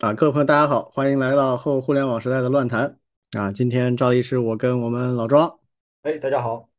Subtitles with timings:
[0.00, 2.98] 啊，各位朋友，大家好，欢迎来到后互联网时代的乱谈
[3.36, 3.52] 啊！
[3.52, 5.58] 今天照例是我跟我们老庄，
[6.00, 6.70] 哎，大家好，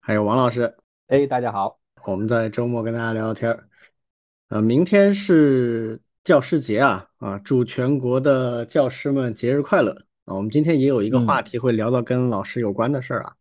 [0.00, 0.74] 还有王老师，
[1.08, 3.68] 哎，大家好，我们在周末跟大家聊聊天儿。
[4.48, 9.92] 呃，明天是教师节啊啊，祝全国的教师们节日快乐
[10.24, 10.34] 啊！
[10.34, 13.36] 我们今天也有一个话题会聊到跟老师有关的事儿啊。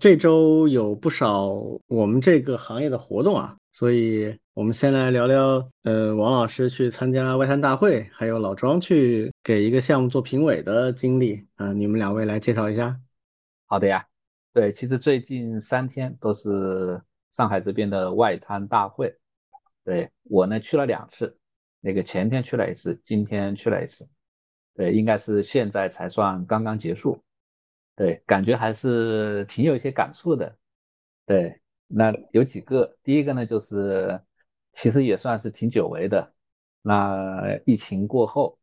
[0.00, 1.48] 这周有不少
[1.88, 4.38] 我们这个行业的活动啊，所以。
[4.54, 12.96] 我们先来聊聊，呃，王老师去参加外滩大会，还有老庄去给一个项目做评委的经历啊，你们两位来介绍一下。
[13.66, 14.06] 好的呀，
[14.52, 19.12] 对，其实最近三天都是上海这边的外滩大会，
[19.82, 21.36] 对我呢去了两次，
[21.80, 24.08] 那个前天去了一次，今天去了一次，
[24.76, 27.20] 对，应该是现在才算刚刚结束，
[27.96, 30.56] 对，感觉还是挺有一些感触的，
[31.26, 31.60] 对，
[31.94, 34.20] 那有几个，第一个呢就是。
[34.76, 36.32] 其实也算是挺久违的。
[36.82, 38.58] 那疫情过后，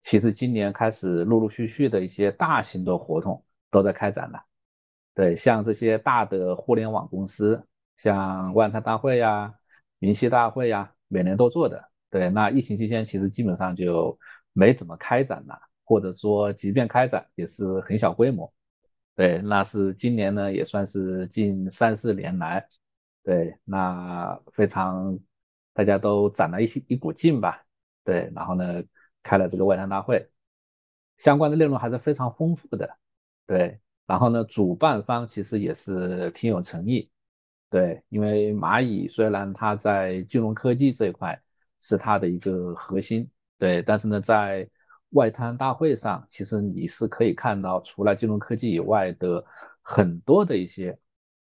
[0.00, 4.42] 其实今年开始陆陆续续的一些大型的活动都在开展了。
[5.14, 7.62] 对，像这些大的互联网公司，
[7.98, 9.52] 像万泰大会呀、
[9.98, 11.90] 云溪大会呀，每年都做的。
[12.08, 14.18] 对，那疫情期间其实基本上就
[14.54, 18.50] 没怎么开展了，或者说即便开展也是很小规模。
[19.20, 22.66] 对，那是今年呢也算是近三四年来，
[23.22, 25.18] 对，那非常。
[25.72, 27.64] 大家都攒了一些一股劲吧，
[28.04, 28.82] 对，然后呢，
[29.22, 30.28] 开了这个外滩大会，
[31.16, 32.98] 相关的内容还是非常丰富的，
[33.46, 37.08] 对，然后呢，主办方其实也是挺有诚意，
[37.70, 41.40] 对，因为蚂蚁虽然它在金融科技这一块
[41.78, 44.68] 是它的一个核心，对，但是呢，在
[45.10, 49.44] 外滩大会上，其实你是可以看到除了金融科技以外的
[49.82, 50.98] 很多的一些。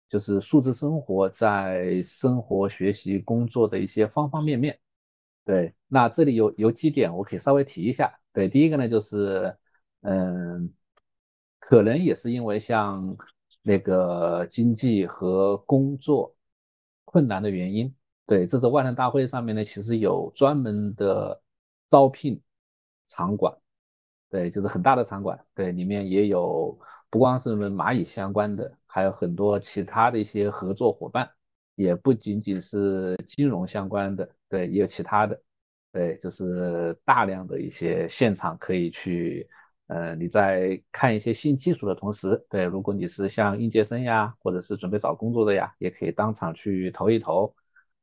[0.09, 4.79] 就是数字生活在生活、学习、工作的一些方方面面。
[5.43, 8.17] 对，那这里有有几点我可以稍微提一下。
[8.31, 9.53] 对，第一个呢，就是
[10.03, 10.73] 嗯，
[11.59, 13.17] 可能也是因为像
[13.61, 16.33] 那个经济和工作
[17.03, 17.93] 困难的原因。
[18.25, 21.41] 对，这次万能大会上面呢，其实有专门的
[21.89, 22.41] 招聘
[23.07, 23.53] 场馆。
[24.29, 25.39] 对，就是很大的场馆。
[25.55, 26.77] 对，里面也有
[27.09, 28.71] 不光是蚂蚁相关的。
[28.85, 31.29] 还有很多其他的一些合作伙伴，
[31.75, 35.39] 也不仅仅是金融相关的，对，也有其他的，
[35.91, 39.47] 对，就是大量的一些现场可以去，
[39.85, 47.53] 呃，你在看一些新技术的同时，对，如果你是像应届生呀，或者是准备找工作的呀，也可以当场去投一投，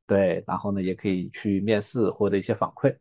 [0.07, 2.95] 对，然后呢，也可以去面试获得一些反馈，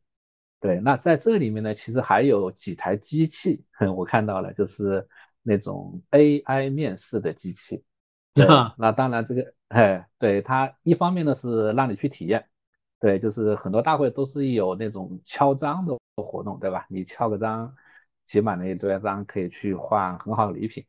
[0.64, 3.62] 对，那在这里面呢，其实还有几台机器，
[3.94, 5.06] 我看到了，就是。
[5.46, 7.84] 那种 AI 面试的机器，
[8.32, 8.46] 对，
[8.78, 12.42] 那当然这个，哎，对它一方面呢是让你去体验，
[12.98, 16.86] 对，就是很多大会都是有那种敲章的活动，对吧？
[16.88, 17.70] 你敲个章，
[18.24, 20.82] 集满了一堆章，可以去换很好的礼品，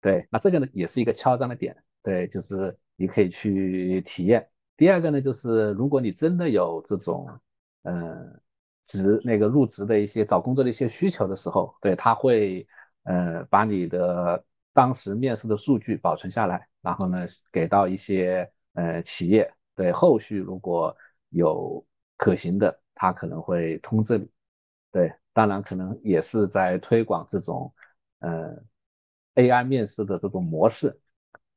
[0.00, 4.48] 对，那这个呢也是一个敲章的点，对，就是你可以去体验。
[4.74, 7.28] 第二个呢，就是如果你真的有这种，
[7.82, 8.40] 嗯，
[8.90, 12.66] 职那个入职的一些找工作的一些需求的时候，对，他会。
[13.04, 20.94] 呃，把你的当时面试的数据保存下来，然后呢，给到一些呃企业，对，后续如果
[21.30, 21.82] 有
[22.18, 24.28] 可行的，他可能会通知你。
[24.92, 27.72] 对，当然可能也是在推广这种
[28.18, 28.54] 呃
[29.36, 30.94] AI 面试的这种模式。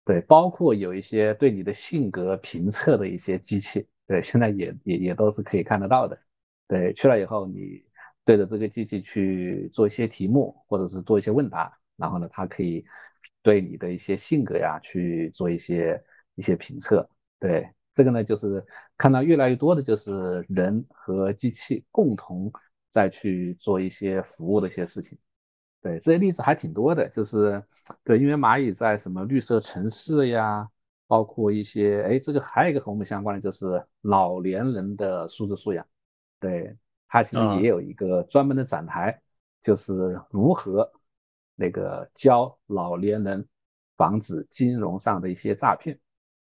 [0.06, 6.18] 对，包括有一些对你的性格评测的一些机器，对，现在也也也都是可以看得到的。
[6.68, 7.84] 对，去了以后你。
[8.26, 12.86] 对着这个机器去做一些题目，或者是做一些问答，然后呢，它可以
[13.42, 16.02] 对你的一些性格呀去做一些
[16.36, 17.06] 一些评测。
[17.38, 18.66] 对这个呢，就是
[18.98, 22.50] 看到越来越多的就是人和机器共同
[22.90, 25.18] 在去做一些服务的一些事情。
[25.82, 27.62] 对这些例子还挺多的，就是
[28.06, 30.66] 对，因为蚂蚁在什么绿色城市呀，
[31.08, 35.86] 包括一些哎，这个还有一个和我们相关的就是老年人的素质素养。
[36.50, 36.78] 对。
[37.08, 39.22] 它其实也有一个专门的展台，
[39.62, 40.92] 就是如何
[41.56, 43.48] 那个教老年人
[43.96, 46.00] 防止金融上的一些诈骗。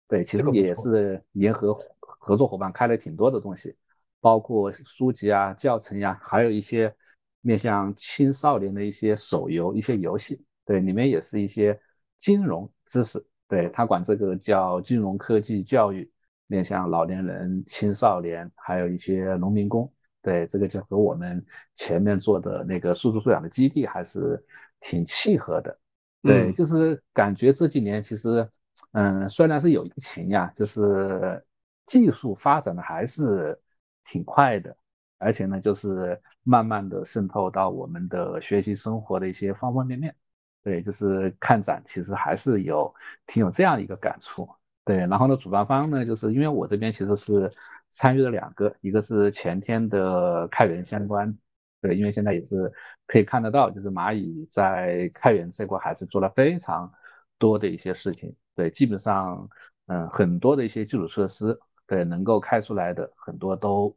[0.08, 3.76] 对，其实也是联合合作伙伴开了挺多的东西，
[4.22, 6.96] 包括书籍啊、教程呀，还有一些
[7.42, 10.46] 面向青少年的一些手游、一些游戏。
[10.66, 11.80] 对，里面也是一些
[12.20, 13.26] 金融知识。
[13.48, 16.10] 对他管这个叫金融科技教育，
[16.54, 19.92] 面向老年人、青少年，还有一些农民工。
[20.22, 24.42] 对，这个就和我们前面做的那个数字素养的基地还是
[24.80, 25.76] 挺契合的。
[26.22, 28.48] 对，就是感觉这几年其实，
[28.92, 31.44] 嗯，虽然是有疫情呀，就是
[31.88, 33.60] 技术发展的还是
[34.06, 34.76] 挺快的。
[35.18, 40.16] 而且呢，就是慢慢的渗透到我们的学习生活的一些方方面面。
[40.64, 42.94] 对，就是看展，其实还是有
[43.26, 44.48] 挺有这样一个感触。
[44.86, 47.52] 对，然后呢，主办方呢，就是因为我这边其实是
[47.90, 51.36] 参与了两个，一个是前天的开源相关。
[51.82, 52.72] 对，因为现在也是
[53.08, 56.92] 可以看得到，就是蚂蚁在开源这块还是做了非常
[57.38, 58.34] 多的一些事情。
[58.56, 59.50] 对，基本上，
[59.88, 61.58] 嗯，很多的一些基础设施，
[61.88, 63.96] 对，能够开出来的很多都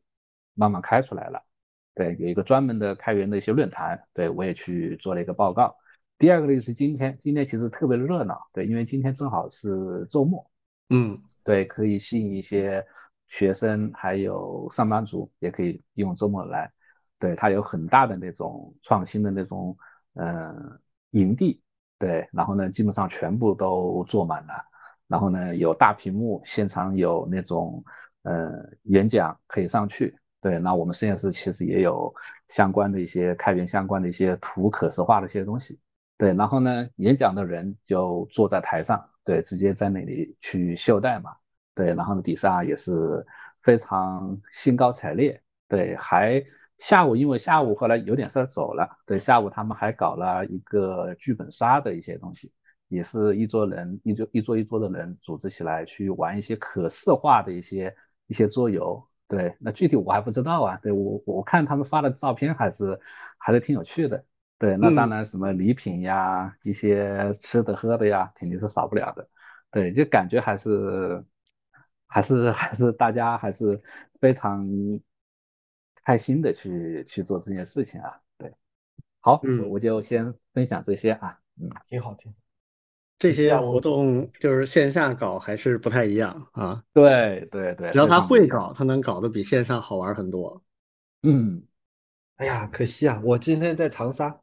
[0.54, 1.40] 慢慢开出来了。
[1.94, 5.76] 对，有一个专门的开源的一些论坛，对我也去做了一个报告。
[6.18, 10.48] 第二个呢，就是今天，今天其实特别热闹，对，因为今天正好是周末，
[10.90, 12.84] 嗯，对，可以吸引一些
[13.26, 16.70] 学生还有上班族，也可以用周末来。
[17.18, 19.76] 对，它有很大的那种创新的那种，
[20.14, 20.54] 呃，
[21.10, 21.60] 营地，
[21.98, 24.52] 对，然后呢，基本上全部都坐满了，
[25.08, 27.82] 然后呢，有大屏幕，现场有那种，
[28.22, 28.52] 呃，
[28.82, 32.14] 演讲可以上去，对，那我们实验室其实也有
[32.48, 35.80] 相关的一些开源相关的一些图可视化的一些东西，
[36.18, 41.36] 对，然后呢，演讲的人就坐在台上，对，直接在那里去秀代码，
[41.74, 43.22] 对，然后呢，底下也是
[43.62, 45.38] 非常兴高采烈，
[45.68, 46.42] 对，还。
[46.78, 52.52] 下午因为下午后来有点事儿走了，对，下午他们还搞了一个剧本杀的一些东西，
[52.88, 57.96] 也是一桌人一桌一桌一桌的人组织起来去玩一些可视化的一些
[58.26, 63.00] 一些桌游，对，那具体我还不知道啊，对我我看他们发的照片还是
[63.38, 64.22] 还是挺有趣的，
[64.58, 69.28] 对，那当然什么礼品呀，一些吃的喝的呀，肯定是少不了的，
[69.70, 71.24] 对，就感觉还是
[72.06, 73.80] 还是还是大家还是
[74.20, 74.66] 非常。
[76.08, 78.54] 开心的去去做这件事情啊，对，
[79.18, 82.32] 好，嗯，我就先分享这些啊，嗯，挺好听。
[83.18, 90.62] 这些活动就是线下搞还是不太一样啊，对对对，只要他会搞，他能搞得比线上好玩很多。
[91.24, 91.60] 嗯，
[92.36, 94.40] 哎呀，可惜啊，我今天在长沙，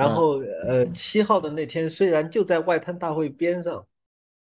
[0.00, 3.86] 然后呃七号的那天虽然就在外滩大会边上，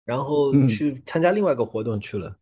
[0.04, 2.34] 然后去参加另外一个活动去了。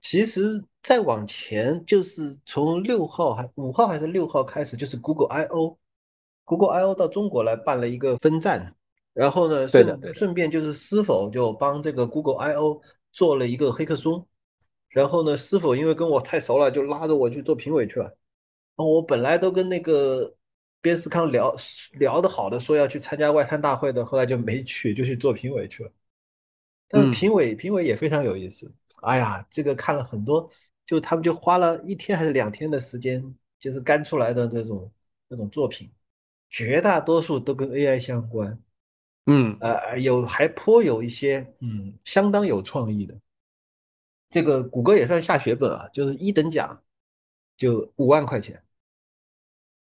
[0.00, 8.74] 其实再往前，就是从六号还五号还是六号开始，就是 Google I O，Google I O 到中国来办了一个分站，
[9.12, 12.80] 然后呢，顺顺便就是是否就帮这个 Google I O
[13.12, 14.26] 做了一个黑客松，
[14.88, 18.16] 然后呢，是否因为跟我太熟了，就拉着我去做评委去了。
[18.76, 20.34] 我本来都跟那个
[20.82, 21.54] 边思康聊
[21.94, 25.90] 聊的好的，说要去参加外滩大会的，后来就没去，就去做评委去了。
[26.88, 28.70] 但是评委评委也非常有意思。
[29.00, 30.46] 哎呀，这个看了很多，
[30.84, 34.92] 就他们就花了一天还是两天的时间，就是干出来的这种
[35.30, 35.90] 这种作品，
[36.50, 38.60] 绝大多数都跟 AI 相关，
[39.26, 43.18] 嗯，呃，有还颇有一些，嗯，相当有创意的。
[44.28, 46.82] 这个谷歌也算下血本啊，就是一等奖
[47.56, 48.62] 就五万块钱。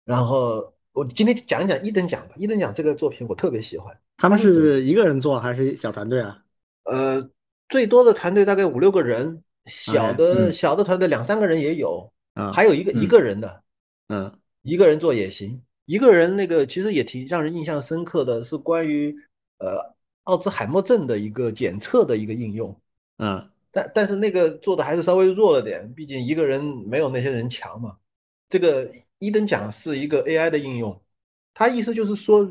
[0.05, 3.94] 然后我今天讲一讲一等奖吧，一等奖这个作品我特别喜欢。
[4.17, 6.38] 他们是一个人做还是小团队啊？
[6.85, 7.31] 呃。
[7.70, 12.12] 最多的团队大概五六个人，小的小的团队两三个人也有，
[12.52, 13.62] 还有一个一个人的，
[14.08, 14.31] 嗯，
[14.62, 15.61] 一个人做也行。
[15.87, 19.17] 一个人那个其实也挺让人印象深刻的是关于
[19.58, 19.94] 呃
[20.25, 22.79] 奥兹海默症的一个检测的一个应用，
[23.17, 27.96] 嗯，但但是那个做的还是稍微弱了点，毕竟一个人没有那些人强嘛。
[28.49, 31.02] 这个一等奖是一个 AI 的应用，
[31.52, 32.48] 它意思就是说，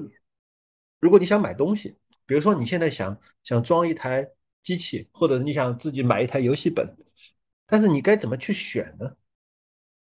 [1.00, 4.29] 如果你想买东西，比如说你现在想想装一台。
[4.63, 6.95] 机器，或者你想自己买一台游戏本，
[7.67, 9.12] 但是你该怎么去选呢？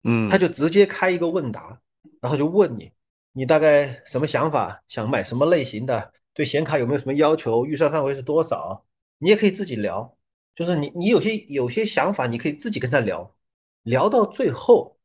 [0.03, 1.81] 嗯，他就直接开一个问答，
[2.21, 2.91] 然后就问你，
[3.31, 8.85] 你大概什么想法，想买什么类型的，对显卡有没有什么要求，预算范围是多少？
[9.19, 10.19] 你也可以自己聊，
[10.57, 13.37] 就是你你有些有些想法，你可以自己跟他聊，
[13.85, 14.98] 聊到最后，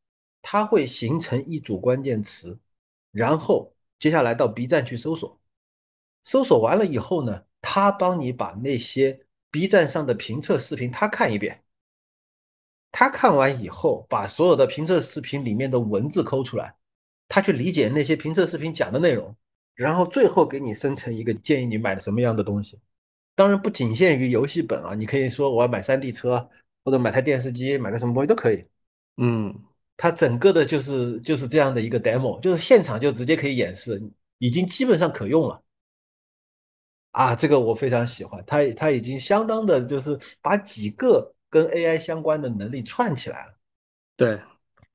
[0.44, 2.60] 他会形成一组关键词，
[3.12, 5.42] 然后接下来到 B 站去搜索，
[6.22, 9.26] 搜索完了以后呢，他帮你把那些。
[9.54, 11.64] B 站上的评测视频，他看一遍，
[12.92, 16.76] 他看完以后，把所有的评测视频里面的文字抠出来，
[17.28, 19.36] 他去理解那些评测视频讲的内容，
[19.76, 22.80] 然后最后给你生成一个建议你买的什么样的东西。
[23.36, 26.50] 当然不仅限于游戏本啊，你可以说我要买 3D 车，
[26.84, 28.66] 或者买台电视机，买个什么东西都可以。
[29.18, 29.64] 嗯，
[29.96, 34.02] 它整个的就是就是这样的一个 demo，就是现场就直接可以演示，
[34.38, 35.64] 已经基本上可用了。
[37.12, 43.54] 啊，这个我非常喜欢，它它已经相当的，就是把几个跟 AI 相关的能力串起来了。
[44.16, 44.42] 对，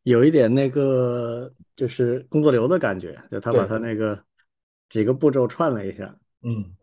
[0.02, 4.20] 有一点那个就是工作流的感觉，就他把他那个
[4.88, 6.18] 几个步骤串了一下。
[6.42, 6.74] 嗯，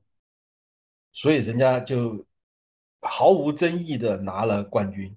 [1.12, 2.26] 所以人家就
[3.02, 5.14] 毫无争议的拿了冠军。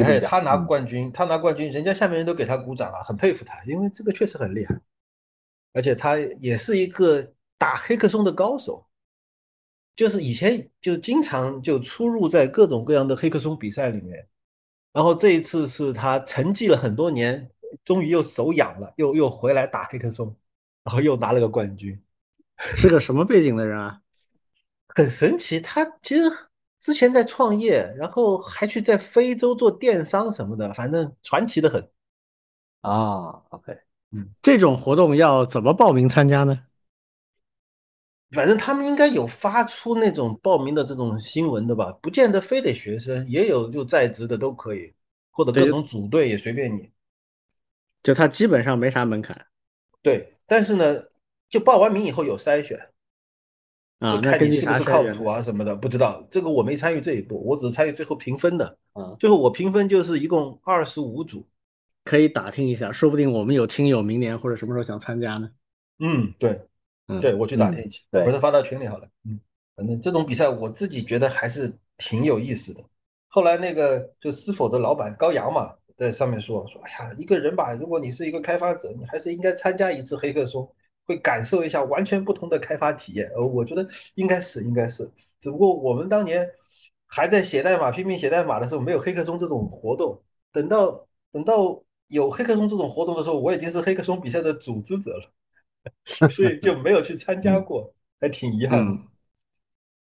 [0.00, 4.80] 哎，他拿冠军，他拿冠军，人家下面人都给他鼓掌了，很佩服他，因为这个确实很厉害，
[5.72, 8.86] 而且他也是一个打黑客松的高手，
[9.94, 14.26] 就是以前就经常就出入在各种各样的黑客松比赛里面，
[14.92, 17.50] 然后这一次是他沉寂了很多年，
[17.84, 20.34] 终于又手痒了，又又回来打黑客松，
[20.84, 22.02] 然后又拿了个冠军，
[22.56, 24.00] 是个什么背景的人啊？
[24.94, 26.22] 很神奇，他其实
[26.82, 31.80] 之前在创业，然后还去在非洲做电商什么的，反正传奇的很。
[32.80, 33.72] 啊，OK，
[34.10, 36.66] 嗯，这种活动要怎么报名参加呢？
[38.32, 44.92] 反正他们应该有发出那种报名的这种新闻的吧，不见得非得学生，也有就在职的都可以，
[45.30, 46.90] 或者各种组队也随便你。
[48.02, 49.46] 就他基本上没啥门槛。
[50.02, 51.04] 对，但是呢，
[51.48, 52.91] 就报完名以后有筛选。
[54.02, 58.76] 啊，看你是不是靠谱啊什么的，不知道这个我没参与这一步，我只是参与最后评分的。
[58.94, 61.46] 啊，最后我评分就是一共二十五组，
[62.04, 65.48] 可以打听一下，说不定我们有听友明年或者什么时候想参加呢？
[66.00, 66.60] 嗯，对，
[67.20, 69.08] 对我去打听一下，回头发到群里好了。
[69.24, 69.38] 嗯，
[69.76, 72.82] 反正这种比赛我自己觉得还是挺有意思的。
[73.28, 80.68] 后来那个就是否的老板高阳嘛，在上面说说，哎呀，一个人吧，如果你是一个开发者，你还是应该参加一次黑客松。
[81.12, 85.08] 会感受一下完全不同的开发体验，呃，我觉得应该是应该是，
[85.40, 86.48] 只不过我们当年
[87.06, 90.18] 还在写代码拼命写代码的时候，没有黑客松这种活动。
[90.50, 99.02] 等到等到有黑客松这种活动的时候，我已经是黑客松比赛的组织者了， 所以就没有去参加过，还挺遗憾的。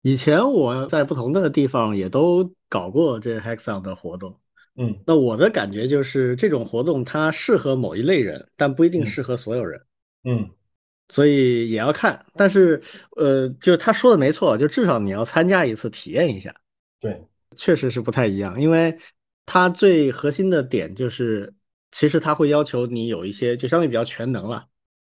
[0.02, 4.40] 以前我在不同的地方也都搞过这 Hackathon 的活动，
[4.76, 9.82] 嗯，那我的感觉就是这种活动它适合某一类人，但不一定适合所有人，
[10.24, 10.50] 嗯。
[11.10, 12.82] 所以也要看，但是，
[13.16, 16.54] 呃，就是他说的没错，就至少你要参加一次，体验一下。
[17.00, 17.24] 对，
[17.56, 18.98] 确实是不太一样，因为
[19.46, 21.54] 它最核心的点就是，
[21.92, 24.66] 其实它会要求你有一些，就相对比较全能了。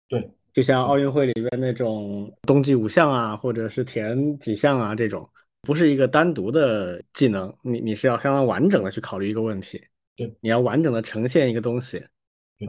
[0.08, 5.28] 对，就像奥运会里边那种冬季五项啊，或者是填几项啊这种，
[5.64, 9.84] 不是一个单独的技能，你你是要相当完整的去考虑一个问题。
[10.16, 12.06] 对，你要完整的呈现一个东西。
[12.60, 12.68] 对。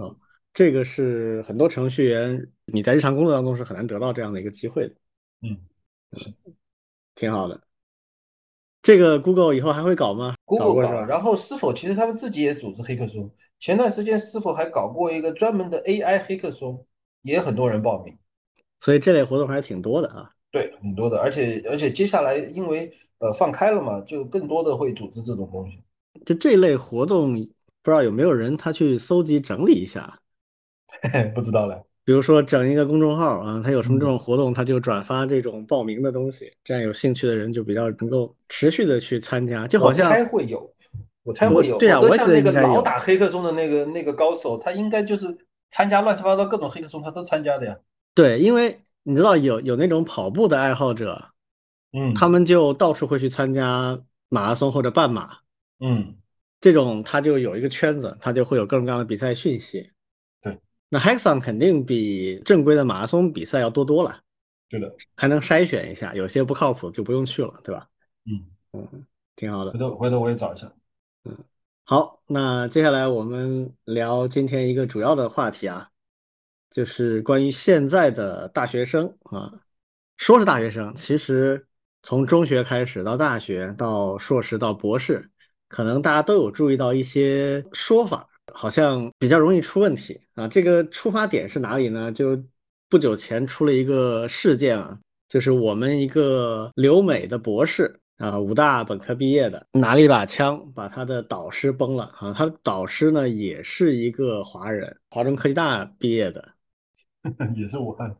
[0.58, 4.94] 这个是很多程序员你在日常工作当中是很难得到这样的一个机会的，
[5.42, 5.56] 嗯，
[6.14, 6.34] 是，
[7.14, 7.62] 挺好的。
[8.82, 13.32] 这个 Google 以后还会搞吗？Google 搞，然后是否其实他们自己也组织黑客松？
[13.60, 16.84] 前段时间是否还搞过一个专门的 AI 黑客松，
[17.22, 18.18] 也很多人报名。
[18.80, 20.28] 所以这类活动还是挺多的啊。
[20.50, 25.78] 对，很多的，而且而且接下来因为呃放开了嘛，就更多的会组织这种东西。
[26.26, 27.32] 就这类活动，
[27.80, 30.18] 不知道有没有人他去搜集整理一下？
[31.34, 39.66] 不知道了，比如说整一个公众号啊，他有什么这种活动，他就转发这种报名的东西，这样有兴趣的人就比较能够持续的去参加。
[39.66, 40.74] 就好像我猜会有，
[41.24, 41.76] 我猜会有。
[41.78, 45.26] 对啊，我像那个老打黑客松的那个那个高手，他应该就是
[45.70, 47.76] 参加乱七八糟各种黑客松，他都参加的呀。
[48.14, 51.22] 对，因为你知道有有那种跑步的爱好者，
[51.92, 55.36] 嗯，他们就到处会去参加马拉松或者半马，
[55.80, 56.16] 嗯，
[56.60, 59.90] 这种他就有一个圈子，他就会有各种各样的比赛讯息。
[60.90, 64.20] 那 Hackathon 肯定比正规的马拉松比赛要多多了，
[64.70, 67.86] 是的，还能筛选一下，有些不靠谱就不用去了，对吧？
[68.24, 69.72] 嗯嗯，挺好的。
[69.72, 70.72] 回头回头我也找一下。
[71.24, 71.36] 嗯，
[71.84, 75.88] 好，那接下来我们聊今天一个主要的话题啊，
[76.70, 79.52] 就是关于现在的大学生啊，
[80.16, 81.66] 说是大学生，其实
[82.02, 85.30] 从中学开始到大学到硕士到博士，
[85.68, 88.26] 可能大家都有注意到一些说法。
[88.52, 90.46] 好像比较容易出问题啊！
[90.48, 92.10] 这个出发点是哪里呢？
[92.12, 92.42] 就
[92.88, 102.32] 不久前出了一个事件啊，就是我们一个留美的博士啊，武大本科毕业的，拿了一把枪把他的导师崩了啊！
[102.32, 106.48] 他的导师呢也是一个华人，华中科技大毕业的，
[107.56, 108.16] 也是武汉。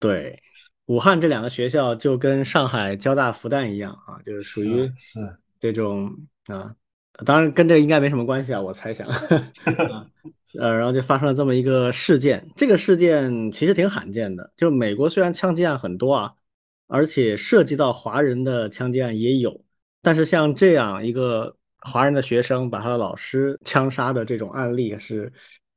[0.00, 0.38] 对，
[0.86, 5.20] 武汉这两个学校就跟上海交大复旦一样啊，就是属于是
[5.60, 6.10] 这种
[6.46, 6.74] 啊。
[7.24, 10.04] 当然跟这个应该没什么关系啊，我猜想， 啊，
[10.58, 12.44] 呃，然后就发生了这么一个事件。
[12.56, 16.32] 这个事件其实挺罕见的，就美国虽然枪击案很多啊，
[16.88, 19.64] 而且涉及到华人的枪击案也有，
[20.02, 25.32] 但是像这样一个华人的学生把他的老师枪杀的这种案例，是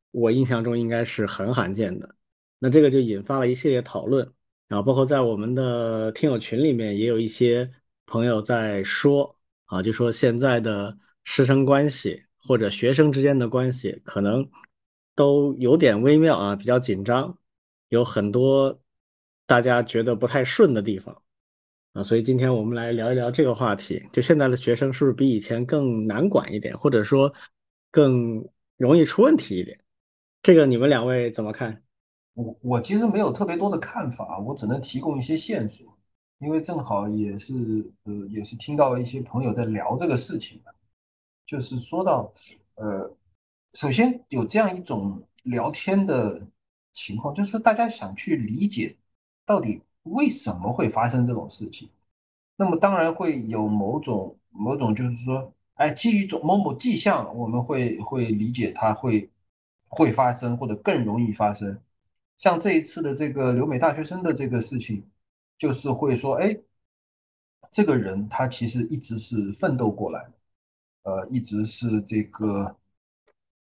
[0.09, 2.15] 我印象中应该是很罕见的。
[2.57, 4.27] 那这个就引发了一系列讨论，
[4.67, 7.69] 然后包括在我们的听友群里面也有一些
[8.07, 10.97] 朋友在说啊，就说现在的。
[11.29, 14.49] 师生关系或者学生之间的关系，可能
[15.13, 17.37] 都有点微妙啊，比较紧张，
[17.89, 18.79] 有很多
[19.45, 21.21] 大家觉得不太顺的地方
[21.91, 24.01] 啊，所以今天我们来聊一聊这个话题。
[24.13, 27.31] 就现在的学生是不是比以前更难管一点，或者说
[27.91, 29.77] 更容易出问题一点？
[30.41, 31.83] 这个你们两位怎么看？
[32.35, 35.85] 我我其实没有特别多的看法，我只能提供一些线索，
[36.39, 37.53] 因为正好也是
[38.05, 40.61] 呃也是听到一些朋友在聊这个事情
[41.47, 42.31] 就是说到
[42.75, 43.11] 呃，
[43.73, 46.47] 首先有这样一种聊天的
[46.93, 48.95] 情况，就是大家想去理解
[49.43, 49.81] 到底。
[50.09, 51.89] 为什么会发生这种事情？
[52.55, 59.29] 那么当然会有某种某种，就是说，哎，基于种某某迹象，我们会会理解它会
[59.89, 61.77] 会发生，或者更容易发生。
[62.37, 65.05] 像这一次的这个留美大学生的这个事情，
[65.57, 66.57] 就是会说，哎，
[67.69, 70.25] 这个人他其实一直是奋斗过来，
[71.07, 72.75] 呃，一直是这个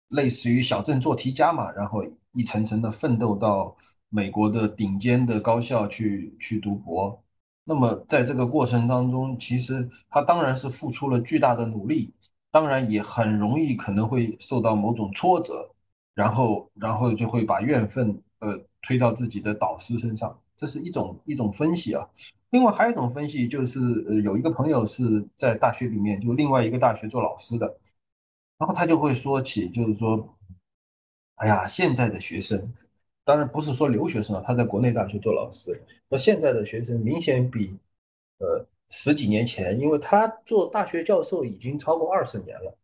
[0.09, 3.77] 类似于小镇做题家嘛，然后一层层的奋斗到。
[4.15, 7.19] 美国的顶尖的高校去去读博，
[7.65, 12.13] 那么在这个过程当中，其实他当然是付出了巨大的努力，
[12.51, 15.67] 当然也很容易可能会受到某种挫折，
[16.13, 22.07] 然后然后就会把怨愤呃推到自己的导师身上，这是一种一种分析啊。
[22.53, 25.03] 另外还有一种分析就是呃有一个朋友是
[25.37, 27.67] 在大学里面就另外一个大学做老师的，
[28.59, 30.37] 然后他就会说起就是说，
[31.37, 32.73] 哎呀现在的学生。
[33.25, 37.73] 当然不是说留学生啊，他在国内大学做老师，那现在的学生明显比，
[38.39, 42.77] 呃十几年前，因为他做大学教授已经超过二十年了，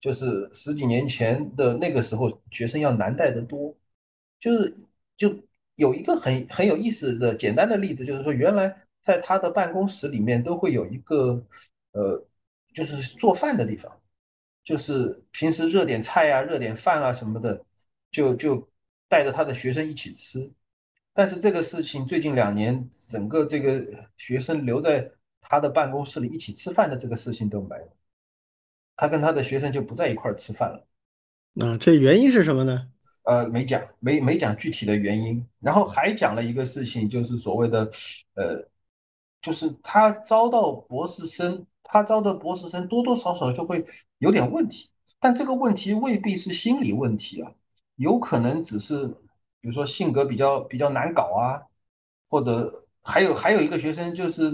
[0.00, 3.76] 就是十几年前的那个时候，学生要难带得多。
[4.40, 4.74] 就是
[5.14, 5.28] 就
[5.76, 11.44] 有一个很很有意思的简单的例子，就是说原来在他的办公室里面都会有一个，
[11.92, 12.26] 呃，
[12.72, 14.00] 就是做饭的地方，
[14.64, 17.62] 就是平时热点菜啊、热点饭啊什么的，
[18.10, 18.66] 就就。
[19.08, 20.50] 带着他的学生一起吃，
[21.12, 23.84] 但是这个事情最近两年，整个这个
[24.16, 25.06] 学生留在
[25.42, 27.92] 他的办公室里一起吃饭的这个事情都没有，
[28.96, 30.86] 他跟他的学生就不在一块儿吃饭了。
[31.52, 32.88] 那这原因是什么呢？
[33.24, 35.46] 呃，没讲，没没讲具体的原因。
[35.60, 37.90] 然后还讲了一个事情，就是所谓的，
[38.32, 38.66] 呃，
[39.42, 43.84] 就是他招到博士生，他招的博士生多多少少就会
[44.18, 44.88] 有点问题，
[45.20, 47.52] 但这个问题未必是心理问题啊。
[47.96, 49.06] 有可能只是，
[49.60, 51.60] 比如说性格比较比较难搞啊，
[52.28, 54.50] 或者还有还有一个学生就是，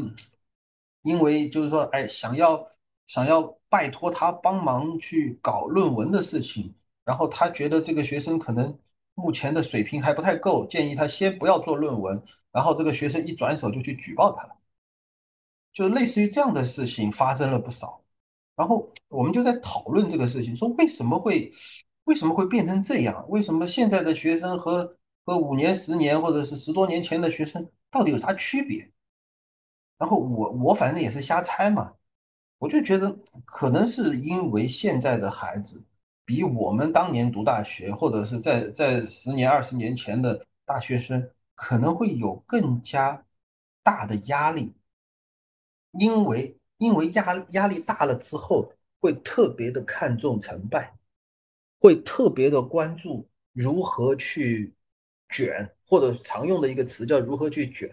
[1.03, 2.67] 因为就是说，哎，想要
[3.07, 6.75] 想要拜托他帮忙去搞论文的事情，
[7.05, 8.77] 然后他觉得这个学生可能
[9.15, 12.21] 目前的水平还不太够，建议他先不要做论文，
[12.51, 14.58] 然后这个学生一转手就去举报他了，
[15.73, 18.03] 就类似于这样的事情发生了不少，
[18.57, 21.51] 然后我们就在讨论这个事情，说为什么会。
[22.05, 23.23] 为什么会变成这样？
[23.29, 28.91] 为什么现在的学生和和五年、十年或者是十多年前的学生到底有啥区别？
[29.99, 31.93] 然后我我反正也是瞎猜嘛，
[32.57, 35.85] 我就觉得可能是因为现在的孩子
[36.25, 43.23] 比我们当年读大学或者是在在十年、二十年前的大学生可能会有更加
[43.83, 44.73] 大的压力，
[45.93, 50.95] 因为因为压压力大了之后会特别的看重成败。
[51.81, 54.75] 会特别的关注如何去
[55.29, 57.89] 卷，或者常用的一个词叫如何去卷。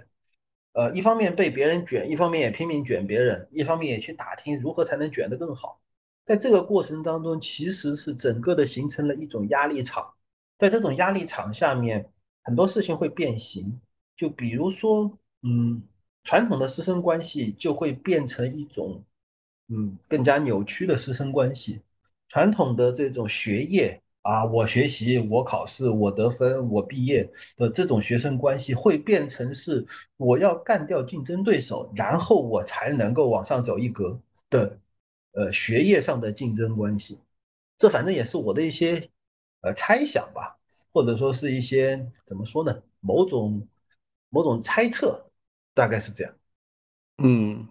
[0.74, 5.80] 呃，一方面被别人卷，一方面也拼命卷别人，一方面也去打听如何才能卷得更好。
[6.26, 10.16] 在这个过程当中，其实是整个的形成了一种压力场。
[10.58, 13.80] 在这种压力场下面，很多事情会变形。
[14.18, 15.84] 就比如说，嗯，
[16.26, 19.02] 传统的师生关系就会变成一种，
[19.68, 21.82] 嗯，更加扭曲的师生关系。
[22.28, 29.86] 传统的这种学业啊，我学习，我考试，我得分，我毕业的这种学生关系，会变成是
[30.18, 34.80] 我要干掉竞争对手，然后我才能够往上走一格的，
[35.34, 37.20] 呃，学业上的竞争关系。
[37.78, 39.10] 这反正也是我的一些
[39.62, 40.58] 呃猜想吧，
[40.92, 42.82] 或者说是一些怎么说呢？
[43.00, 43.68] 某种
[44.30, 45.24] 某种猜测，
[45.76, 46.34] 大概是这样。
[47.22, 47.68] 嗯，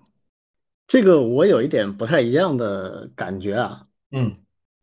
[0.86, 3.88] 这个我有一点不太一样的感觉啊。
[4.12, 4.32] 嗯。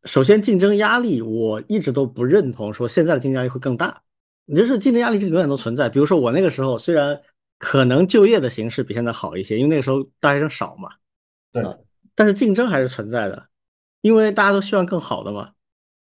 [0.06, 4.02] 首先，竞争压力我一直都不认同，说现在的竞争压力会更大。
[4.46, 5.88] 你就是竞争压力，这个永远都存在。
[5.90, 7.22] 比如说我那个时候，虽然
[7.60, 10.90] 可能就业的形势比现在好一些，因为那个时候大学生少嘛，
[11.52, 11.64] 对，
[12.16, 13.48] 但是竞争还是存在的，
[14.02, 15.52] 因为大家都希望更好的嘛。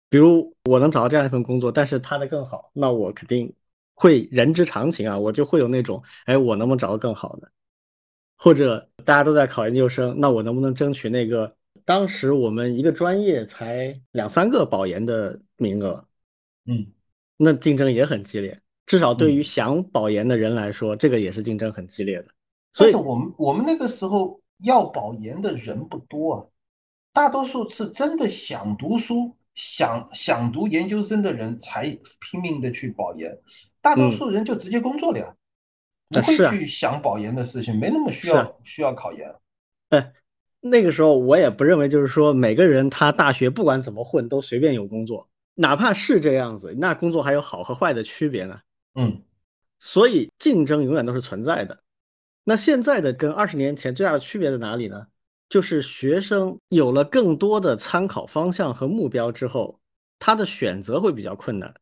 [0.08, 3.54] 比如我能找到这样一份工作，但是他的更好，那我肯定
[4.02, 7.48] 会人之常情啊，我就会有那种，哎，我能不能找到更好的？
[8.36, 11.54] 或者大家都在考研究生，那我能不能争取那个？
[11.84, 16.04] 当时我们一个专业才两三个保研的名额，
[16.66, 16.84] 嗯，
[17.36, 18.60] 那竞争也很激烈。
[18.86, 22.26] 至少对于想保研的人来说，这个也是竞争很激烈的。
[22.74, 26.42] 但是我们我们那个时候要保研的人不多啊，
[27.12, 31.84] 大多数是真的想读书、想想读研究生的人才
[32.18, 33.38] 拼命的去保研，
[33.82, 35.34] 大多数人就直接工作了呀，
[36.08, 39.28] 不会去想保研的事情，没那么需要需要考研。
[39.90, 40.12] 哎，
[40.60, 45.28] 那个时候我也不认为就是说每个人他大学不管怎么混都随便有工作。
[45.54, 48.58] 哪怕是这样子，那工作还有好和坏的区别呢？
[48.94, 49.20] 嗯，
[49.78, 51.78] 所以竞争永远都是存在的。
[52.44, 55.06] 那现在的跟二十年前最大的区别在哪里呢？
[55.48, 59.78] 就是学生有了更多的参考方向和目标之后，
[60.18, 61.74] 他的选择会比较困难，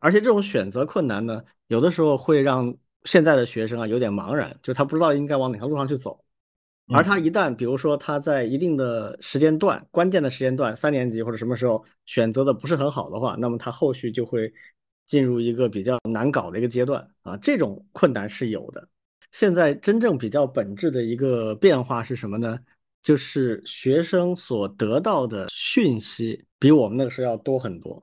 [0.00, 6.18] 而且这种选择困难呢，有的时候会让现在的学生啊有点茫然，就他不知道应该往哪条路上去走。
[6.90, 14.50] 而他一旦，比如说他在一定的时间段、关键的时间段，三年级或者什么时候选择的不是很好的话，那么他后续就会
[15.06, 17.36] 进入一个比较难搞的一个阶段啊。
[17.42, 18.88] 这种困难是有的。
[19.32, 22.58] 现在真正比较本质的一个变化是什么呢？
[23.02, 28.02] 就是学生所得到的讯息比我们那个时候要多很多。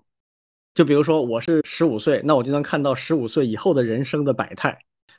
[0.75, 4.77] 就比如说我是十五岁，那我就能看到十五岁以后的人生的百态。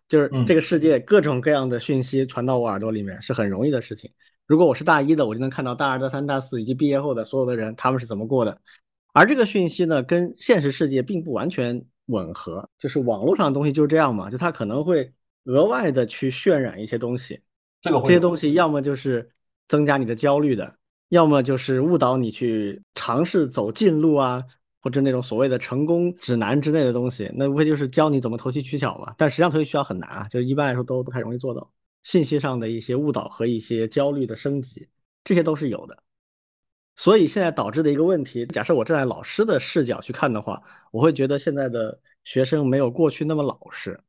[0.08, 4.08] 就是这个世界各种各样的讯息传到我耳朵里面是很容易的事情。
[4.46, 8.56] 如果我是大一的，我就能看到大二、大三、大四以及毕业后的所有的人他们是怎么过的。
[9.12, 12.68] 而这个讯息呢，跟现实世界并不完全吻合。
[12.78, 15.12] 就是网络上的东西就是这样嘛，就它可能会
[15.46, 17.40] 额外的去渲染一些东西。
[17.80, 19.28] 这个这些东西要么就是
[19.66, 20.72] 增加你的焦虑的，
[21.08, 24.44] 要么就是误导你去尝试走近路啊。
[24.86, 29.12] 或者那种所谓的成功指南之类的东西，那无非就是教你怎么投机取巧嘛。
[29.18, 31.68] 但实际上投机取巧很难啊，就是一般来说都不太容易做到。
[32.04, 34.86] 信息上的一些误导和一些焦虑的升级，
[35.24, 35.98] 这些都是有的。
[36.94, 44.00] 所以现在导致的一个问题，假设我站在老师的视角去看的话，我会觉得现在的学生没有过去那么老实，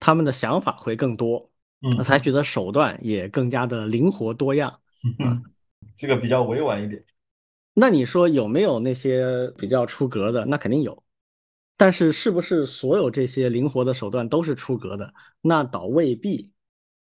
[0.00, 1.50] 他们的想法会更多，
[1.82, 4.80] 嗯，采取的手段也更加的灵活多样。
[5.22, 5.42] 嗯，
[5.94, 7.04] 这个比较委婉一点。
[7.74, 10.44] 那你说有没有那些比较出格的？
[10.44, 11.02] 那肯定有，
[11.76, 15.14] 但是是不是所有这些灵活的手段都是出格的？
[15.40, 16.52] 那倒未必。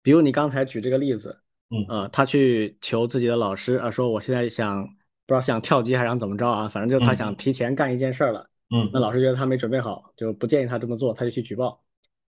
[0.02, 11.82] 比如你刚才举这个例子，嗯，呃，他去求自己的老师啊，说我现在想不知道想跳级还是想怎么着啊，反正就是他想提前干一件事儿了，嗯，那老师觉得他没准备好，就不建议他这么做，他就去举报。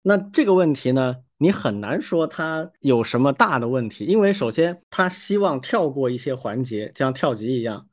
[0.02, 7.88] 那这个问题呢，你很难说他有什么大的问题，因为首先他希望跳过一些环节，就像跳级一样。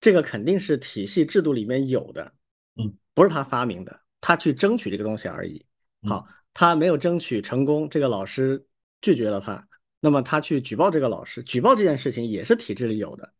[0.00, 2.32] 这个肯定是体系制度里面有的，
[2.76, 5.64] 嗯，不是他发明的，他去争取这个东西而已。
[6.06, 8.64] 好，他没有争取成功，这个老师
[9.00, 9.66] 拒绝了他，
[10.00, 13.32] 那么他去举报这个老师，举报这件事情也是体制里有的，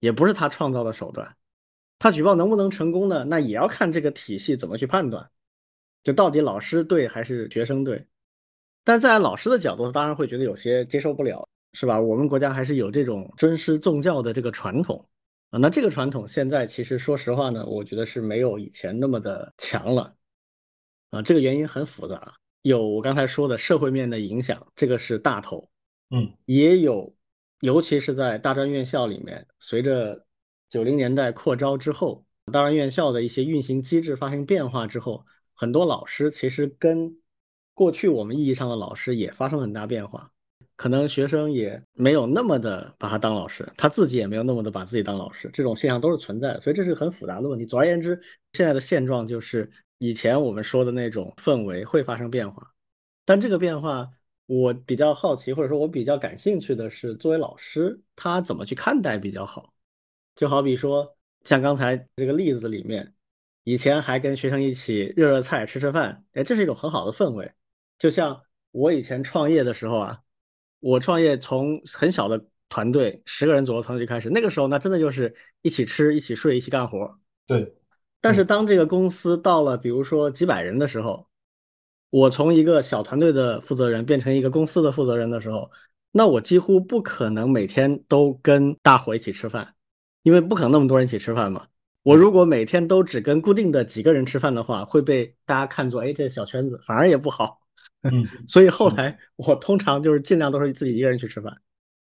[0.00, 1.36] 也不是他创造的手段。
[1.98, 3.24] 他举报能不能成功呢？
[3.24, 5.30] 那也要看这个体系怎么去判断，
[6.02, 8.04] 就到底老师对还是学生对。
[8.82, 12.00] 但是在老师的角度，当然会觉得有些接受不了，是吧？
[12.00, 15.06] 我们国家还是有这种尊师重教的这个传统。
[15.60, 20.16] 那这个传统现在其实说实话呢，我觉得是没有以前那么的强了，
[21.10, 25.70] 啊，这个原因很复杂，有我刚才说的社会面的影响，这个是大头，
[26.10, 27.14] 嗯，也有，
[27.60, 30.26] 尤其是在大专院校里面，随着
[30.68, 37.16] 九零年代扩招之后，大专院校的一些运行机制发生变化之后，很多老师其实跟
[37.74, 40.32] 过去我们意义上的老师也发生很大变化。
[40.76, 47.64] 可能学生也没有那么的把他当老师，他自己也没有那么的把自己当老师，这种现象都是存在的，所以这是很复杂的问题。
[47.64, 48.20] 总而言之，
[48.54, 52.72] 现在的现状就是以前我们说的那种氛围会发生变化，
[53.24, 54.10] 但这个变化
[54.46, 59.72] 我比较好奇，或者说我比较感兴趣的是，作为老师他怎么去看待比较好？
[60.34, 63.14] 就好比说像刚才这个例子里面，
[63.62, 67.52] 以前还跟学生一起热热菜吃吃饭，哎，这是一种很好的氛围。
[67.96, 70.20] 就像我以前创业的时候啊。
[70.84, 77.18] 我创业从很小的团队，十个人左右团队就开始，那个时候那真的就是一起吃、一起睡、一起干活。
[77.46, 77.74] 对。
[78.20, 81.26] 但是当这个公司到了，比如说几百人的时候，
[82.10, 85.70] 我从一个小团队的负责人变成一个公司的负责人的时候，
[86.12, 89.74] 那我几乎不可能每天都跟大伙一起吃饭，
[90.22, 91.66] 因为不可能那么多人一起吃饭嘛。
[92.02, 97.62] 我如果每天都只跟固定的几个人吃饭的话，会被大家看作哎这小圈子，反而也不好。
[98.04, 101.60] 嗯， 所以后来我通常就是尽量都是自己一个人去吃饭，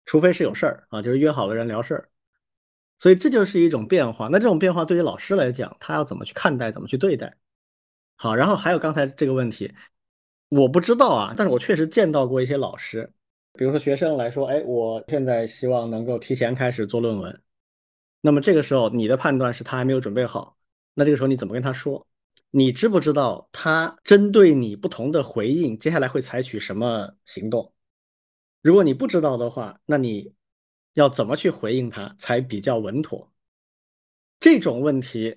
[0.05, 2.09] 除非是有事儿啊，就是约好了人聊事儿。
[2.99, 4.27] 所以这就是一种变化。
[4.27, 7.37] 那这种变化对于老师来讲，他要怎么去看待，怎么去对待？
[8.17, 9.73] 好，然后还有刚才这个问题，
[10.49, 13.13] 我不知道啊，但是我确实见到过一些老师，
[13.53, 17.41] 比如说学生来说，哎，我现在希望能够提前开始做论文，
[18.21, 20.59] 那么这个时候你的判断是他还没有准备好，
[20.95, 22.08] 那这个时候你怎么跟他说？
[22.51, 27.73] 你知不知道他针对你不同的回应，接下来会采取什么行动？
[28.63, 30.33] 如果你不知道的话，那你
[30.95, 33.31] 要怎么去回应他才比较稳妥？
[34.41, 35.37] 这种问题，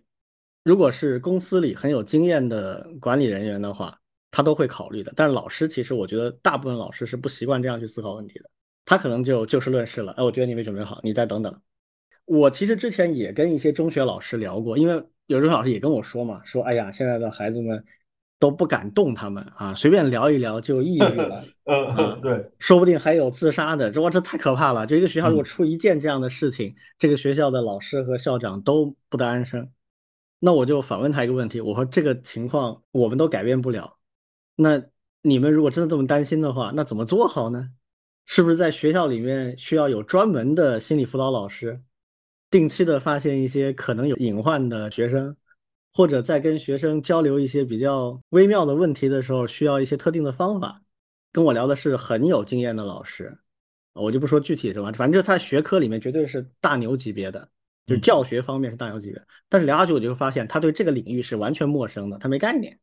[0.64, 4.00] 如果是公司里很有经验的管理人员的话，
[4.32, 5.12] 他都会考虑的。
[5.16, 8.50] 但是老师其实我觉得大部分老师是不习惯这样去思考问题的，
[8.86, 10.14] 他可能就就事论事了。
[10.14, 11.62] 哎，我觉得你没准备好，你再等等。
[12.26, 17.84] 我其实之前也跟一些中学老师聊过，因为有时候老师也跟我说嘛，说哎呀，现在的孩子们。
[18.42, 21.44] 都不敢动他们啊，随便聊一聊就抑郁了。
[21.66, 24.84] 嗯，对，说不定还有自杀的，这哇，这太可怕了。
[24.84, 29.70] 就一个学校如果出一件这样的事情，这个学校的老师和校长都不得安生。
[30.40, 34.00] 那我就反问他一个问题，我说这个情况我们都改变不了，
[34.56, 34.82] 那
[35.22, 37.70] 你们如果真的这么担心的话，那怎么做好呢？
[38.26, 41.80] 是不是在学校里面需要有专门的心理辅导老师，
[42.52, 45.36] 定期的发现一些可能有隐患的学生？
[45.94, 50.84] 或者在跟学生交流一些比较微妙的问题的时候，需要一些特定的方法。
[51.34, 53.38] 跟我聊的是很有经验的老师，
[53.94, 57.50] 我就不说具体什么，反正就他学科里面绝对是大牛级别的，
[57.86, 59.22] 就是教学方面是大牛级别。
[59.48, 62.78] 但是聊下去我就会发现，他对这个领域是完全陌生的，他没概念。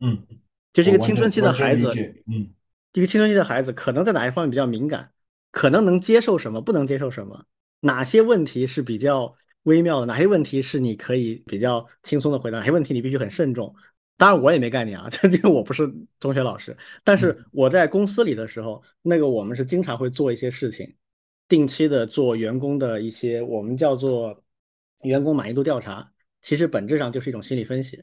[0.00, 0.24] 嗯，
[0.72, 1.92] 就是一个青春期的孩子，
[2.26, 2.54] 嗯，
[2.92, 5.10] 一个青春期的孩子可能在哪一方面比较敏感，
[5.50, 7.44] 可能能接受什么，不能接受什么，
[7.80, 9.36] 哪些问题是比较。
[9.64, 12.58] 微妙的哪些问题是你可以比较轻松的回答？
[12.60, 13.72] 哪些问题你必须很慎重？
[14.16, 15.86] 当然我也没概念啊， 这因为我不是
[16.18, 16.74] 中学老师。
[17.04, 20.96] 但是我在公司里的时候，那个我们是经常会做一些事情，
[21.46, 24.42] 定期的做员工的一些我们叫做
[25.02, 26.10] 员工满意度调查。
[26.40, 28.02] 其实本质上就是一种心理分析，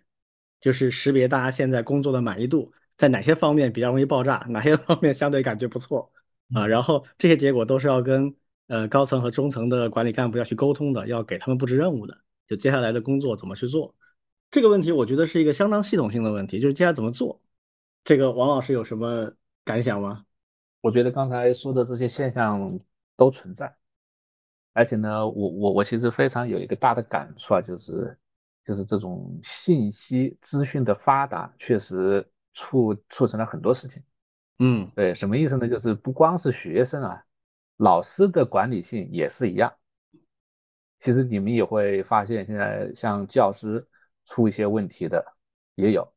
[0.62, 6.12] 就是识别大家现在工作的满意度在哪些方面比较容易爆炸，哪些方面相对感觉不错
[6.54, 6.68] 啊。
[6.68, 8.36] 然后这些结果都是要跟。
[8.68, 13.96] 呃，高层和中层的管理干部要去沟通的，要给他们布置任务的，就接下来的工作怎么去做？
[14.52, 17.42] 这个问题我觉得是一个相当系统性的问题，就是接下来怎么做？
[18.04, 19.32] 这个王老师有什么
[19.64, 20.26] 感想吗？
[20.82, 22.80] 我觉得刚才说的这些现象
[23.16, 23.76] 都存在，
[24.74, 28.18] 而且呢，我我我其实非常有一个大的感触啊，就是
[28.64, 34.04] 就是这种信息资讯的发达，确实促促成了很多事情。
[34.60, 35.68] 嗯，对，什么意思呢？
[35.68, 37.24] 就是不光是学生啊。
[37.78, 39.74] 老师的管理性也是一样，
[41.00, 43.88] 其实你们也会发现，现在像教师
[44.26, 45.24] 出一些问题的
[45.76, 46.12] 也有，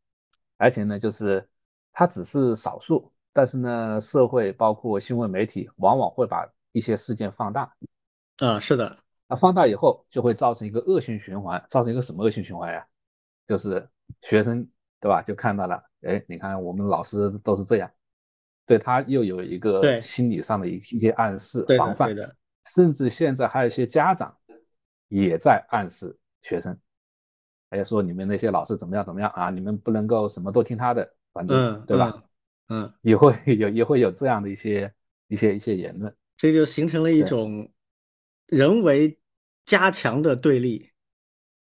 [0.56, 1.46] 而且呢，就是
[1.92, 7.70] 他只是少数，但是呢，社会包括新闻媒体往往会把一些事件放大。
[8.38, 12.86] 啊，是的，那放大以后就会造成一个恶性循环，造成一个什么恶性循环呀？
[13.46, 13.86] 就是
[14.22, 14.66] 学生
[14.98, 15.20] 对吧？
[15.20, 17.90] 就看到了，哎，你看我们老师都是这样。
[18.70, 22.14] 对他又有一个心理上的一一些暗示防范，
[22.72, 24.32] 甚至现在还有一些家长
[25.08, 26.78] 也在暗示学生，
[27.70, 32.22] 哎说你们那些老师怎么样怎么样啊，你们不能够什么都听他的，反正对吧？
[32.68, 34.94] 嗯， 也会有也会有这样的一些
[35.26, 37.68] 一些一些言论，这就形成了一种
[38.46, 39.18] 人为
[39.66, 40.92] 加强的对立。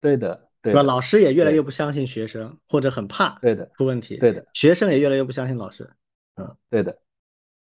[0.01, 0.83] 对的，对吧？
[0.83, 4.17] 老师也越来越不相信学生，或者很怕对的出问题。
[4.17, 5.89] 对的，学生也越来越不相信老师。
[6.37, 6.99] 嗯，对的，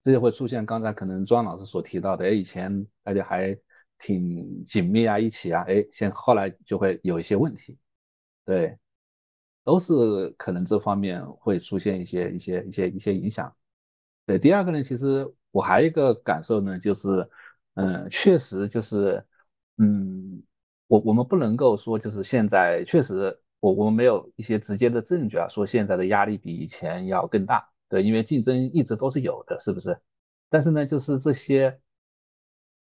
[0.02, 3.58] 这就会出现刚才可能庄老师所提到的，哎，以前大家还
[3.98, 7.78] 挺紧密啊，一起啊，哎，现后来就会有一些问题，
[8.46, 8.78] 对，
[9.64, 13.54] 都是可能这方面会出现一些一些一些一些影响。
[14.26, 17.30] 对，第二个呢，其实我还有一个感受呢，就是，
[17.76, 19.24] 嗯，确实就是，
[19.78, 20.44] 嗯，
[20.88, 27.66] 我我们不能够说就是现在确实我我们没有一些直接的证据啊，说现在的压力比以前要更大。
[27.88, 29.98] 对，因为竞争一直都是有的，是不是？
[30.50, 31.80] 但是呢，就是这些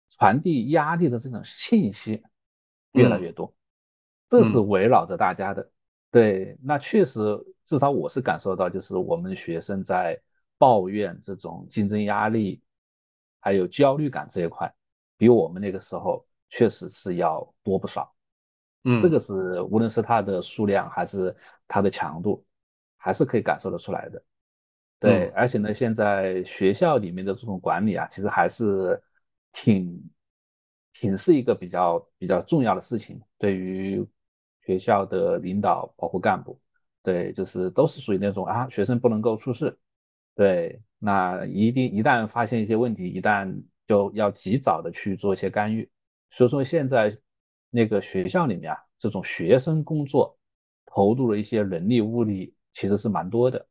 [0.10, 2.22] 传递压力的这种信息
[2.94, 3.54] 越来越多，
[4.30, 5.70] 这是围绕着大家的。
[6.12, 7.20] 对，那确实，
[7.64, 10.20] 至少我是感受到，就是我们学生在
[10.58, 12.62] 抱怨这种竞争压力，
[13.40, 14.72] 还有焦虑感这一块，
[15.18, 18.14] 比我们那个时候确实是要多不少。
[18.84, 21.34] 嗯，这个是无论是它的数量还是
[21.68, 22.44] 它的强度，
[22.98, 24.22] 还是可以感受得出来的。
[25.02, 29.02] 对，而且呢，现在学校里面的这种管理啊，其实还是
[29.52, 30.00] 挺
[30.94, 33.20] 挺是一个比较比较重要的事情。
[33.40, 34.08] 对于
[34.64, 36.62] 学校的领导包括干部，
[37.02, 39.76] 对，就是都是属于那种啊，学生不能够出事，
[40.36, 45.90] 对，那一定一旦发现一些问题，一旦就要及早的去做一些干预。
[46.30, 47.18] 所以说现在
[47.72, 50.38] 那个学校里面啊，这种学生工作
[50.86, 53.66] 投入了一些人力物力，其实是蛮多的。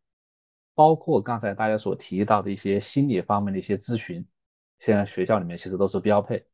[0.74, 4.24] 包括刚才大家所提到的一些心理方面的一些咨询，
[4.78, 6.44] 现在学校里面其实都是标配。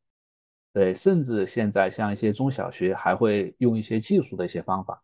[0.73, 5.01] 对，甚至现在像一些中小学还会用一些技术的一些方法，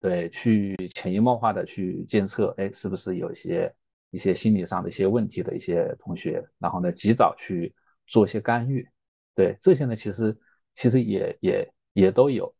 [0.00, 3.74] 对，去潜移默化的去监测，哎，是不是有一些
[4.10, 7.74] 一些心理上的一些问题的一些同学，然后呢，及早去
[8.06, 8.86] 做一些干预。
[9.34, 10.36] 对这些呢，其实
[10.74, 12.54] 其实也也也都有。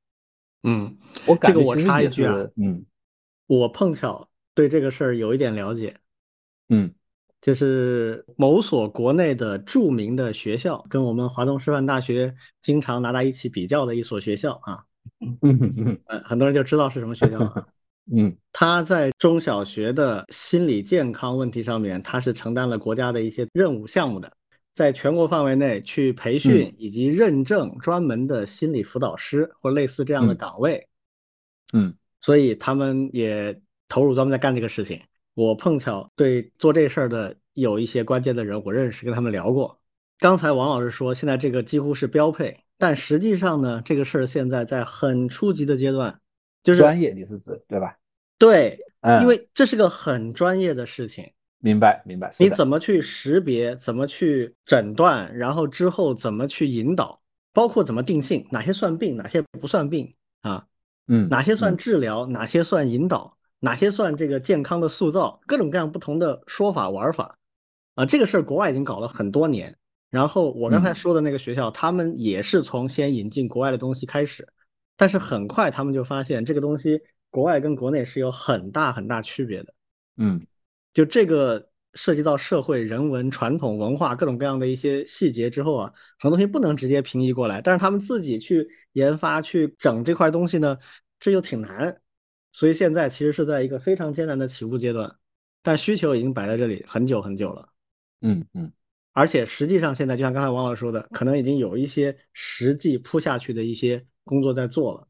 [0.62, 0.96] 嗯，
[1.26, 2.84] 我这个我插一句啊，嗯，
[3.46, 4.26] 我碰巧
[4.58, 5.94] 对这个事儿有一点了解。
[6.68, 6.92] 嗯，
[7.40, 14.84] 就是某所国内的著名的学校，跟我们华东师范大学经常拿在一起比较的一所学校啊。
[15.20, 17.68] 嗯嗯嗯，很多人就知道是什么学校了。
[18.12, 24.28] 嗯，他在中小学的心理健康问题上面，他是承担了国家的一些任务项目的，
[24.74, 30.84] 在全国范围内去培训以及认证专门的心理辅导师或类似这样的岗位。
[31.72, 33.56] 嗯，所以他们也
[33.88, 35.00] 投入专门在干这个事情。
[35.34, 39.78] 我碰巧对做这事儿的有一些关键的人，我认识，跟他们聊过。
[40.18, 42.56] 刚才王老师说，现在这个几乎是标配。
[42.76, 46.20] 但实际上呢，这个事儿现在在很初级的阶段，
[46.62, 47.96] 就是专业，你是指对吧？
[48.38, 48.78] 对，
[49.20, 51.28] 因为这是个很专业的事情。
[51.60, 52.32] 明白，明白。
[52.38, 53.74] 你怎么去识别？
[53.76, 55.36] 怎么去诊断？
[55.36, 57.20] 然后之后怎么去引导？
[57.52, 58.46] 包括怎么定性？
[58.52, 59.16] 哪些算病？
[59.16, 60.14] 哪些不算病？
[60.42, 60.66] 啊，
[61.08, 62.26] 嗯，哪些算治疗？
[62.26, 63.37] 哪些算引导？
[63.60, 65.40] 哪些算这个健康的塑造？
[65.46, 67.36] 各种各样不同的说法玩法
[67.94, 69.76] 啊，这个事儿国外已经搞了很多年。
[70.10, 74.48] 然后我刚才说的那个学校，他们也是从先引进国外的东西开始，
[74.96, 76.98] 但是很快他们就发现这个东西
[77.30, 79.74] 国外跟国内是有很大很大区别的。
[80.16, 80.40] 嗯，
[80.94, 87.60] 就这个涉及到社会、人文、传统文化各种各样的一些细节之后啊，很多东西不能直接平移过来。
[87.60, 90.78] 但是他们自己去研发、去整这块东西呢，
[91.20, 92.00] 这又挺难。
[92.52, 95.14] 所以现在其实是在一个非常艰难的起步阶段，
[95.62, 97.68] 但需求已经摆在这里很久很久了。
[98.20, 98.72] 嗯嗯。
[99.12, 105.08] 而且实际上，现在就像刚才王老师说的，可能已经有一些实际铺下去的一些工作在做了，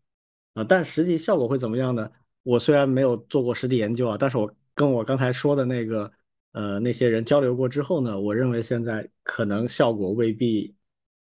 [0.55, 2.11] 啊，但实际效果会怎么样呢？
[2.42, 6.11] 我虽然没有做过实地研究啊，但是我跟我刚才说的那个
[6.53, 10.74] 呃那些人交流过之后呢，我认为现在可能效果未必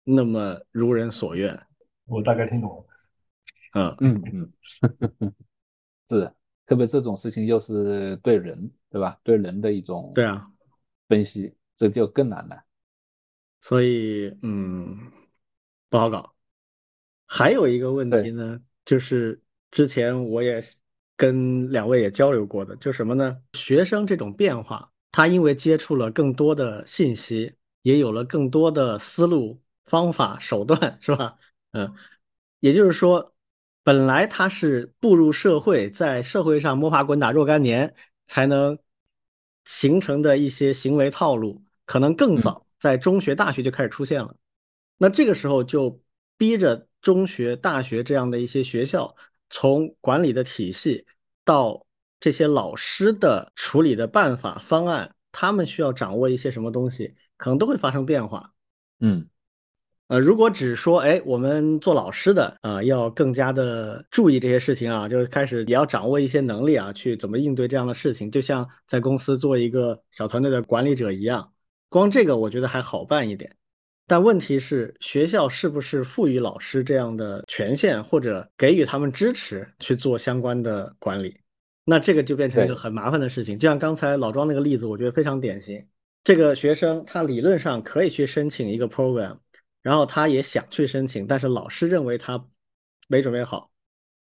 [0.06, 1.60] 那么如人所愿。
[2.06, 2.86] 我大概听懂了。
[3.74, 4.52] 嗯嗯
[5.20, 5.34] 嗯，
[6.10, 6.32] 是，
[6.66, 9.20] 特别这种事情又是对人，对吧？
[9.24, 10.48] 对人的一种对啊
[11.08, 12.64] 分析，这就更难了。
[13.62, 14.98] 所以，嗯，
[15.90, 16.34] 不好搞。
[17.26, 19.42] 还有一个问题呢，就是
[19.72, 20.64] 之前我也
[21.18, 23.38] 跟两位也交流过的，就什么呢？
[23.54, 31.38] 学生这种变化，他因为接触了更多的信息，也有了更多的思路、方法、手段，是吧？
[31.72, 31.94] 嗯，
[32.62, 33.36] 也就是说，
[33.88, 37.96] 本来他是步入社会，在社会上摸爬滚打若干年
[38.26, 38.78] 才能
[39.64, 42.68] 形成的一些行为套路，可能更早。
[42.78, 44.36] 在中学、大学就开始出现了，
[44.98, 46.02] 那这个时候就
[46.36, 49.16] 逼着中学、大学这样的一些学校，
[49.50, 51.06] 从管理的体系
[51.46, 51.86] 到
[52.20, 58.54] 这些老师的处理的办法、方案，他们需要掌握一些什么东西，可能都会发生变化。
[59.00, 59.26] 嗯，
[60.08, 71.52] 呃，如果只说，哎，我们做老师的啊，要更加的注意这些事情啊，就是开始也要掌握一些能力啊，去怎么应对这样的事情，就像在公司做一个小团队的管理者一样。
[71.90, 73.54] 光这个我觉得还好办一点，
[74.08, 81.38] 但问题是学校是不是赋予老师这样的权限，或者给予他们支持去做相关的管理？
[81.84, 83.60] 那这个就变成一个很麻烦的事情。
[83.60, 85.86] 就像刚才老庄那个例子，我觉得非常典型。
[86.24, 89.38] 这个学生他理论上可以去申请一个 program，
[89.88, 92.46] 然后他也想去申请，但是老师认为他
[93.08, 93.72] 没准备好。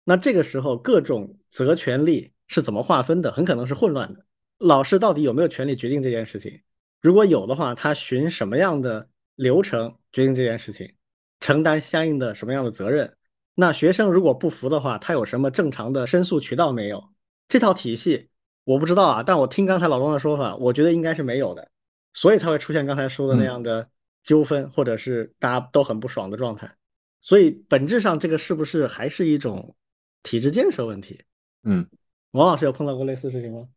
[0.05, 3.29] 那这个时候各种责权利是怎么划分的？
[3.29, 4.25] 很可能是混乱的。
[4.59, 6.61] 老师到底有没有权利决定这件事情？
[7.01, 10.93] 如果有的话，他循什么样的流程决定这件事情，
[11.41, 13.13] 承担相应的什么样的责任？
[13.53, 17.03] 那学生如果不服的话，他有什么正常的申诉渠道没有？
[17.49, 18.29] 这套体系
[18.63, 21.69] 我不知道啊，但我听刚才老庄的说法，我觉得应该是没有的，
[22.13, 23.89] 所以才会出现刚才说的那样的
[24.29, 26.71] 纠纷，或者是大家都很不爽的状态。
[27.19, 29.75] 所以本质上，这个是不是还是一种
[30.21, 31.19] 体制建设问题？
[31.63, 31.89] 嗯，
[32.29, 33.67] 王老师有碰到过类似事情吗？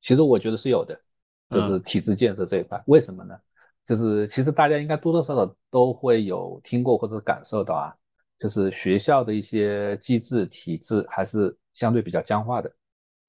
[0.00, 1.00] 其实我觉得是有的。
[1.48, 3.36] 就是体制建设这一块，为什么呢？
[3.84, 7.94] 就是其实大家应该多多少少都会有听过或者感受到啊，
[8.38, 12.72] 就是学校的一些机制体制还是相对比较僵化的，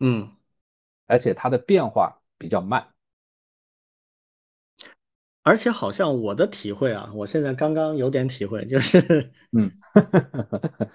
[0.02, 0.30] 嗯，
[1.08, 2.88] 而且它的变化比较慢，
[5.44, 9.00] 而且好像我的体会啊，我现在刚刚有点体会，就是，
[9.52, 9.72] 嗯，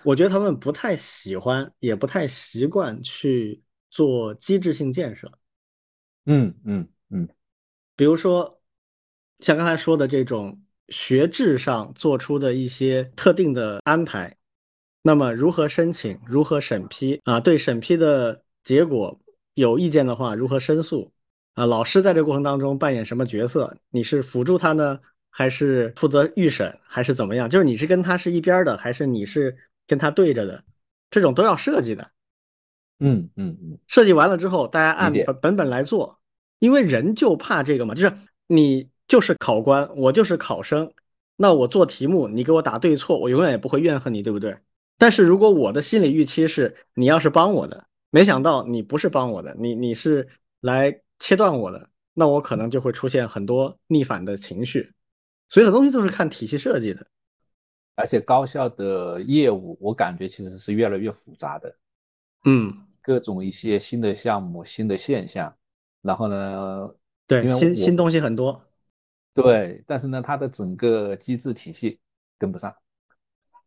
[0.05, 5.31] 我觉得他们不太喜欢，也不太习惯去做机制性建设，
[6.27, 6.89] 嗯嗯。
[7.09, 7.29] 嗯，
[7.95, 8.61] 比如说
[9.39, 14.37] 像刚才说的这种学制上做出的一些特定的安排，
[15.03, 17.39] 那么如何申请，如何审批啊？
[17.39, 19.21] 对审批的结果
[19.55, 21.13] 有意见的话，如何申诉
[21.57, 23.75] 啊，老师在这个过程当中扮演什么角色？
[23.89, 25.01] 你是辅助他呢，
[25.31, 27.49] 还是负责预审，还是怎么样？
[27.49, 30.63] 就是你是跟他是一边的，还是你是跟他对着的？
[31.11, 32.11] 这种都要设计的。
[33.01, 36.19] 嗯嗯嗯，设计完了之后，大家按本本本来做，
[36.59, 38.13] 因为人就怕这个嘛，就是
[38.47, 40.93] 你就是考官，我就是考生，
[41.37, 44.55] 那我做题目，你给我打对错，我永远也不会怨恨你，对不对？
[44.99, 50.29] 但是如果我的心理预期是你要是帮我的，没想到你不是帮我的，你你是
[50.61, 54.93] 来切断我的，那我可能就会出现很多逆反的情绪。
[55.49, 57.07] 所以很多东西都是看体系设计的。
[57.95, 61.75] 而且高校的业务，我感觉其实是越来越复杂的，
[62.45, 65.57] 嗯，各种一些新的项目、新的现象，
[66.03, 66.95] 然后呢，
[67.27, 68.63] 对因，为新新东西很多。
[69.33, 72.01] 对，但是呢，它的整个机制体系
[72.39, 72.75] 跟不上，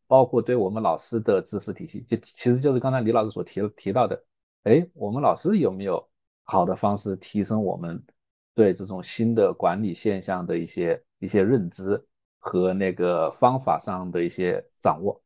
[0.05, 4.23] 包括对我们老师的知识体系，就其实就是刚才李老师所提提到的，
[4.63, 6.08] 哎，我们老师有没有
[6.49, 8.03] 好的方式提升我们
[8.55, 12.03] 对这种新的管理现象的一些一些认知
[12.39, 15.21] 和那个方法上的一些掌握，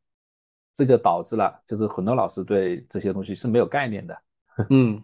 [0.74, 4.22] 这就导致了就是很多老师对这些东西是没有概念的，
[4.68, 5.02] 嗯，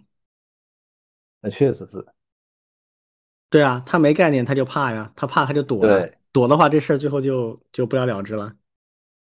[1.40, 2.04] 那确实是，
[3.48, 8.54] 对啊，他没概念，他就怕呀，他怕他就躲了，躲的话，这事儿最后就就不了了之了。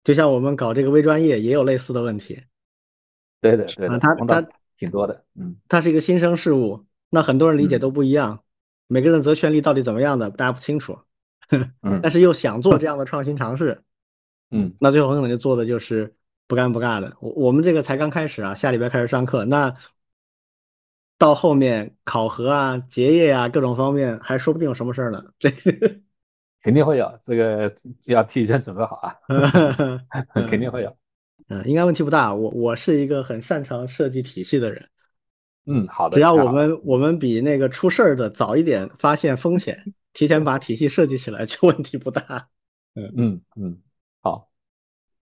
[0.03, 2.43] 就像我们搞这个微专业也有类似的问题，
[3.39, 4.47] 对的对的，啊他他
[4.81, 8.43] 挺多的，嗯它是一个新生事物，那很多人理解嗯都不一样，
[8.87, 10.97] 每个人的责权利到底怎么样的，大家不清楚，
[11.83, 13.83] 嗯 但是又想做这样的创新尝试，
[14.49, 16.15] 嗯那最后很可能就做的就是
[16.47, 17.15] 不尴不尬的。
[17.21, 19.75] 我我们这个才刚开始啊，下礼拜开始上课，那
[21.19, 25.23] 到后面考核啊、结业啊各种方面，还说不定有什么事儿呢。
[25.37, 25.51] 这
[26.63, 27.71] 肯定会有，这个
[28.05, 29.15] 要提前准备好啊，
[30.49, 30.97] 肯定会有。
[31.47, 32.33] 嗯，应该问题不大。
[32.33, 34.89] 我我是一个很擅长设计体系的人，
[35.65, 36.15] 嗯，好的。
[36.15, 39.77] 只要我们我们比那个出事儿的早一点发现风险，
[40.13, 42.47] 提前把体系设计起来，就问题不大。
[42.95, 43.77] 嗯嗯嗯，
[44.21, 44.49] 好，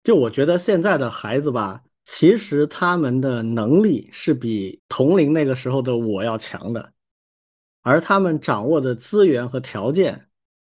[0.04, 6.94] 就我觉得现在的孩子吧，其实他们的能力是比同龄那个时候的我要强的，
[7.84, 10.28] 而他们掌握的资源和条件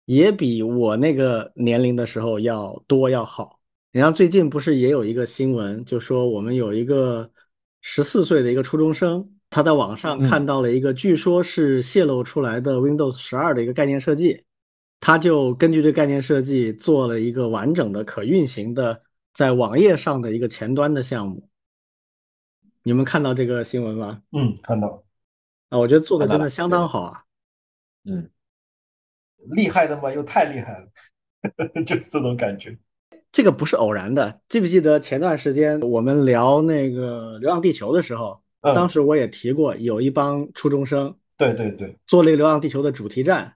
[0.06, 3.55] 也比我那个年龄的时候要多要好。
[3.96, 7.32] 你像最近不是也有一个新闻，就说我们有一个
[7.80, 14.44] 十四岁的一个初中生，他在网上嗯看到了一个据说是泄露出来的 Windows 十二的一个概念设计，
[15.00, 19.02] 他就根据这概念设计做了一个完整的可运行的
[19.34, 21.48] 在网页上的一个前端的项目。
[22.84, 24.22] 你们看到这个新闻吗？
[24.34, 25.06] 嗯，看到
[25.70, 27.24] 啊，我觉得做的真的相当好啊。
[28.04, 28.30] 嗯
[29.56, 30.90] 厉害的嘛，又太厉害了，
[31.86, 32.78] 就是这种感觉。
[33.36, 43.54] 这个不是偶然的，记不记得前段时间我们聊那个《流浪地球》的时候，嗯当时我也提过，有一帮初中生对对对，做了一个《流浪地球》的主题站，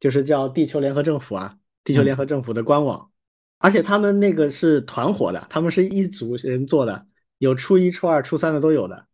[0.00, 3.12] 就是叫地球联合政府啊，地球联合政府的官网，
[3.58, 7.06] 而且他们那个是团伙的，他们是一组人做的，
[7.38, 9.06] 有初一、初二、初三的都有的。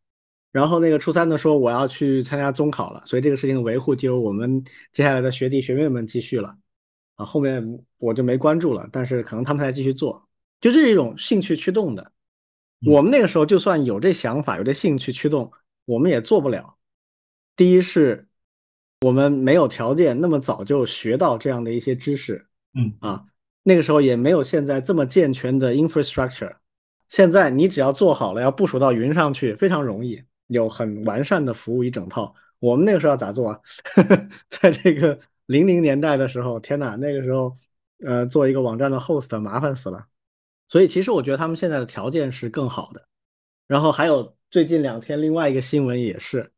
[0.53, 6.57] 然后那个初三的说我要去参加中考了，所以这个事情的维护就由我们接下来的学弟学妹们继续了。
[7.21, 7.63] 啊，后面
[7.99, 10.27] 我就没关注了，但是可能他们还继续做，
[10.61, 12.03] 就这是一种兴趣驱动的。
[12.03, 12.13] 嗯
[12.87, 15.53] 我们那个时候就算有这想法，有这兴趣驱动，
[15.85, 16.79] 我们也做不了。
[17.55, 18.27] 第一是
[19.03, 23.27] 我们没有条件那么早就学到这样的一些知识嗯啊，
[23.63, 26.57] 那个时候也没有现在这么健全的 infrastructure。
[27.11, 32.35] 现在你只要做好了，要部署到云上去，非常容易，有很完善的服务一整套。
[32.61, 33.61] 我们那个时候要咋做啊？
[34.49, 35.21] 在这个
[35.51, 37.57] 零零年代的时候，天哪，那个时候，
[38.07, 40.07] 呃，做一个网站的 host 麻烦死了。
[40.69, 43.05] 所以其实我觉得他们现在的条件是更好的。
[43.67, 46.53] 然后还有最近两天另外一个新闻也是，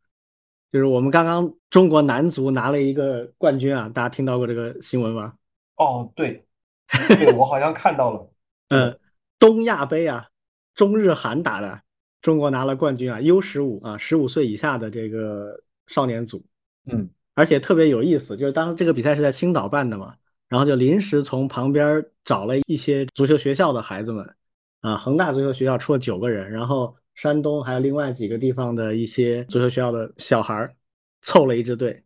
[0.70, 5.32] 就是我们刚刚中国男足拿了一个冠军啊，大家听到过这个新闻吗？
[5.76, 6.45] 哦，对，
[7.09, 8.30] 对我好像看到了。
[8.68, 9.01] 嗯，
[9.38, 10.28] 东亚杯啊，
[10.74, 11.80] 中日韩打的，
[12.20, 16.45] 中国拿了冠军啊，U 十五啊，十五岁以下的这个少年组，
[16.84, 20.14] 嗯而且特别有意思，就是当这个比赛是在青岛办的嘛，
[20.49, 24.35] 然后就临时从旁边找了一些足球学校的孩子们，
[24.80, 30.74] 啊，恒大足球学校出了九个人，然后山东还有另外几个地方的一些足球学校的小孩儿
[31.22, 32.03] 凑了一支队，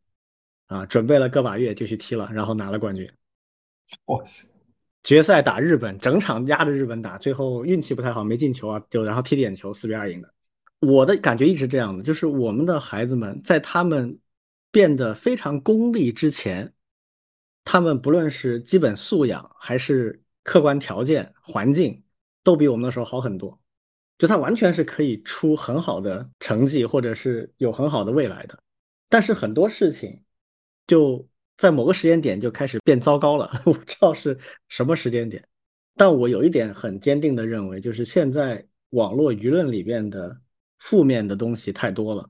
[0.67, 3.11] 啊，准备了个把月就去踢了，然后拿了冠军。
[4.07, 4.49] 哇塞，
[5.03, 10.33] 决赛打日本，整场压着日本打，最后运气不太好，没进球啊，就然后踢点球，四比二赢的。
[10.81, 14.19] 我的感觉一直这样的，就是我们的孩子们在他们
[14.77, 16.71] 变得非常功利之前，
[17.65, 22.05] 他们不论是基本素养还是客观条件、环境，
[22.45, 23.59] 都比我们那时候好很多。
[24.19, 28.59] 就他完全是可以出很好的成绩，或者是有很好的未来的。
[29.09, 30.23] 但是很多事情
[30.87, 35.43] 就在某个时间点就开始变糟糕了， 我不知道是什么时间点。
[35.95, 40.39] 但我有一点很坚定的认为，就是现在网络舆论里边的
[40.81, 42.29] 负面的东西太多了，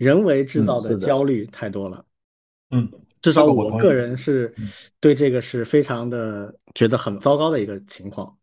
[0.00, 2.02] 人为制造的焦虑太多了。
[2.70, 2.90] 嗯，
[3.20, 4.54] 至少我个人是
[4.98, 8.34] 对这个是非常的觉得很糟糕的一个情况。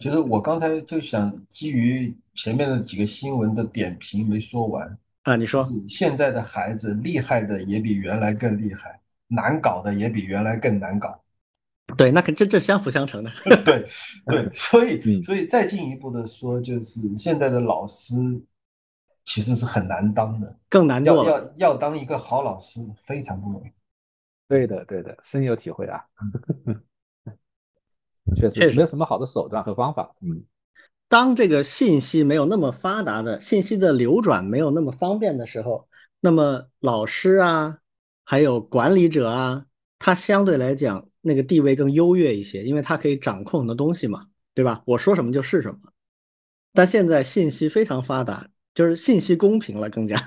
[0.00, 11.22] 其实我刚才就想基于前面的几个新闻的点评没说完啊，你说现在的孩子厉害的也比原来更厉害，难搞的也比原来更难搞。
[11.94, 13.30] 对，那肯这这相辅相成的。
[13.64, 13.84] 对
[14.24, 18.14] 对，所以所以再进一步的说，就是现在的老师
[19.26, 23.70] 其实是很难当的，更难要要要当一个好老师非常不容易。
[24.48, 26.02] 对的对的，深有体会啊。
[28.34, 30.16] 确实没有什么好的手段和方法。
[30.22, 30.42] 嗯，
[31.08, 35.86] 当这个信息没有那么发达的，信息的流转没有那么方便的时候，
[36.20, 37.80] 那么老师啊，
[38.24, 39.66] 还有管理者啊，
[39.98, 41.06] 他相对来讲。
[41.28, 44.84] 那个地位更优越一些，因为他可以掌控很多东西嘛，对吧？
[44.86, 45.80] 我说什么就是什么。
[46.72, 50.22] 但现在信息非常发达，就是信息公平了，更加。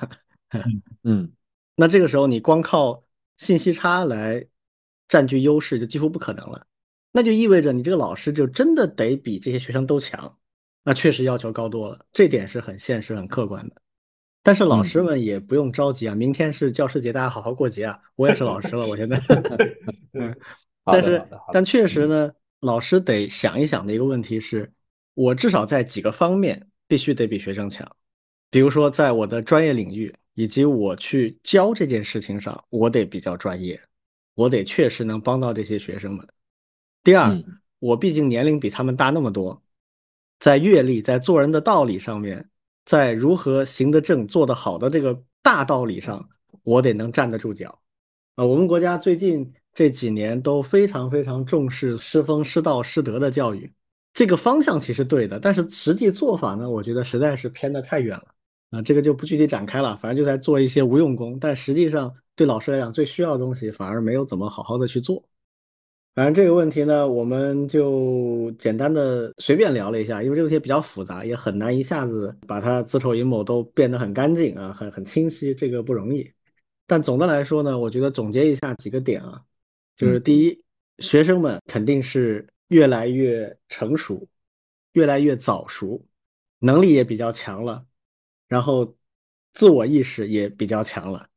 [1.04, 1.32] 嗯，
[1.78, 3.04] 那这个时候你光靠
[3.38, 4.44] 信息差来
[5.08, 6.66] 占据优势，就几乎不可能了。
[7.12, 10.38] 那就意味着你这个老师就真的得比这些学生都强，
[10.84, 13.76] 那确实要求高多了，这点是很现实、很客观的。
[14.42, 18.00] 但是老师们也不用着急啊，明天是教师节，大家好好过节啊！
[18.16, 19.20] 我也是老师了，我现在。
[20.14, 20.36] 嗯。
[20.86, 22.32] 但是，但确实呢，
[22.62, 24.74] 老师得想一想的一个问题是，
[25.14, 27.88] 我至少在几个方面必须得比学生强。
[28.50, 33.80] 比如说，在我的专业领域以及我去教这件事情上，我得比较专业，
[34.36, 36.28] 我得确实能帮到这些学生们。
[37.04, 37.42] 第二，
[37.80, 39.62] 我毕竟年龄比他们大那么多，
[40.40, 42.50] 在阅历、在做人的道理上面，
[42.86, 46.28] 在如何行得正、做得好的这个大道理上，
[46.64, 47.82] 我得能站得住脚。
[48.36, 49.54] 啊，我们国家最近。
[49.72, 53.72] 这几年都非常非常重视师风、师道、师德的教育，
[54.14, 58.26] 这个方向其实对的，但是实际做法呢，我觉得实在是偏得太远了
[58.72, 58.82] 啊。
[58.82, 65.24] 这个就不具体展开了，反正就在做一些无用功，但实际上对老师来讲最需要的东西反而没有怎么好好的去做。
[66.16, 76.30] 反正这个问题呢，我们就简单的随便聊了一下，因为这个问题比较复杂，也很难一下子把它子丑寅卯都变得很干净啊，很很清晰，这个不容易。
[76.86, 79.42] 但总的来说呢，我觉得总结一下几个点啊。
[79.96, 80.64] 就是第一，
[80.98, 84.28] 学生们肯定是越来越成熟，
[84.94, 86.04] 越来越早熟，
[86.60, 87.86] 能力也比较强了，
[88.50, 88.98] 然后
[89.54, 91.30] 自我意识也比较强了，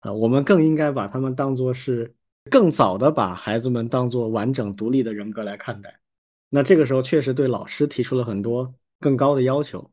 [0.00, 2.12] 啊，我们更应该把他们当做是
[2.50, 6.00] 更早的把孩子们当做完整独立的人格来看待。
[6.48, 9.88] 那这个时候确实对老师提出了很多更高的要求，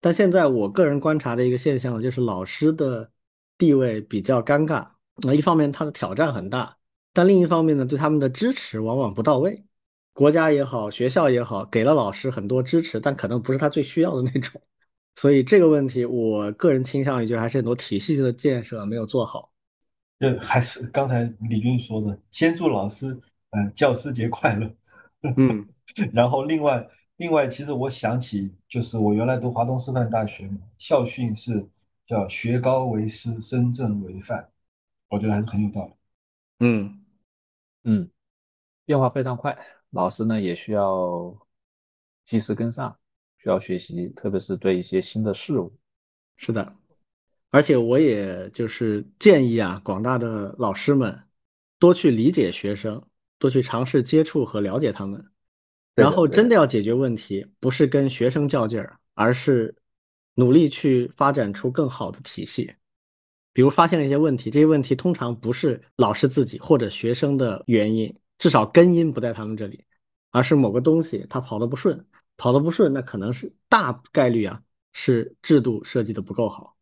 [0.00, 3.10] 但现在我个人观察的一个现象呢就是老师的
[3.58, 4.88] 地位比较尴尬。
[5.16, 6.78] 那一方面他的挑战很大。
[7.16, 9.64] 但另一方面呢，对他们的支持往往不到位，
[10.12, 14.60] 国家也好，学校也好，给了老师很多支持，但可能不是他最需要的那种。
[15.16, 19.52] 所以这个问题，我个人倾向于就还是很多体系的建设没有做好。
[20.18, 23.18] 就还是刚才李军说的，先祝老师，
[23.50, 24.70] 嗯，教师节快乐。
[25.36, 25.66] 嗯，
[26.12, 31.66] 然后另外另外，其实我想起就是我原来读华东师范大学嘛，校训是
[32.06, 34.48] 叫学高为师，身正为范，
[35.08, 35.92] 我觉得还是很有道理。
[36.60, 37.00] 嗯。
[37.86, 38.08] 嗯，
[38.86, 39.54] 变化非常快，
[39.90, 41.36] 老师呢也需要
[42.24, 42.96] 及时跟上，
[43.44, 45.70] 需要学习，特别是对一些新的事物。
[46.38, 46.74] 是的，
[47.50, 51.14] 而且我也就是建议啊，广大的老师们
[51.78, 53.00] 多去理解学生，
[53.38, 55.22] 多去尝试接触和了解他们，
[55.94, 59.76] 然后真的要解决问题，不是跟学生较劲儿，而是
[60.36, 62.74] 努力去发展出更好的体系。
[63.52, 69.84] 比如发现了一些问题，这些问题通常不是老师自己或者学生的原因，至少根因不在他们这里，
[70.30, 72.04] 而是某个东西它跑得不顺，
[72.36, 74.62] 跑得不顺，那可能是大概率啊
[74.92, 76.76] 是制度设计的不够好。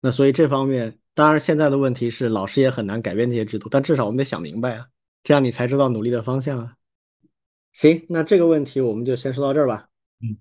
[0.00, 4.86] 那所以这方面，当然现在的问题是老师也很难改变这些制度，但至少我们得想明白啊，
[5.22, 6.74] 这样你才知道努力的方向啊。
[7.72, 9.88] 行，那这个问题我们就先说到这儿吧。
[10.22, 10.38] 嗯，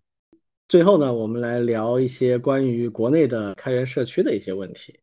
[0.67, 4.99] 最后呢，我们来聊一些关于国内的开源社区的一些问题。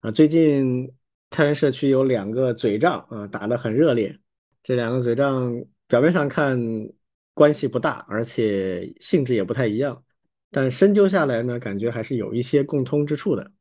[0.00, 0.90] 啊，最近
[1.30, 4.18] 开源社区有两个嘴仗啊，打得很热烈。
[4.62, 6.58] 这两个嘴仗表面上看
[7.38, 10.02] 关系不大，而且性质也不太一样，
[10.50, 13.52] 但深究下来呢，感觉还是有一些共通之处的。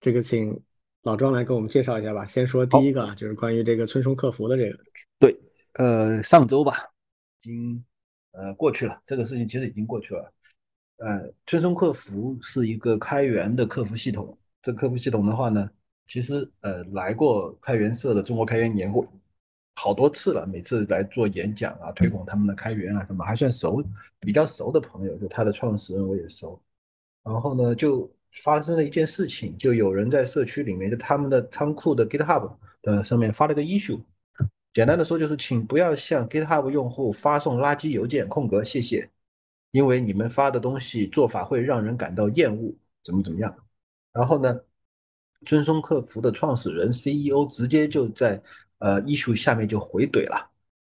[0.00, 0.60] 这个请
[1.02, 2.26] 老庄来给我们介绍一下吧。
[2.26, 4.76] 先说第一个啊，就是关于这个村松客服的这个。
[5.20, 5.32] 对，
[5.74, 6.72] 呃，上周吧，
[7.42, 7.84] 已经
[8.32, 10.34] 呃过去了，这个事情其实已经过去了。
[10.96, 14.36] 呃，村松客服是一个开源的客服系统。
[14.60, 15.70] 这客服系统的话呢，
[16.06, 19.06] 其实呃来过开源社的中国开源年会
[19.76, 23.84] 好多次了，每次来做演讲啊，推广他们的开源啊什么，还算熟，
[24.20, 26.60] 比较熟的朋友，就他的创始人我也熟。
[27.24, 28.10] 然后呢，就
[28.42, 34.00] 发生了一件事情，就有人在社区里面，就他们的仓库的 GitHub 的上面发了个 issue。
[34.72, 39.08] 简单的说就是，请不要向 GitHub 用户发送垃圾邮件，空格谢谢，
[39.70, 43.56] 因为你们发的东西做法会让人感到厌恶，怎么怎么样。
[44.12, 44.60] 然后呢，
[45.46, 48.42] 尊松客服的创始人 CEO 直接就在
[48.84, 50.50] 呃艺术下面就回怼了，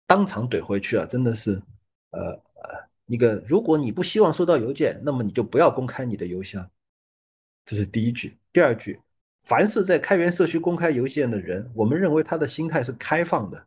[0.07, 1.61] 当场怼回去啊，真的是
[2.13, 6.71] 呃呃一个，如果你不希望收到邮件，那么你就不要公开你的邮箱，
[7.67, 8.39] 这是第一句。
[8.53, 9.01] 第二句，
[9.43, 13.67] 凡是在开源社区公开邮件的人，我们认为他的心态是开放的。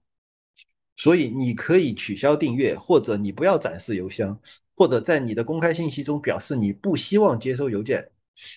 [0.96, 4.40] 所以你可以取消订阅，或者你不要展示邮箱，
[4.74, 8.10] 或者在你的公开信息中表示你不希望接收邮件。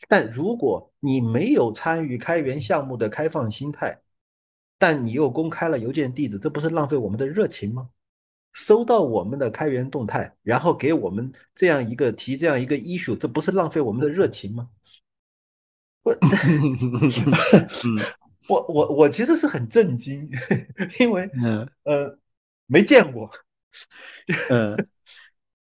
[0.06, 3.98] 但如果你没有参与开源项目的开放心态，
[4.78, 7.88] 但你又公开了邮件地址，这不是浪费我们的热情吗？
[8.52, 14.68] 收到我们的开源动态，然后给我们这样一个提这样一个 issue，这不是浪费我们的热情吗？
[16.02, 16.14] 我，
[18.48, 20.30] 我我我其实是很震惊，
[21.00, 21.30] 因为
[21.84, 22.18] 呃。
[22.68, 23.30] 没见过，
[24.50, 24.88] 嗯，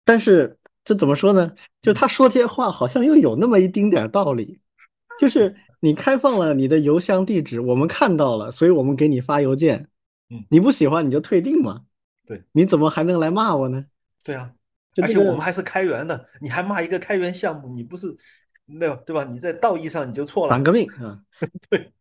[0.06, 0.56] 但是
[0.86, 1.52] 这怎么说呢？
[1.82, 4.62] 就他说这些话，好像又有那么一丁点道理。
[5.20, 9.90] 就是你开放了你的邮箱地址，我们看到了，所以我们给你发邮件。
[10.30, 11.84] 嗯，你不喜欢你就退订嘛。
[12.26, 13.86] 对，你怎么还能来骂我呢？
[14.24, 14.54] 对啊，
[15.02, 18.16] 而且我们还是开源的，你还骂一个开源项目，你不是
[18.66, 19.26] 那对吧？
[19.26, 20.52] 你在道义上你就错了。
[20.52, 21.20] 反革命啊！
[21.70, 21.92] 对，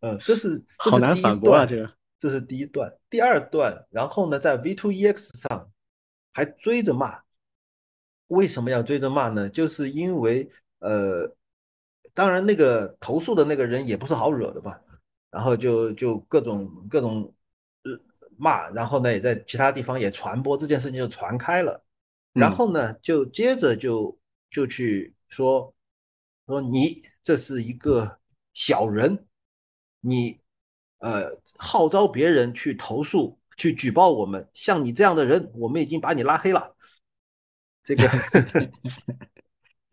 [0.00, 1.90] 嗯，这是 好难反驳啊，这个。
[2.18, 5.70] 这是第一段，第二段，然后呢，在 V2EX 上
[6.32, 7.20] 还追着骂。
[8.28, 9.46] 为什么要追着骂呢？
[9.48, 10.48] 就是因为，
[10.78, 11.28] 呃，
[12.14, 14.80] 当然那个投诉的那个人也不是好惹的吧，
[15.30, 17.34] 然后就就各种各种
[18.38, 21.84] 骂，然后呢，也在其他地方也传播这件事情就传开了，
[22.32, 24.18] 然后呢，就接着就
[24.50, 25.74] 就去说
[26.46, 28.18] 说你这是一个
[28.54, 29.26] 小人，
[30.00, 30.38] 你。
[30.98, 36.74] 呃，号召别人去投诉、去举报我们，像你这样的人，我们已经把你拉黑了。
[37.82, 38.08] 这个，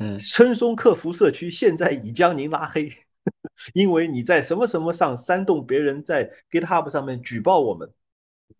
[0.01, 2.91] 嗯，春松客服社区现在已将您拉黑，
[3.73, 7.89] 因为你在什么什么上煽动别人在 GitHub 上面举报我们，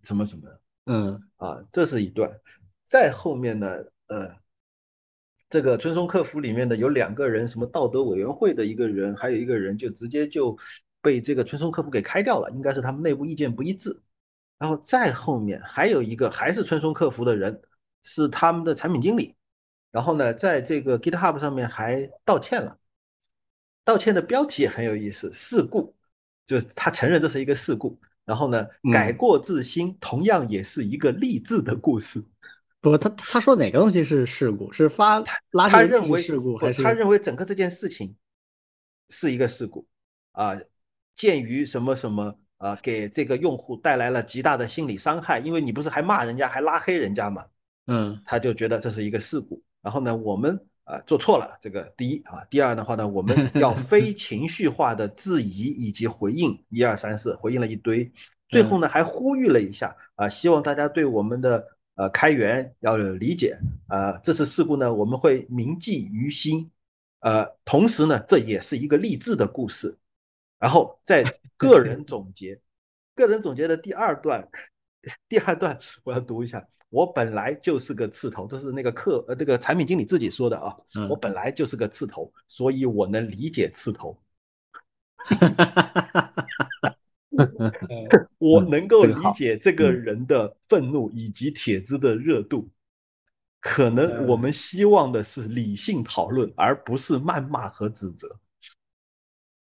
[0.04, 0.62] 什么什么的。
[0.86, 2.30] 嗯，啊，这是一段。
[2.86, 3.68] 再后面呢，
[4.08, 4.30] 呃，
[5.50, 10.58] 这个春松客服里面的有两个人，什么道德委员会的一个人，还有一个人就直接就。
[11.04, 14.00] 被这个春松客服给开掉了，应该是他们内部意见不一致。
[14.60, 17.60] 然后再后面还有一个还是春松客服的人，
[18.04, 19.36] 是他们的产品经理。
[19.92, 22.78] 然后呢，在这个 GitHub 上面还道歉了，
[23.84, 25.96] 道歉的标题也很有意思，事故，
[26.46, 28.00] 就是他承认这是一个事故。
[28.24, 32.24] 然后呢，改过自新，同样也是一个励志的故事。
[32.80, 34.72] 不，他他说哪个东西是事故？
[34.72, 35.22] 是发
[35.70, 36.82] 他认为事故还是？
[36.84, 38.16] 他认为整个这件事情
[39.10, 39.86] 是一个事故
[40.32, 40.56] 啊。
[41.16, 47.46] 鉴于什么什么啊，给这个用户带来了极大的心理伤害，因为你不是还骂人家，还拉黑人家嘛，
[47.88, 49.62] 嗯，他就觉得这是一个事故。
[49.82, 58.12] 然后呢，我们啊做错了，这个第一啊，第二的话呢，我们 要非情绪化的质疑以及回应，一二三四，回应了一堆，
[58.48, 61.66] 最后呢还呼吁了一下啊，希望大家对我们的
[61.96, 63.58] 呃开源要有理解
[63.88, 66.70] 啊，这次事故呢我们会铭记于心，
[67.22, 69.98] 呃，同时呢这也是一个励志的故事。
[70.60, 71.24] 然后在
[71.58, 72.60] 个人总结，
[73.16, 74.48] 个人总结的第二段，
[75.28, 76.64] 第二段我要读一下。
[76.90, 80.76] 我本来就是个刺头，这是那个客呃这个产品经理自己说的啊。
[81.10, 84.20] 我本来就是个刺头，所以我能理解刺头。
[88.38, 92.70] 我能够理解这个人的愤怒以及帖子的热度。
[93.62, 98.38] 可能我们希望的是理性讨论，而不是谩骂和指责。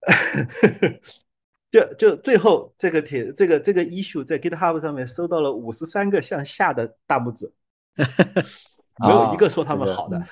[1.72, 7.50] 就就最后这个帖这个这个 issue 在 GitHub 上面收到了五十三个向下的大拇指，
[9.00, 10.22] 没有一个说他们好的。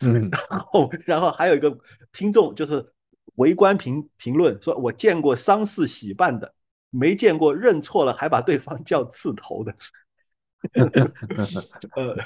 [0.00, 1.78] 嗯，然后然后还有一个
[2.10, 2.90] 听众就是
[3.34, 6.54] 围观评评论说，我见过丧事喜办的，
[6.88, 9.74] 没见过认错了还把对方叫刺头的。
[11.94, 12.16] 呃，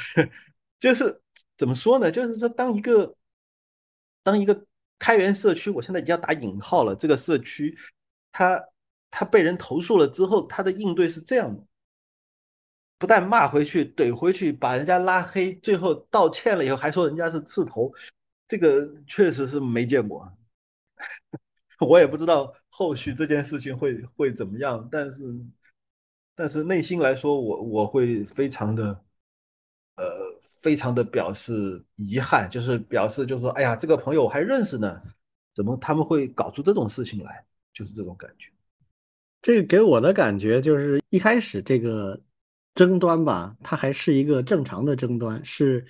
[0.79, 1.21] 就是
[1.57, 2.13] 怎么说呢？
[2.13, 3.13] 就是说当一个
[4.23, 4.65] 当一个。
[4.99, 6.97] 开源社区，我现在已经要打引号了。
[6.97, 7.77] 这个社区，
[8.37, 8.63] 他
[9.11, 11.67] 他被人投诉了之后，他的应对是这样的：
[12.99, 17.91] 不但骂回去、怼回去，把人家拉黑，最后道歉了以后还说人家是刺头，
[18.47, 20.31] 这个确实是没见过。
[21.81, 25.25] 我也不知道后续这件事情会会怎么样，但是
[26.35, 28.85] 但是内心来说，我我会非常的
[29.97, 30.05] 呃
[30.61, 35.01] 非常的表示遗憾，就是表示就是说，哎呀，这个朋友我还认识呢，
[35.55, 37.47] 怎么他们会搞出这种事情来？
[37.77, 38.49] 就是这种感觉。
[39.43, 42.19] 这个给我的感觉就是一开始这个
[42.75, 45.87] 争端吧，它还是一个正常的争端，是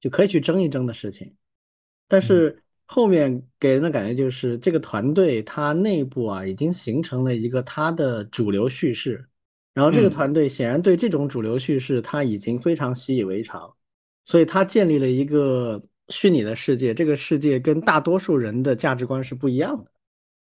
[0.00, 1.32] 就可以去争一争的事情，
[2.08, 2.62] 但是。
[2.90, 9.28] 后面给人的感觉就是这个团队它内部啊已经形成了一个它的主流叙事，
[9.74, 13.70] 然后这个团队显然对这种主流叙事它已经非常习以为常，
[14.24, 19.90] 所以它建立了一个虚拟的世界，这个世界跟大多数人的价值观是不一样的。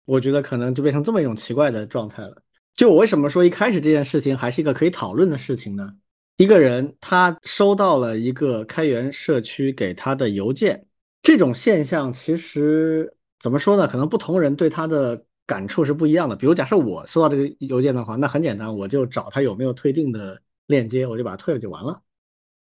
[0.05, 2.41] 我觉得可能就变成这么一种奇怪的状态了。
[2.75, 5.93] 就我为什么说一开始这件事情还是一个可以讨论的事情呢？
[6.37, 10.87] 一个人他收到了一个开源社区给他的邮件。
[11.21, 13.87] 这种现象其实怎么说呢？
[13.87, 16.35] 可能不同人对他的感触是不一样的。
[16.35, 22.01] 比如，假设我收到这个邮件的话，那很简单，我就找他有没有退订的链接，我就把它退了就完了。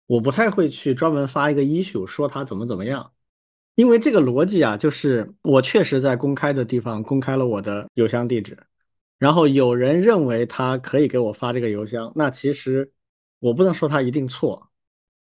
[0.07, 3.11] 我不太会去专门发一个 issue 说他怎么怎么样，
[3.75, 8.57] 因为这个逻辑啊，就是我确实在公开的地方公开了我的邮箱地址，
[9.19, 12.91] 然后有人认为他可以给我发这个邮箱，那其实
[13.41, 14.71] 我不能说他一定错。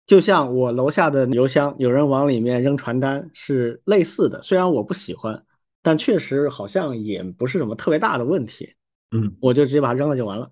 [0.07, 5.45] 就像我楼下的邮箱，有人往里面扔传单是类似的，虽然我不喜欢，
[5.83, 8.73] 但确实好像也不是什么特别大的问题。
[9.11, 10.49] 嗯，我就直接把它扔了就完了，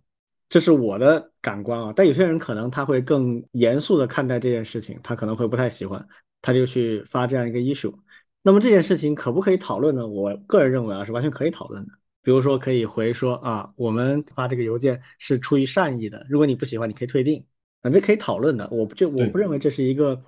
[0.47, 1.91] 这是我的感官啊。
[1.95, 6.07] 但有些人可能他会更严肃的看待这件事情，他可能会不太喜欢，
[6.41, 7.93] 他就去发这样一个 issue。
[8.41, 10.07] 那么这件事情可不可以讨论呢？
[10.07, 11.91] 我个人认为啊，是完全可以讨论的。
[12.21, 17.45] 比如说可以回说啊，我们发这个邮件是出于善意的，如果你不喜欢，你可以退订。
[17.81, 20.21] 啊，这可以讨论的，我不就我不认为这是一个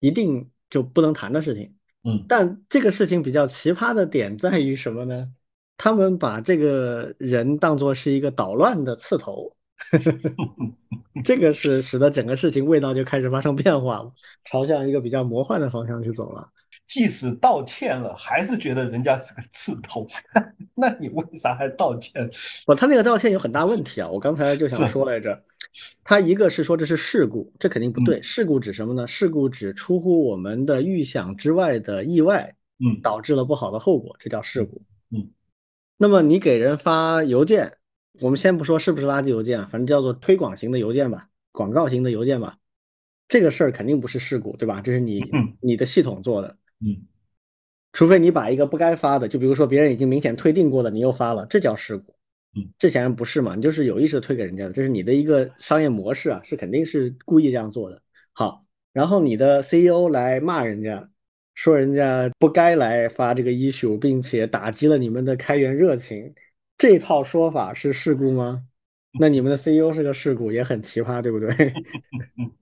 [0.00, 1.74] 一定就不能谈的事情。
[2.04, 5.28] 嗯，但这个事情比较奇葩的点在于什么呢？
[5.76, 9.56] 他们把这个人当作是一个捣乱的刺头，
[11.24, 14.12] 这个是使得整个事情味道就开始发生变化了，
[14.44, 16.48] 朝向一个比较魔幻的方向去走了。
[16.86, 20.06] 即使道歉了，还是觉得人家是个刺头，
[20.74, 22.28] 那你为啥还道歉？
[22.66, 24.08] 不，他那个道歉有很大问题啊！
[24.08, 25.42] 我刚才就想说来着。
[26.04, 28.20] 他一个是说这是事故，这肯定不对。
[28.20, 29.06] 事故指什么呢？
[29.06, 32.54] 事故指出乎我们的预想之外的意外，
[32.84, 34.82] 嗯，导致了不好的后果，这叫事故。
[35.10, 35.30] 嗯，
[35.96, 37.74] 那么你给人发邮件，
[38.20, 42.58] 我们先不说是不是垃圾邮件，反正叫做推广型的邮件吧，广告型的邮件吧，
[43.28, 44.80] 这个事儿肯定不是事故，对吧？
[44.82, 45.24] 这是你
[45.60, 47.06] 你的系统做的，嗯，
[47.92, 52.14] 除非你把一个不该发的，就比如说别人已经明显退订过的，你又发了，这叫事故。
[52.54, 58.02] 嗯，这显然不是嘛，你就是有意识的推给人家的，这是你的一个商业模式啊，是肯定是故意这样做的。
[58.34, 61.08] 好，然后你的 CEO 来骂人家，
[61.54, 66.34] 说人家不该来发这个 issue，并且打击了你们的开源热情，
[66.82, 68.66] 这套说法是事故吗？
[69.12, 71.72] 那你们的 CEO 是个事故，也很奇葩，对不对？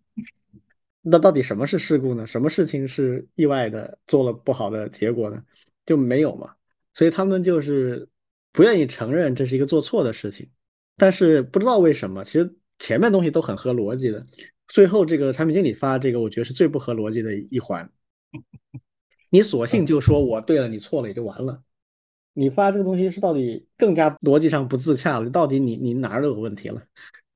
[1.01, 2.27] 那到底什么是事故呢？
[2.27, 5.43] 什么事情是意外的做了不好的结果呢？
[5.87, 6.53] 就没有嘛，
[6.93, 8.07] 所以他们就是。
[8.53, 10.51] 不愿意承认这是一个做错的事情，
[10.99, 14.27] 但是不知道为什么，其实前面东西都很合逻辑的，
[14.69, 17.91] 最后这个产品经理发这个，我觉得是最不合逻辑的一环。
[19.31, 21.63] 你索性就说我对了，你错了也就完了。
[22.41, 26.83] 你发这个东西是到底更加逻辑上不自洽了，到底你你哪儿都有问题了？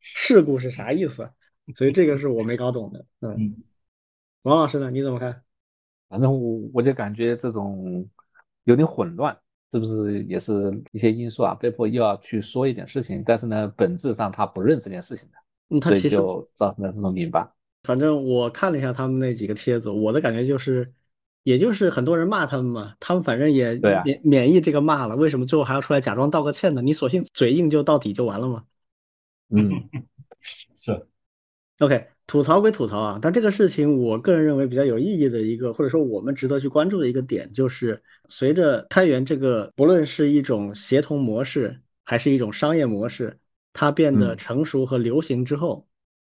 [0.00, 1.30] 事故是啥意思？
[1.76, 3.04] 所以这个是我没搞懂的。
[3.20, 3.54] 嗯，
[4.42, 4.90] 王老师呢？
[4.90, 5.42] 你怎么看？
[6.08, 8.08] 反正我我就感觉这种
[8.64, 9.36] 有点混乱。
[9.72, 11.52] 是不是也是一些因素啊？
[11.52, 17.52] 被迫又要去说一点事情，但是呢，本质上他不认这件事情的，所以就造成了这种拧巴。
[17.82, 20.90] 反正我看了一下他们那几个帖子，我的感觉就是，
[21.44, 26.82] 也就是很多人骂他们嘛，他们反正也免免疫这个骂了，为什么最后还要出来假装道个歉呢？
[26.82, 28.64] 你索性嘴硬就到底就完了嘛。
[29.50, 29.70] 嗯，
[30.42, 31.06] 是。
[31.78, 32.08] OK。
[32.26, 43.38] 吐槽归吐槽啊，但这个事情我个人认为比较有意义的一个，或者说我们值得去关注的一个点，就是随着开源这个不论是一种协同模式，还是一种商业模式，
[43.74, 45.86] 它变得成熟和流行之后，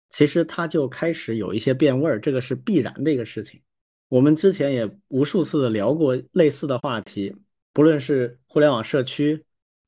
[0.10, 3.62] 其实它就开始有一些变味儿，这个是必然的一个事情。
[4.10, 7.36] 我们之前也无数次的聊过类似的话题，
[7.74, 9.46] 不论是互联网社区，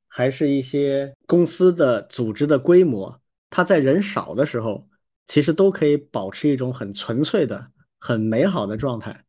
[0.07, 4.87] 还是一些公司的组织的规模，它在人少的时候。
[5.29, 9.25] 其实都可以保持一种很纯粹的、很美好的状态。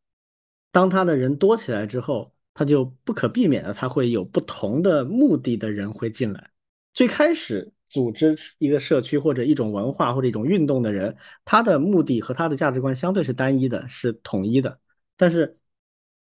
[0.70, 6.52] 当他的人多起来之后，他就不可避免的，他会有不同的目的的人会进来。
[6.94, 14.78] 最开始组织一个社区或者一种文化或者一种运动的人，他的目的和他的价值观相对是单一的，是统一的。
[15.16, 15.56] 但是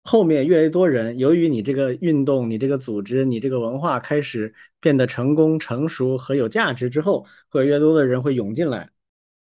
[0.05, 8.91] 后面越来越多人，由于你这个运动、你这个组织、你这个文化开始变得成功、成熟和有价值之后，会越多的人会涌进来，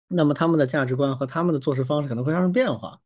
[0.07, 2.99] 那么他们的价值观和他们的做事方式可能会发生变化。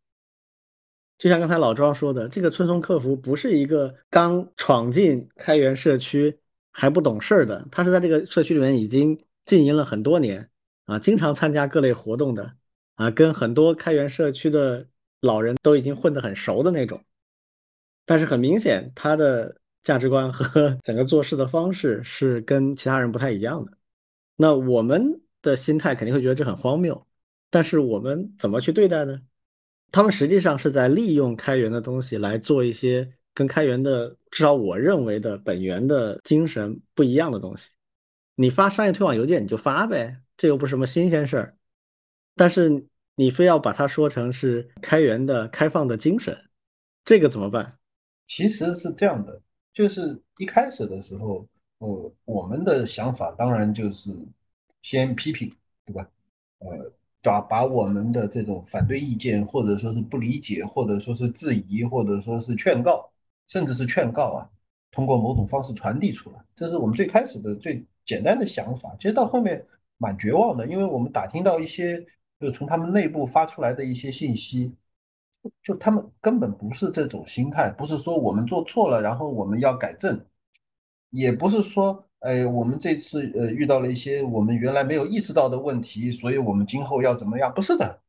[1.18, 6.40] 就像刚才老庄说的，这个村松客服不是一个刚闯进开源社区
[6.74, 10.50] 还不懂事儿的，他是在这个社区里面已经经营了很多年
[10.86, 12.54] 啊，经常参加各类活动的
[12.96, 14.86] 啊，跟很多开源社区的
[15.22, 17.02] 老人都已经混得很熟的那种。
[18.06, 23.72] 但是很明显，他的价值观和 整个做事的方式是跟其他人不太一样的。
[24.36, 27.08] 那我们的心态肯定会觉得这很荒谬，
[27.50, 29.22] 但是我们怎么去对待呢？
[29.92, 37.70] 他们实际上是在利用开源的东西来做一些跟开源的，至少我认为的本源的精神不一样的东西。
[38.36, 41.58] 你发商业推广邮件你就发呗，这又不是什么新鲜事儿。
[42.36, 46.36] 但是你非要把它说成是开源的开放的精神，
[47.06, 47.78] 这个怎么办？
[48.26, 49.40] 其实是这样的，
[49.74, 54.10] 就是一开始的时候，呃，我们的想法当然就是
[54.82, 55.52] 先批评，
[55.86, 56.10] 对吧？
[56.60, 63.13] 呃，把把我们的这种反对意见，或者说是不理解，或者说是质疑，或者说是劝告，
[63.48, 64.50] 甚至是劝告啊，
[64.92, 68.96] 通过某种方式传递出来，这是我们最开始的最简单的想法。
[69.00, 69.66] 其实到后面
[69.98, 72.06] 蛮绝望的，因为我们打听到一些，
[72.40, 74.76] 就从他们内部发出来的一些信息。
[75.62, 80.26] 就他们根本不是这种心态，不是说我们做错了，然后我们要改正，
[81.10, 87.54] 也不是说，哎，我们这次呃遇到了一些我们原来没有意识到的问题，所以我们今后要怎么样？
[87.54, 88.02] 不是的，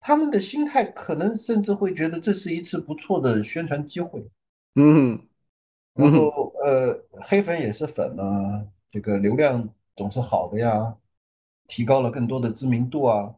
[0.00, 4.26] 他们的心态可能甚至会觉得这是一次不错的宣传机会，
[4.74, 5.28] 嗯，
[5.94, 10.96] 然后呃，黑粉也是粉啊，这个流量总是好的呀，
[11.66, 13.34] 提高了更多的知名度啊。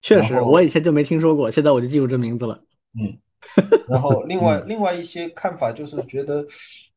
[0.00, 2.60] 确实，我以前就没听说过，现在我就记住这名字了。
[2.98, 3.16] 嗯，
[3.88, 6.44] 然后 另外另外一些看法就是觉得，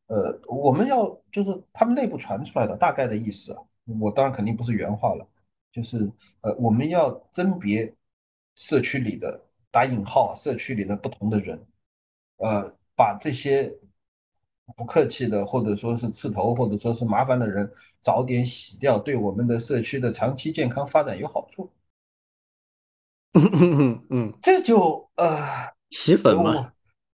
[0.08, 3.62] 呃，我们要就是他们内部传出来的大概的意思啊，
[4.00, 5.24] 我当然肯定不是原话了，
[5.70, 6.10] 就是
[6.40, 7.94] 呃，我们要甄别
[8.56, 11.64] 社区里的打引号社区里的不同的人，
[12.38, 13.70] 呃，把这些
[14.74, 17.70] 不客气的或者说是刺头或者说是麻烦的人
[18.00, 21.70] 早点洗掉，对我们的社区的长期健康发展有好处。
[23.34, 25.36] 嗯嗯嗯，这就呃
[25.90, 26.72] 洗粉嘛，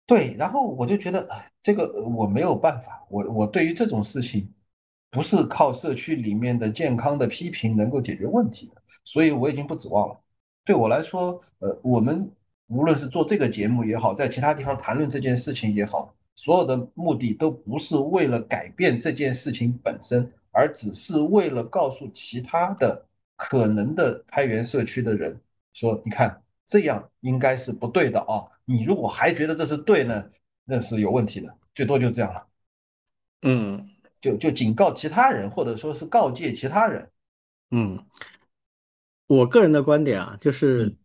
[0.07, 1.27] 对，然后我就觉得
[1.61, 4.51] 这个我没有办法，我我对于这种事情
[5.11, 10.19] 不是靠社区里面的健康的批评能够解决问题的，所以我已经不指望了。
[10.65, 12.29] 对我来说，呃，我们
[12.67, 23.05] 无论是做这个节目也好，在其他地方谈论这件事情也好，所有的目的都不是为了改变这件事情本身，而只是为了告诉其他的
[23.35, 25.39] 可能的开源社区的人。
[25.73, 28.43] 说，你看这样应该是不对的啊！
[28.65, 30.25] 你如果还觉得这是对呢，
[30.65, 32.47] 那是有问题的，最多就这样了。
[33.43, 33.87] 嗯，
[34.19, 37.07] 就就警告其他人，或者说是告诫其他人。
[37.69, 38.03] 嗯，
[39.27, 40.95] 我个人的观点啊，就是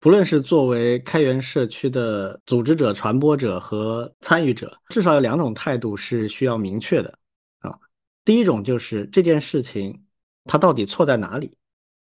[0.00, 7.18] 不论是作为开源社区的组织者、传播者和参与者，至少有两种态度是需要明确的
[7.60, 7.78] 啊。
[8.24, 10.04] 第一种就是这件事情
[10.46, 11.56] 它到底错在哪里？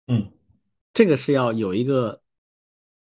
[0.08, 0.32] 嗯。
[0.94, 2.22] 这个是要有一个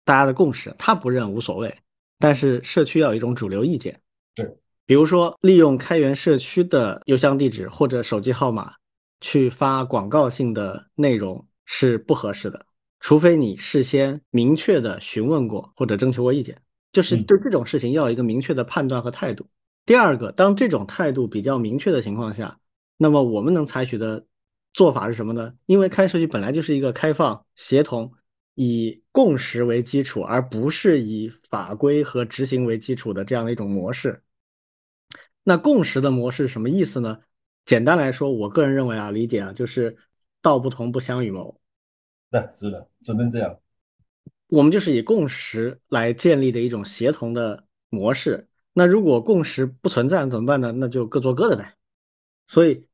[0.05, 1.77] 大家的共识，他不认无所谓，
[2.17, 4.01] 但是社区要有一种主流意见。
[4.37, 4.47] 对，
[4.87, 8.73] 比如说利用开源社区的邮箱地址或者手机号码
[9.21, 12.65] 去发广告性的内容是不合适的，
[13.03, 19.47] 除非你事先明确的询问过或者征求过意见，就是对这种事情要有一个明确的判断和态度。
[19.85, 22.59] 第二个，当这种态度比较明确的情况下，
[22.97, 24.25] 那么我们能采取的。
[24.75, 25.53] 做法是什么呢？
[25.67, 28.11] 因为开社区本来就是一个开放、协同、
[28.55, 34.23] 以共识为基础，而不是以法规和执行为基础的这样的一种模式。
[35.45, 37.19] 那共识的模式什么意思呢？
[37.67, 39.95] 简单来说，我个人认为啊，理解啊，就是
[40.41, 41.61] 道不同不相与谋。
[42.33, 43.57] 对，是的，只能这样。
[44.49, 48.49] 我们就是以共识来建立的一种协同的模式。
[48.73, 50.73] 那如果共识不存在怎么办呢？
[50.73, 51.75] 那就各做各的呗。
[52.49, 52.89] 所以。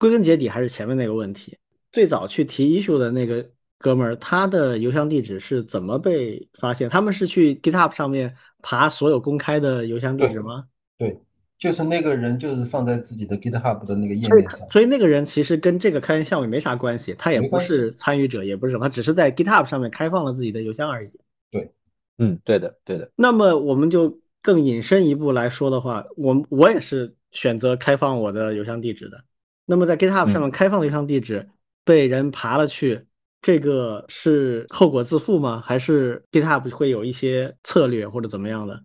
[0.00, 1.58] 归根结底还是前面那个问题，
[1.90, 6.88] 最早去提 issue 的那个哥们儿，他的邮箱地址是怎么被发现？
[6.88, 10.68] 他们是去 GitHub 上面爬所有公开的邮箱地址吗？
[10.96, 11.20] 对，
[11.58, 14.68] 就是那个人，就是放在自己的 GitHub 的那个页面上。
[14.70, 21.10] 所以那个人其实跟这个开源项目没啥关系，他也不是参与者，也不是什么，他只是在 GitHub 上面开放了自己的邮箱而已。
[21.50, 21.72] 对，
[22.18, 23.10] 嗯，对的，对的。
[23.16, 29.24] 那么我们就更引申一步来说的话，我我也是选择开放我的邮箱地址的。
[29.66, 31.48] 那么在 GitHub 上面开放的邮箱地址
[31.84, 33.04] 被人爬了去，
[33.42, 35.60] 这个是后果自负吗？
[35.60, 38.80] 还是 GitHub 会有一些策略或者怎么样的？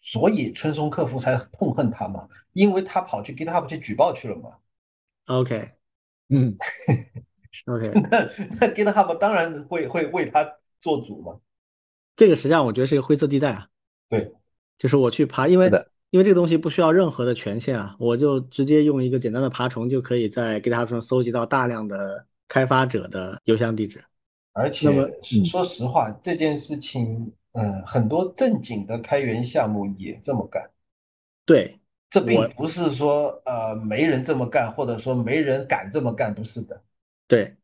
[0.00, 4.50] 所以春松客服才痛恨他嘛，因为他跑去 GitHub 去举报去了嘛。
[5.26, 5.70] OK，
[6.28, 6.56] 嗯
[7.66, 8.20] ，OK， 那
[8.60, 10.48] 那 GitHub 当然会会为他
[10.80, 11.38] 做主嘛。
[12.16, 13.68] 这个实际上我觉得是一个灰色地带啊。
[14.08, 14.32] 对，
[14.78, 15.70] 就是我去爬，因为
[16.10, 24.02] 因为这个东西不需要任何的权限啊，我就直接用一个简单的爬虫就可以在 GitHub 上搜集到大量的开发者的邮箱地址。
[24.54, 24.88] 而且
[25.44, 30.70] 说实话，这件事情，嗯，很多正经的开源项目也这么干。
[31.44, 31.80] 对，
[32.10, 36.82] 这并不是说呃没人这么干，或者说没人敢这么干，不是的。
[37.26, 37.54] 对。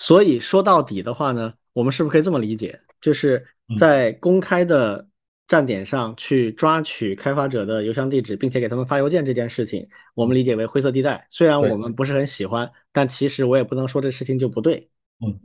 [0.00, 3.44] 所以说到底的话呢，我们是不是可以这么理解，就是
[3.76, 5.08] 在公开的
[5.48, 11.26] 站点上去抓取开发者的邮箱地址，并且给他们发邮件这件事情，我们理解为灰色地带。
[11.30, 14.88] 虽然我们不是很喜欢，但其实我也不能说这事情就不对。
[15.18, 15.40] 嗯，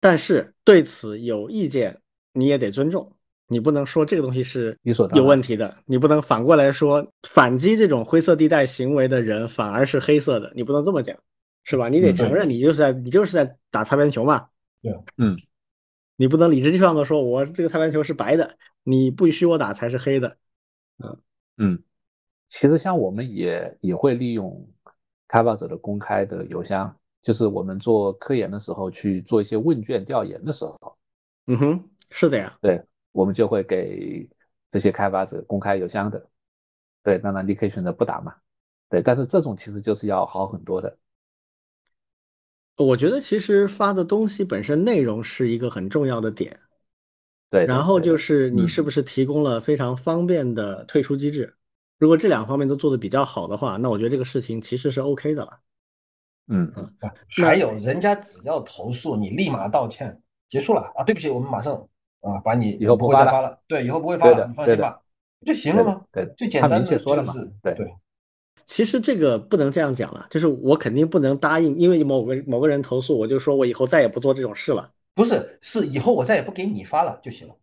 [0.00, 2.00] 但是对此有意见，
[2.32, 3.12] 你也得尊重。
[3.52, 4.78] 你不能说这个东西是
[5.14, 11.16] 有问题的，你不能反过来说反击这种灰色地带行为的人反而是黑色的，你不能这么讲，
[11.64, 11.88] 是吧？
[11.88, 14.46] 你得承认你就是在你就是在打擦边球嘛。
[14.80, 15.36] 对，嗯，
[16.14, 20.36] 你不能理直气壮的说我这个擦边球是白的，你不许我打才是黑的。
[21.02, 21.18] 嗯
[21.56, 21.82] 嗯，
[22.48, 24.70] 其实像我们也也会利用
[25.26, 26.96] 开发者的公开的邮箱。
[27.22, 30.96] 就是我们做科研的时候去做一些问卷调研的时候，
[31.46, 34.28] 嗯哼，是的呀，对，我们就会给
[34.70, 36.28] 这些开发者公开邮箱的，
[37.02, 38.34] 对，当然你可以选择不打嘛，
[38.88, 40.96] 对，但是这种其实就是要好很多的。
[42.76, 46.58] 我觉得其实发的东西本身内容是一个很重要的点，
[47.50, 51.54] 对，然后就是你是不是提供了非常方便的退出机制，
[51.98, 55.60] 如果这两方面都做的比较好的话，那我觉得这个事情其实是 OK 的了。
[56.50, 56.92] 嗯嗯，
[57.42, 61.04] 还有人家只要投诉，你立马道歉，结束了啊！
[61.04, 61.74] 对不起，我们马上
[62.20, 63.58] 啊，把你以后不会再发了。
[63.66, 65.00] 对，以后不会发了，你放心吧，
[65.46, 66.02] 就行了吗？
[66.12, 67.86] 对，最简单的就是对对。
[68.66, 74.90] 其实这个不能这样讲了，就是我肯定不能答应，因为某个某个人投诉，我就说我以后再也不做这种事了。
[75.14, 77.54] 不是，是以后我再也不给你发了就行了。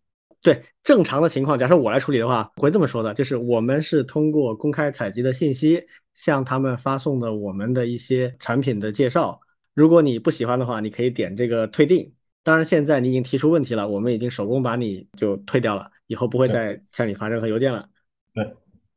[0.47, 5.83] 对正常的情况，假设我来处理的话，我会这么说的，就是我们是通过公开采集的信息，
[6.13, 9.37] 向他们发送的我们的一些产品的介绍。
[9.73, 12.09] 如果你不喜欢的话，你可以点这个退订。
[12.43, 17.85] 当然，现在你已经提出问题了，我们已经手工把你就退掉了，以后不会再向你发任何邮件了。
[18.33, 18.49] 对，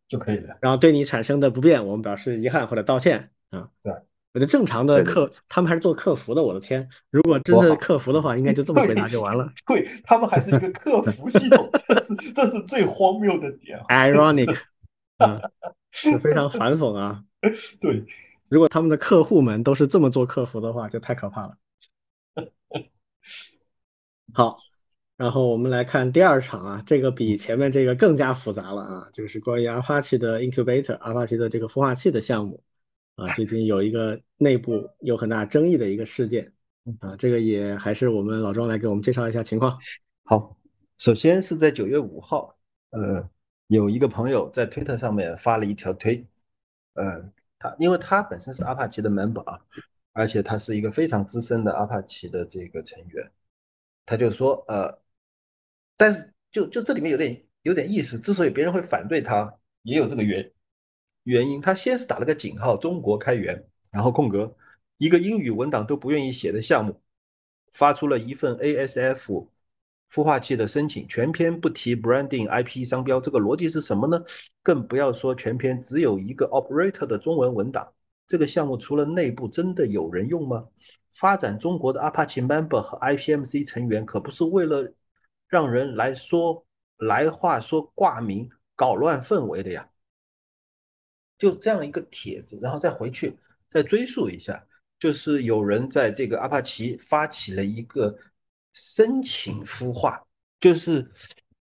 [0.07, 0.57] 就可以了。
[0.61, 3.29] 然后对你产生的不便，我们表示遗憾或者道歉。
[3.51, 3.93] 啊，对。
[4.33, 6.41] 我觉得正常的客，他们还是做客服的。
[6.41, 9.51] 我的天，如果真的客服的话，应该就这么回答就完了。
[9.67, 13.77] 对他们还是一个客服系统，这是这是最荒谬的点。
[13.89, 14.57] Ironic，
[15.17, 15.41] 啊，
[15.91, 17.25] 是非常反讽啊。
[17.81, 18.05] 对，
[18.49, 21.55] 如果他们的客户们都是这么做客服的话，就太可怕了。
[24.33, 24.59] 好，
[25.17, 32.63] 然后我们来看第二场啊，这个比前面这个更加复杂了啊，就是关于阿帕奇的 Incubator，阿帕奇的这个孵化器的项目。
[33.21, 36.51] 啊，最近有一个内部有很大争议的一个事件，
[37.01, 39.79] 啊，这个也还是我们老庄来给我们介绍一下情况。
[40.25, 40.57] 好，
[40.97, 42.57] 首先是在九月五号，
[42.91, 43.29] 呃，
[43.67, 46.27] 有一个朋友在推特上面发了一条推，
[46.95, 49.61] 呃，他因为他本身是阿帕奇的 member 啊，
[50.13, 53.31] 而且他是一个非常资深的阿帕奇的这个成员，
[54.07, 54.99] 他就说，呃，
[55.99, 60.51] 但是就就这里面有点有点意思，之所以别人会反对他，也有这个原。
[61.25, 64.57] 原因，他先是打了个井号，中国开源，然后空格，
[64.97, 67.01] 一个英语文档都不愿意写的项目，
[67.73, 69.47] 发出了一份 ASF
[70.11, 74.21] 孵化器的申请，全篇不提 branding IP 商标，这个逻辑是什么呢？
[74.63, 77.93] 更不要说全篇只有一个 operator 的中文文档，
[78.27, 80.67] 这个项目除了内部真的有人用吗？
[81.11, 84.91] 发展中国的 Apache member 和 IPMC 成员可不是为了
[85.49, 86.65] 让人来说
[86.97, 89.90] 来话说挂名搞乱氛围的呀。
[91.41, 93.35] 就这样一个帖子，然后再回去
[93.71, 94.63] 再追溯一下，
[94.99, 98.15] 就是有人在这个阿帕奇发起了一个
[98.75, 100.23] 申请孵化，
[100.61, 101.11] 就是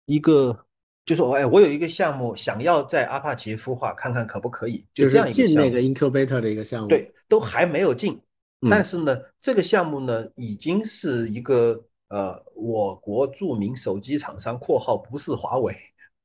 [0.06, 0.66] 一个
[1.06, 8.20] 就说哎，我有一个项目想要在阿帕奇孵化，看看可不可以，就这样一个进那个 incubator 的一个项目，对，都还没有进，
[8.68, 15.72] 但是呢，这个项目呢已经是一个呃，我国著名手机厂商（括号不是华为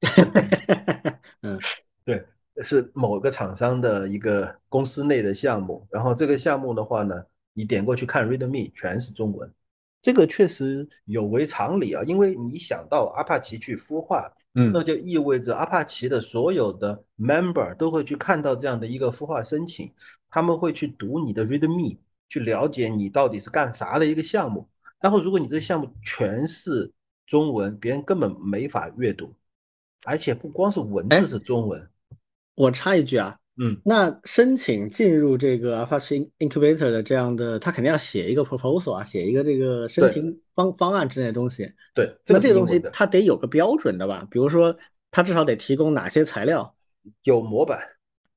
[1.44, 1.60] ），嗯，
[2.04, 2.26] 对。
[2.64, 7.16] 是某个厂商的一个公司内的项目，然后这个项目的话呢，
[7.54, 9.54] 你点过去看 README 全是中文，
[10.02, 19.92] 这个确实有违常理啊，因为你想到阿帕奇去孵化，嗯，那就意味着阿帕奇的所有的 member 都会去看到这样的一个孵化申请，
[20.30, 21.98] 他们会去读你的 README，
[22.30, 24.68] 去了解你到底是干啥的一个项目，
[25.02, 26.92] 然后如果你这项目全是
[27.26, 29.34] 中文，别人根本没法阅读。
[30.08, 31.90] 而且不光是文字是中文。
[32.56, 41.70] 我插一句啊，嗯，那申请进入这个 Apache Incubator 的这样的，他肯定要写一个 proposal 啊，写一个这个申请方方案之类的东西。
[41.94, 44.28] 对，那这个东西它得有个标准的吧？
[44.32, 44.76] 比如说，
[45.12, 46.74] 它至少得提供哪些材料？
[47.24, 47.78] 有模板。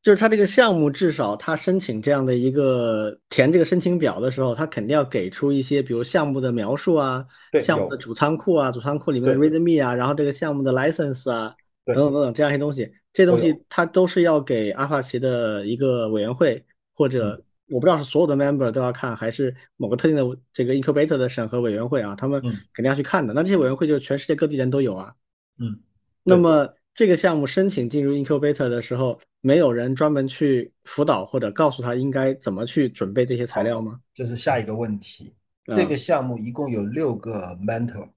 [0.01, 7.27] 就是他这个项目，至少他申请这样的一个填这个申请表的时候，他肯定要给出一些，比如项目的描述啊，
[7.61, 11.53] 项目的主仓库啊，主仓库里面的 README 啊，然后这个项目的 license 啊，
[11.85, 23.35] 等等等等这样一些东西，这东西它都是要给阿帕奇的一个委员会，或者我不知道是所有的 member 都要看，还是某个特定的这个 incubator 的审核委员会啊，他们肯定要去看的。
[23.35, 25.15] 那这些委员会就全世界各地人都有啊。
[25.61, 25.81] 嗯，
[26.23, 29.21] 那么这个项目申请进入 incubator 的时候。
[29.41, 34.01] 没有人专门去辅导或者告诉他应该怎么去准备这些材料吗？
[34.13, 35.33] 这是下一个问题。
[35.67, 38.09] 这个项目一共有六个 mentor，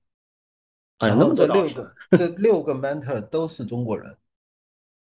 [0.98, 4.12] 然后这六个 这六个 mentor 都是中国人，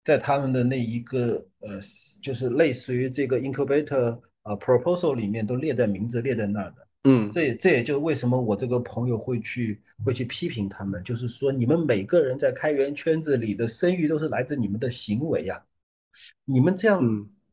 [0.07, 1.80] 在他们的那一个呃，
[2.22, 6.86] 就是类似于这个 incubator 呃 proposal 里面都列在名字列在那儿的。
[7.09, 15.61] 嗯，这也这也就为什么我这个朋友会去会去批评他们，就是说你们每个人在开源圈子里的声誉都是来自你们的行为呀。
[16.44, 17.02] 你们这样，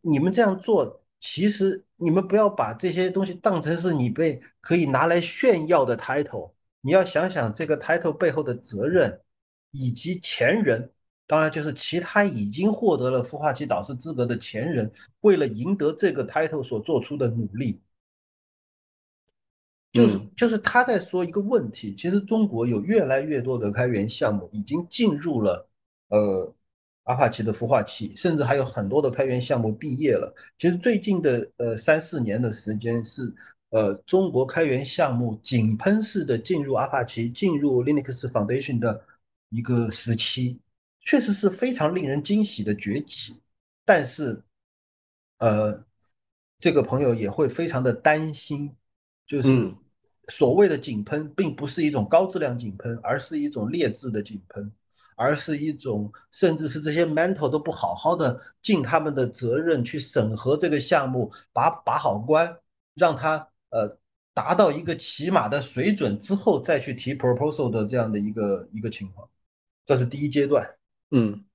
[0.01, 6.51] 你们这样做，其实你们不要把这些东西当成是你被可以拿来炫耀的 title。
[6.81, 9.19] 你要想想这个 title 背后的责任，
[9.71, 10.91] 以及前人，
[11.33, 17.81] 当然就是其他已经获得了孵化器导师资格的前人，为了赢得这个 title 所做出的努力。
[19.91, 25.67] 就是就是他在说一个问题，其实中国有越来越多的开源项目已经进入了，
[26.09, 26.53] 呃。
[27.05, 30.33] 阿帕奇的孵化器，甚至还有很多的开源项目毕业了。
[30.57, 33.21] 其实最近的呃三四年的时间是
[33.71, 39.03] 呃中国开源项目井喷式的进入阿帕奇、进入 Linux Foundation 的
[39.49, 40.57] 一个时期，
[41.03, 43.39] 确实是非常令人惊喜的崛起。
[43.85, 44.41] 但是，
[45.37, 45.85] 呃，
[46.57, 48.75] 这个朋友也会非常的担心，
[49.25, 49.71] 就是
[50.29, 54.71] 所谓的井喷，并不是一种高质量井喷，而是一种劣质的井喷。
[55.15, 62.57] 而是一种，甚至是这些 mentor 都不好好的尽他们的责任去审核这个项目，把把好关，
[62.95, 63.95] 让他呃
[64.33, 69.29] 达到一个起码的水准之后再去提 proposal 的这样的一个一个情况，
[69.85, 70.67] 这是第一阶段。
[71.13, 71.45] 嗯，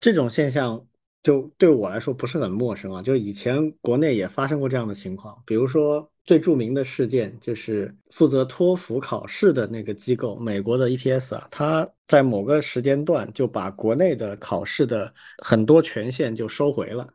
[0.00, 0.86] 这种现象
[1.22, 6.10] 就对我来说不是很陌生啊，就以前国内也发生过这样的情况，比如说。
[6.26, 15.12] 最著名的事件就是负责托福考试的那个机构，美国的 ETS 啊，它在某个时间段就把国内的考试的
[15.42, 17.06] 很多权限就收回了。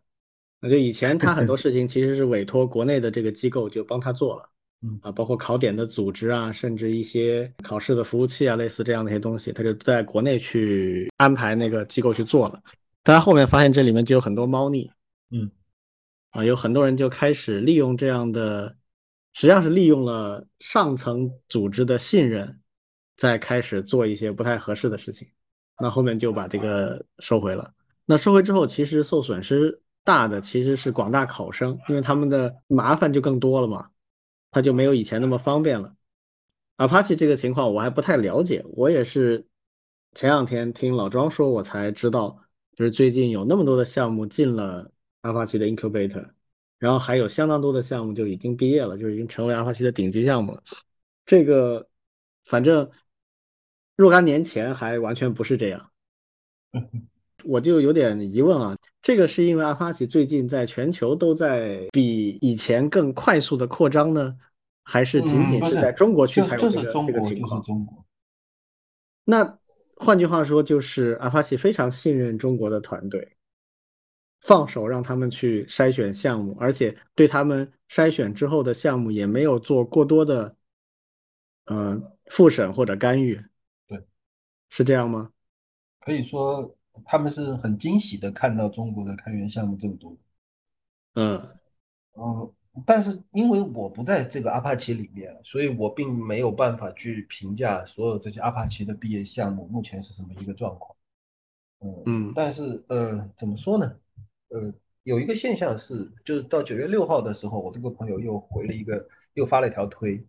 [0.59, 4.47] 那就以前他很多事情其实是委托国内的这个机构就帮他做了，
[4.81, 12.61] 嗯啊，包括考点的组织啊，甚至一些考试的服务器啊，类似这样的一些东西，他就在国内去安排那个机构去做了。
[13.03, 14.89] 但他后面发现这里面就有很多猫腻，
[15.31, 15.49] 嗯，
[16.31, 18.75] 啊，有很多人就开始利用这样的。
[19.33, 22.59] 实际上是利用了上层组织的信任，
[23.15, 25.27] 在开始做一些不太合适的事情，
[25.79, 27.71] 那后面就把这个收回了。
[28.05, 33.87] 那收回之后，其实受损失大的其实是广大考生，因为他们的麻烦就更多了嘛，
[34.51, 35.95] 他就没有以前那么方便了。
[36.77, 39.47] Apache 这个情况我还不太了解，我也是
[40.13, 42.41] 前两天听老庄说，我才知道，
[42.75, 44.91] 就是最近有那么多的项目进了
[45.21, 46.31] Apache 的 Incubator。
[46.77, 50.63] 然后还有相当多的项目就已经毕业了，就已经成为阿帕奇的顶级项目了。
[51.25, 51.89] 这个
[52.45, 52.89] 反正
[53.97, 55.91] 若干年前还完全不是这样，
[57.43, 58.77] 我就有点疑问啊。
[59.01, 64.37] 这个是因为阿帕奇最近在全球都在比以前更快速的扩张呢，
[64.83, 67.63] 还是仅仅是在中国区才有这个这个情况？
[69.23, 69.59] 那
[69.97, 73.35] 换句话说，就是阿帕奇非常信任中国的团队。
[74.41, 80.55] 放手让他们去筛选项目，而且对他们筛选之后的项目也没有做过多的，
[81.65, 83.35] 呃，复审或者干预。
[83.85, 84.01] 对，
[84.69, 85.29] 是这样吗？
[85.99, 86.73] 可以说
[87.05, 90.15] 他们是很惊喜的看到中国的开源项目这么多。
[91.15, 91.41] 嗯
[92.13, 92.53] 嗯，
[92.85, 100.95] 但是因为我不在这个阿帕奇里面，所以我并没有办法去评价所有这些阿帕奇的毕业项目目前是什么一个状况。
[101.79, 103.95] 嗯嗯，但是呃，怎么说呢？
[104.49, 104.73] 呃，
[105.03, 110.21] 有一个现象是，就是到九月六号的时候，我这个朋友又回了一个，又发了一条推，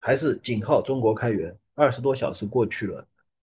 [0.00, 1.56] 还是井号中国开源。
[1.74, 3.06] 二十多小时过去了，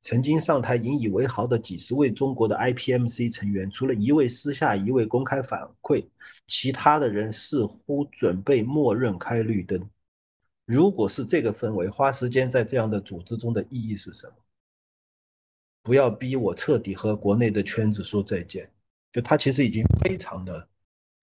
[0.01, 6.07] 曾经上台引以为豪的几十位中国的 IPMC 成员，除了一位私下一位公开反馈，
[6.47, 9.91] 其他的人似乎准备默认开绿灯。
[10.65, 14.35] 如果是这个氛围，花时间在这样的组织中的意义是什么？
[15.83, 18.71] 不要逼我彻底和国内的圈子说再见。
[19.11, 20.69] 就他其实已经非常的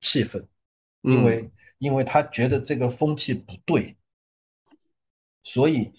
[0.01, 0.43] 气愤，
[1.01, 3.95] 因为因为他觉得这个风气不对，
[5.43, 5.93] 所以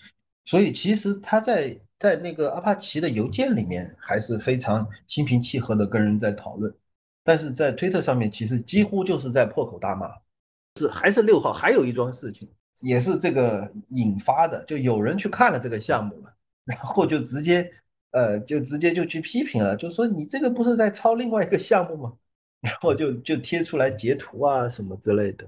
[0.44, 6.74] 所以其实他在在那个阿帕奇的邮件里面还是非常心平气和的跟人在讨论，
[7.22, 10.08] 但是在推特上面其实几乎就是在破口大骂。
[10.78, 12.48] 是还是六号，还有一桩事情
[12.80, 17.70] 也是这个引发的，就有人去看了这个项目了，然后就直接。
[18.12, 22.16] 呃，就直接就去批评了，就说你这个不是在抄另外一个项目吗？
[22.62, 25.46] 然后就就贴出来截图啊什么之类的，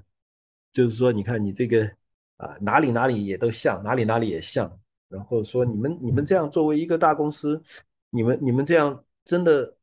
[0.70, 1.90] 就是说你看你这个
[2.36, 4.70] 啊哪里哪里也都像，哪里哪里也像，
[5.08, 7.62] 然后说你们你们这样作为一个大公司，
[8.10, 9.76] 你们你们这样真的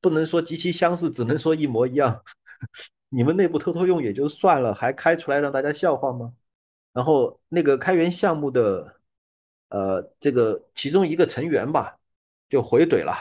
[0.00, 2.22] 不能说极其相似，只能说一模一样。
[3.10, 6.32] 你们内部偷偷用也就算了，还开出来让大家笑话吗？
[6.92, 9.00] 然后那个开源项目的
[9.68, 11.94] 呃这个其中一个成员吧。
[12.50, 13.12] 就回怼了，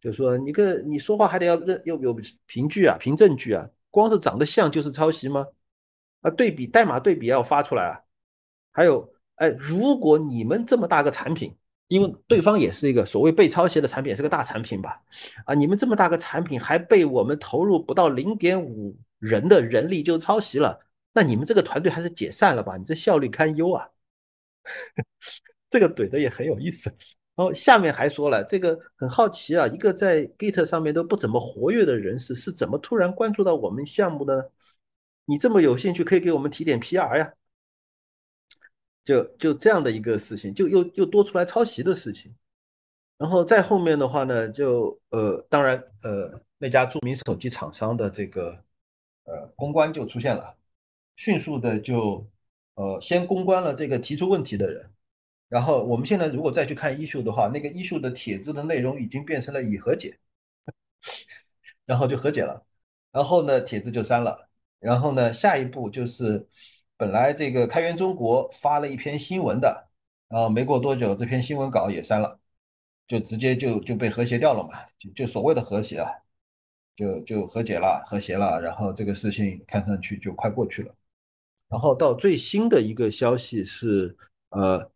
[0.00, 5.46] 就说你个你说话还得要认要有凭据啊，凭证据啊，光是长得像就是抄袭吗？
[6.22, 8.00] 啊，对比代码对比要发出来啊。
[8.72, 11.54] 还有，哎，如果你们这么大个产品，
[11.88, 15.00] 因为对方也是一个所谓被抄袭的产品，也是个大产品吧？
[15.44, 20.78] 啊，你们这么大个产品还被我们投入不到零点五人的人力就抄袭了，
[21.12, 22.76] 那你们这个团队还是解散了吧？
[22.76, 23.88] 你这效率堪忧啊！
[25.68, 26.88] 这个怼的也很有意思。
[27.36, 34.52] 然后下面还说了，这个很好奇啊，一个在 Git 上面都不怎么活跃的人士，是怎么突然关注到我们项目的？
[35.24, 37.32] 你这么有兴趣，可以给我们提点 PR 呀。
[39.04, 42.34] 就就这样的一个事情，就又又多出来抄袭的事情。
[43.16, 48.64] 然后再后面的话呢，就呃，当然呃，那家著名手机厂商的这个
[49.24, 50.56] 呃公关就出现了，
[51.16, 52.26] 迅速的就
[52.74, 54.90] 呃先公关了这个提出问题的人。
[55.48, 60.18] 然后我们现在如果再去看 issue 的话，那个 issue 的帖子的内容已经变成了已和解，
[61.86, 62.66] 然后就和解了，
[63.12, 64.48] 然后呢帖子就删了，
[64.80, 66.44] 然后呢下一步就是
[66.96, 69.88] 本来这个开源中国发了一篇新闻的，
[70.28, 72.38] 然后没过多久这篇新闻稿也删了，
[73.06, 76.08] 就直接就就被和谐掉了嘛，就就所谓的和谐啊，
[76.96, 80.94] 就就和解了和谐了，然后这个事情看上去就快过去了，
[81.68, 84.16] 然后到最新的一个消息是
[84.50, 84.90] 呃。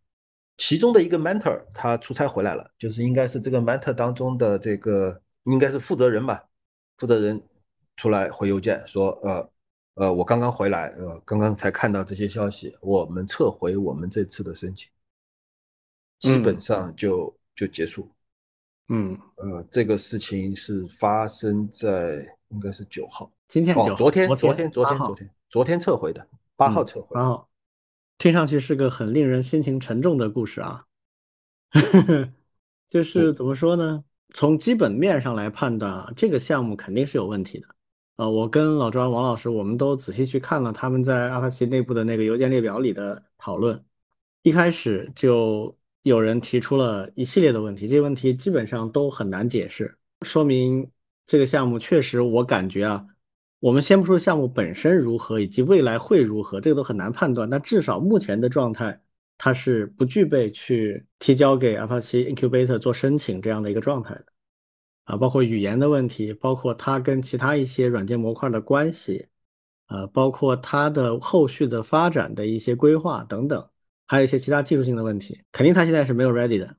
[0.61, 6.49] 其中的一个 mentor 他出差回来了，就是应该是这个 mentor 当中的这个应该是负责人吧，
[6.97, 7.41] 负责人
[7.97, 9.49] 出来回邮件说，呃
[9.99, 14.89] 呃，我刚刚回来，呃，刚刚才看到这些消息，我们撤回我们这次的申请，
[16.21, 18.09] 基本上就就结束。
[18.91, 27.09] 嗯，呃，这个事情是发生在应该是九号，今天哦，昨天昨天昨天昨天昨天撤回的，八号撤回。
[27.15, 27.49] 八号。
[28.19, 30.85] 听上去是个很令人心情沉重的故事啊，
[32.91, 34.05] 就是怎么说呢？
[34.35, 37.69] 从基本面上来判断，这个项目肯定是有问题的。
[38.19, 43.81] 呃，我跟老庄、王老师，我们都仔细去看了他们在阿帕奇内部的那个邮件列表里的讨论。
[44.43, 50.91] 一开始就有人提出了一系列的问题，这些问题基本上都很难解释，说明
[51.27, 53.07] 这个项目确实，我感觉啊。
[53.61, 57.49] 我们先不说项目本身如何，以及未来会如何，这个都很难判断。
[57.49, 59.01] 但至少目前的状态，
[59.37, 64.25] 它是不具备去提交给阿帕奇 Incubator 做申请这样的一个状态的。
[65.09, 69.27] 啊，包括语言的问题，包括它跟其他一些软件模块的关系，
[69.89, 73.67] 呃，包括它的后续的发展的一些规划等等，
[74.07, 76.77] 还有一些其他技术性的问题，肯定它现在是没有 ready 的。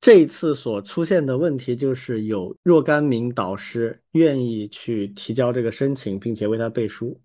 [0.00, 7.20] 这一次所出现的问题就是有若干名导师愿意去提交这个申请，并且为他背书，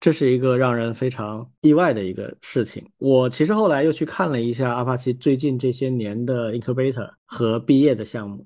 [0.00, 2.84] 这是一个让人非常意外的一个事情。
[2.98, 8.44] 我其实后来又去看了一下阿帕奇最近这些年的 incubator 和毕业的项目，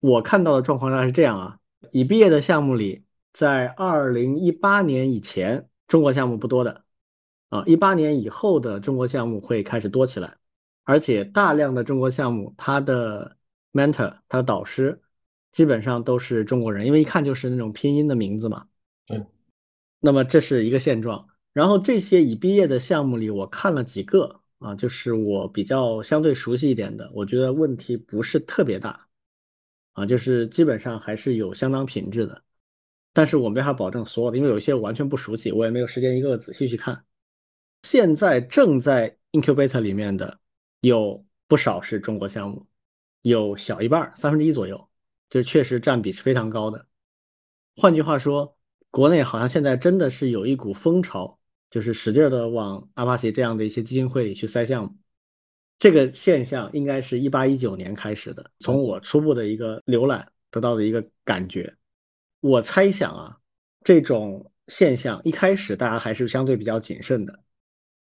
[0.00, 1.58] 我看到的状况大概是这样啊：
[1.92, 6.84] 已毕业的项目里，在二零一八年以前，中国项目不多的，
[7.50, 10.36] 啊，一八年以后的中国项目会开始多起来。
[10.84, 13.36] 而且大量的中国项目，它的
[13.72, 15.00] mentor，它的导师，
[15.52, 18.66] 基本上都是中国人，因为一看就是那种拼音的名字嘛。
[19.06, 19.24] 对。
[20.00, 21.28] 那么这是一个现状。
[21.52, 29.06] 然后这些已毕业的项目里，我看了几个啊，就是我比较相对熟悉一点的，我觉得问题不是特别大，
[29.92, 32.42] 啊，就是基本上还是有相当品质的。
[33.12, 37.04] 但是我没法保证所有的，因为有一些我完全不熟悉，我也没有时间一个个仔细去看。
[37.82, 40.38] 现在正在 incubator 里面的。
[40.82, 42.66] 有不少是中国项目，
[43.20, 44.88] 有小一半三分之一左右，
[45.28, 46.86] 就确实占比是非常高的。
[47.76, 48.56] 换句话说，
[48.90, 51.38] 国内好像现在真的是有一股风潮，
[51.68, 54.96] 就是使劲的往阿帕奇这样的一些基金会里去塞项目。
[55.80, 61.74] 这个现象应该是一八一九年开始的，从我初步的一个浏览得到的一个感觉，
[62.40, 63.38] 我猜想啊，
[63.82, 67.40] 这种现象一开始大家还是相对比较谨慎的，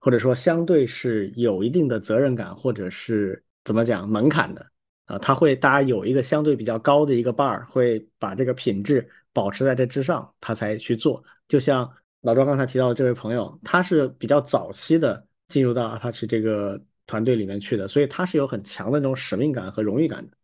[0.01, 4.67] 或者说相对是有一定的责任感，或者是怎么讲门槛的
[5.05, 11.23] 啊，他会大家有一个相对比较高的一个 bar，会把这个品质保持在这之上，他才去做。
[11.47, 11.89] 就像
[12.23, 16.83] 老庄刚才提到的这位朋友，他是比较早期的进入到阿帕奇这个。
[17.11, 20.37] 团队里面去的，所以他是有很强的那种使命感和荣誉感的。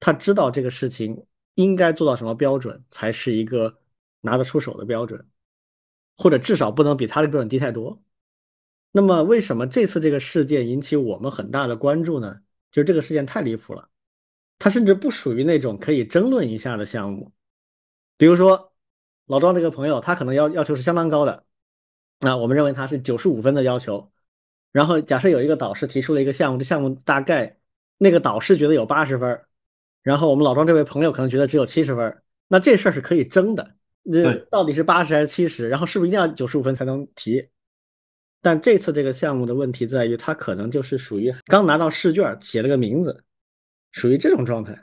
[0.00, 1.24] 他知道这个事情
[1.54, 3.78] 应该做到什么标准才是一个
[4.20, 5.24] 拿得出手的标准，
[6.16, 8.02] 或者至少不能比他的标准低太多。
[8.90, 12.40] 那么，为什么这次这个事件引起我们很大的关注呢？
[12.72, 13.88] 就是这个事件太离谱了，
[14.58, 17.32] 它甚至不属于那种可以争论一下的项目。
[18.16, 18.72] 比如说，
[19.26, 21.44] 老庄这个朋友，他可能要要求是相当高的，
[22.18, 24.10] 那我们认为他是九十五分的要求。
[24.72, 27.58] 然后假设有一个导师提出了一个项目，这项目大概
[27.98, 29.40] 那个导师觉得有八十分，
[30.02, 33.74] 然后我们老庄这位朋友可能觉得只有七十分，那这事儿是可以争的，
[34.04, 35.68] 那到底是八十还是七十？
[35.68, 37.48] 然后是不是一定要九十五分才能提？
[38.40, 43.24] 但这次这个项目的问题在于，他可能就是属于刚拿到试卷写了个名字，
[43.90, 44.78] 属于这种状态。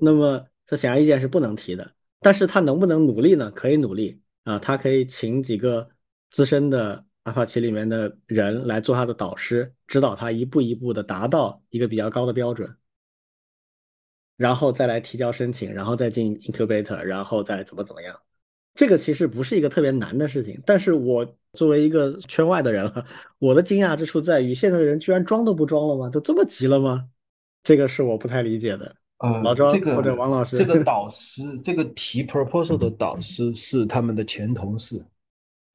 [0.00, 3.50] 那么他显而易见是不能提的，但是他能不能努力呢？
[3.50, 5.90] 可以努力啊，他可以请几个
[6.30, 7.04] 资深的。
[7.24, 12.74] 阿帕奇里面的人来做他的导师，指导他一步一步的达到一个比较高的标准，
[14.36, 18.14] 然后再来提交申请，然后再进 incubator，然后再怎么怎么样。
[18.74, 23.06] 这个其实不是一个特别难的事情，但是我作为一个圈外的人了，
[23.38, 26.08] 我的惊讶之处在于，现在的人居然装都不装了吗？
[26.10, 27.08] 都这么急了吗？
[27.62, 28.96] 这个是我不太理解的。
[29.18, 35.02] 呃，老庄或者王老师，这个导师，这个提 proposal 的导师是他们的前同事。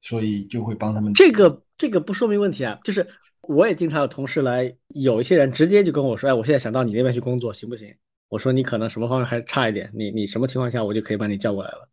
[0.00, 1.12] 所以就会帮他们。
[1.14, 3.06] 这个这个不说明问题啊，就是
[3.42, 7.94] 我也经常有同事来，有一些人直接就跟我说，哎，我现在想到你那边去工作，行不行？
[8.28, 11.88] 我说你可能什么方面还差一点，你你什么情况下我就可以把你叫过来了，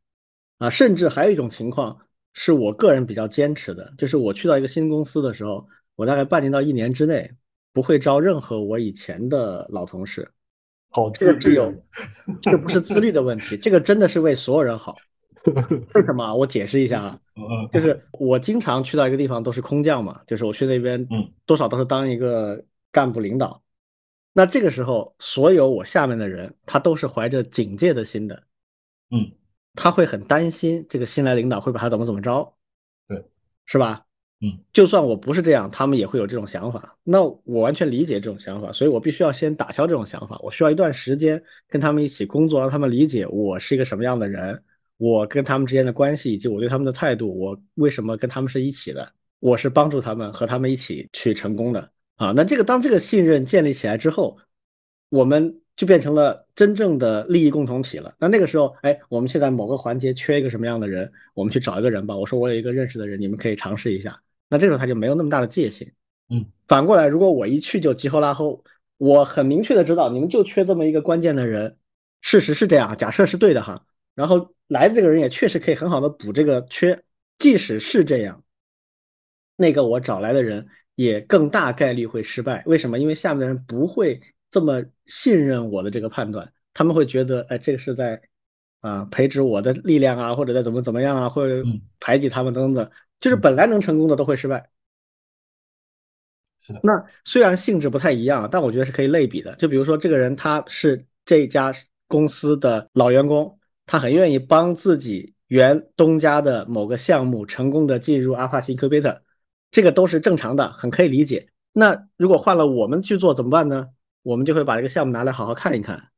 [0.60, 1.98] 啊，甚至还有一种情况
[2.34, 7.32] 是我个人比较坚持的，就是我去到一个新公司的时候，我大概半年到一年之内
[7.74, 10.30] 不会招任何我以前的老同事。
[10.90, 11.74] 好，这个只有，
[12.42, 14.96] 这个不是自律的问题，这个真的是为所有人好。
[15.95, 16.36] 为什么？
[16.36, 17.19] 我解释一下啊，
[17.72, 23.61] 就是我经常去到一个地方都是空降嘛，就是我去那边，嗯，多少都是当一个干部领导。
[24.34, 28.44] 那这个时候，所有我下面的人，他都是怀着警戒的心的，
[29.10, 29.32] 嗯，
[29.74, 32.53] 他会很担心这个新来领导会把他怎么怎么着，
[33.07, 33.24] 对，
[33.65, 34.03] 是吧？
[34.41, 36.95] 嗯，就算我不是这样，他们也会有这种想法。
[37.03, 40.38] 那我完全理解这种想法，所以我必须要先打消这种想法。
[40.44, 44.64] 我需要一段时间跟他们一起工作，让他们理解我是一个什么样的人。
[44.98, 49.07] 我跟他们之间的关系以及我对他们的态度，我为什么跟他们是一起的？
[49.40, 52.34] 我是帮助他们和他们一起去成功的啊！
[52.36, 54.36] 那这个当这个信任建立起来之后，
[55.10, 58.11] 我们就变成了真正的利益共同体了。
[58.18, 62.18] 那那个时候，哎，我们现在某个环节缺一个什么样的人，我们去找一个人吧。
[62.18, 64.19] 我说我有一个认识的人，你们可以尝试一下。
[64.49, 65.88] 那这时候他就没有那么大的戒心。
[66.30, 68.64] 嗯，反过来，如果我一去就急吼拉吼，
[68.98, 71.78] 我很明确的知道你们就缺这么一个关键的人，
[72.22, 73.86] 事实是这样，假设是对的哈。
[74.18, 77.03] 然后来的这个人也确实可以很好的补这个缺，
[77.38, 78.44] 即使是这样，
[79.56, 82.64] 那个我找来的人也更大概率会失败。
[82.65, 82.98] 为什么？
[82.98, 84.19] 因为下面的人不会
[84.49, 88.19] 这么信任我的这个判断，他们会觉得，哎，这个是在
[88.80, 91.64] 啊培植我的力量啊，或者在怎么怎么样啊，或者
[91.99, 92.89] 排挤他们等等，
[93.19, 94.72] 就是本来能成功的都会失败。
[96.81, 99.56] 那虽然性质不太一样，但我觉得是可以类比的。
[99.57, 101.72] 就比如说这个人他是这家
[102.07, 103.53] 公司的老员工。
[103.88, 109.22] 他很愿意帮自己原东家的某个项目成功的进入阿帕奇 Incubator，
[109.72, 111.49] 这个都是正常的，很可以理解。
[111.73, 113.88] 那如果换了我们去做怎么办呢？
[114.23, 116.09] 我们就会把这个项目拿来好好看一看，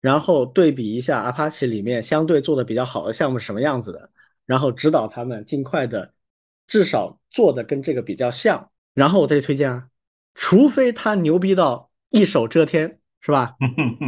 [0.00, 4.10] 然后对比一下阿帕奇里面相对做的比较好的项目是什么样子的，
[4.46, 6.14] 然后指导他们尽快的，
[6.66, 9.88] 至少做的跟这个比较像，然后我再去推荐啊。
[10.34, 13.56] 除非他牛逼到一手遮天，是吧？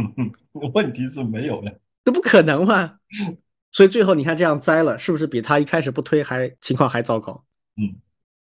[0.73, 1.79] 问题是没有的。
[2.03, 2.99] 这不可能嘛！
[3.71, 7.45] 所以最后你看这样栽了，是不是比他一开始不推还情况还糟糕？
[7.77, 7.95] 嗯，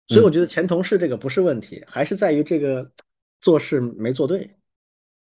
[0.08, 2.92] 所以我觉得前同事这个不是问题，还是在于这个
[3.40, 4.58] 做事没做对。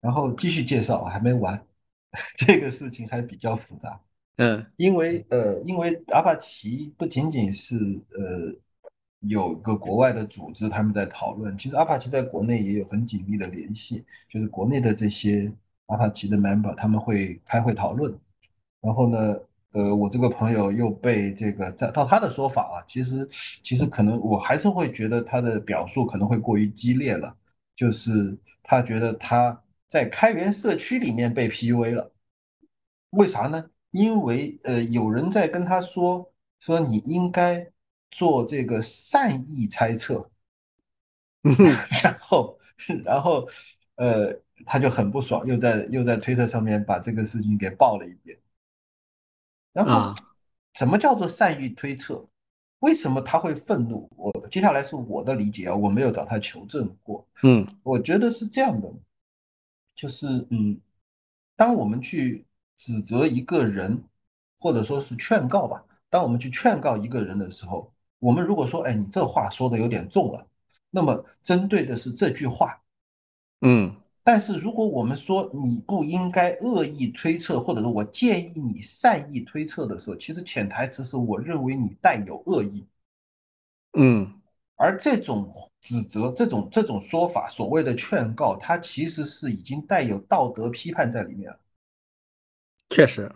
[0.00, 1.66] 然后继续介绍，还没完，
[2.38, 4.00] 这个事情还比较复杂。
[4.36, 8.54] 嗯，因为呃，因为阿帕奇不仅仅是呃
[9.20, 15.52] 有个国外的组织他们在讨论，其实阿帕奇在国内也有很紧密的联系，就是国内的这些。
[15.86, 18.12] 阿帕奇的 member 他们会开会讨论，
[18.80, 19.38] 然后呢，
[19.72, 23.26] 呃，我这个朋友又被这个在到他的说法啊，其实
[23.62, 27.36] 其实可能我还是会觉得他的表述可能会过于激烈了，
[27.74, 32.12] 就是他觉得他在开源社区里面被 PUA 了，
[33.10, 33.70] 为啥呢？
[33.92, 37.70] 因为呃，有人在跟他说说你应该
[38.10, 40.30] 做这个善意猜测，
[42.02, 42.58] 然后
[43.04, 43.46] 然后
[43.94, 48.38] 呃，他就很不爽，又在又在推特上面把这个事情给爆了一遍。
[49.72, 50.14] 然后，
[50.72, 52.26] 什么叫做善意推测？
[52.78, 54.08] 为什么他会愤怒？
[54.16, 57.26] 我接下来是我的理解啊，我没有找他求证过。
[57.42, 58.90] 嗯，我觉得是这样的，
[59.94, 60.80] 就是嗯，
[61.56, 62.46] 当我们去
[62.78, 64.02] 指责一个人，
[64.58, 70.46] 或者说是劝告吧，当我们去劝告一个人的时候，我们如果说，哎，你这话说的有点重了，
[70.90, 72.80] 那么针对的是这句话，
[73.60, 73.94] 嗯。
[74.26, 82.84] 但是如果我们说你不应该恶意推测，或者是我建议你善意推测的时候，其实潜台词是我认为你带有恶意。
[83.92, 84.40] 嗯，
[84.74, 85.48] 而这种
[85.80, 91.60] 指责、这种这种说法，所谓的劝告，它其实是已经带有道德批判在里面了。
[92.90, 93.32] 确实，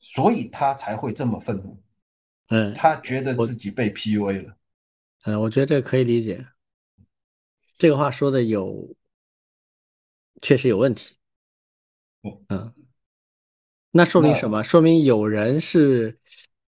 [0.00, 1.78] 所以他才会这么愤怒。
[2.48, 4.56] 嗯，他觉得自己被 PUA 了。
[5.26, 6.44] 嗯，我觉得这个可以理解。
[7.74, 8.92] 这个话说的有。
[10.44, 11.16] 确实有问题，
[12.50, 12.74] 嗯，
[13.92, 14.62] 那说明什么？
[14.62, 16.18] 说明有人是，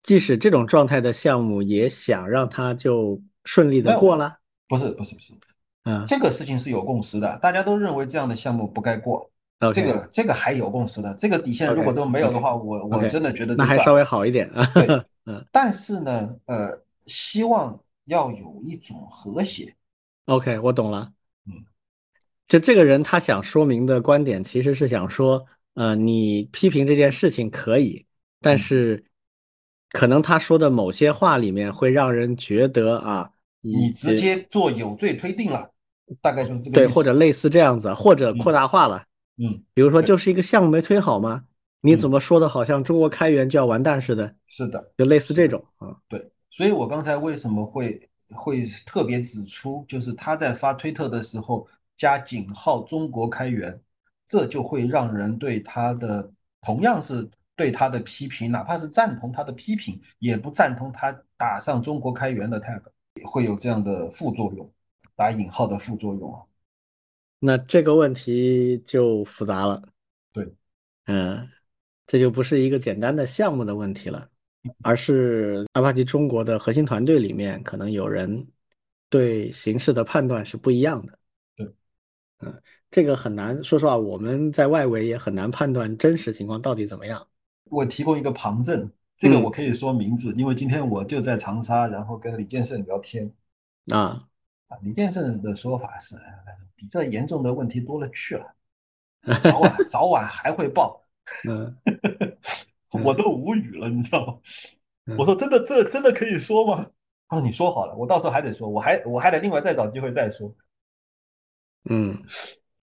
[0.03, 4.39] 即使这种状态的项目，也想让他就顺利的过了？
[4.67, 5.35] 不是，不是，不是，
[5.85, 9.31] 嗯，这个事情是有共识的，大家都认为这样的项目不该过。
[9.75, 14.65] 这个，这个还有共识的，这个底线如果都没有的话，我我真的觉得那还稍微好一点啊。
[14.75, 14.87] 对，
[15.27, 19.77] 嗯，但是呢，呃，希望要有一种和谐。
[20.25, 21.13] OK，我懂了。
[22.47, 25.45] 就这个人，他想说明的观点其实是想说，
[25.75, 28.07] 呃，你批评这件事情可以，
[28.41, 29.05] 但是
[29.91, 33.29] 可能他说的某些话里面会让人觉得啊，
[33.63, 35.73] 你直接做有罪推定了，
[36.23, 39.05] 大概就是这个对，或者类似这样子，或者扩大化了，
[39.39, 41.43] 嗯，比如说就是一个项目没推好吗？
[41.81, 44.33] 你怎么说的好像中国开源就要完蛋似的？
[44.47, 45.97] 是的，就类似这种啊。
[46.09, 51.67] 对，所以我刚才为什么会会特别指出，就是他在发推特的时候。
[51.97, 53.81] 加井号中国开源，
[54.27, 62.83] 这就会让人对他的同样是对他的批评，哪怕是赞同他的批评，也不赞同他打上中国开源的 tag，
[63.25, 64.71] 会有这样的副作用，
[65.15, 66.43] 打引号的副作用啊。
[67.39, 69.83] 那这个问题就复杂了。
[70.33, 70.53] 对，
[71.07, 71.49] 嗯，
[72.07, 74.29] 这就不是一个简单的项目的问题了，
[74.83, 78.47] 而是阿帕奇中国的核心团队里面可能有人
[79.09, 81.19] 对形势的判断是不一样的。
[82.41, 87.27] 嗯，这个很难，说实话，我们在外围也很难判断真实情况到底怎么样。
[87.71, 93.33] 我提供一个旁证，这个我可以说名字，因为今天我就在长沙，然后跟李建胜聊天。
[93.93, 94.29] 啊
[94.69, 96.15] 啊，李建胜的说法是，
[96.75, 98.47] 比这严重的问题多了去了，
[99.43, 101.03] 早晚早晚还会爆。
[101.49, 101.75] 嗯，
[103.03, 104.39] 我都无语了，你知道吗？
[105.19, 106.87] 我说真的，这真的可以说吗？
[107.29, 110.55] 啊，你说好了，我到时候还得说，我还我还得另外再找机会再说。
[111.89, 112.17] 嗯，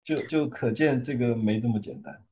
[0.03, 2.23] 就就可见这个没这么简单。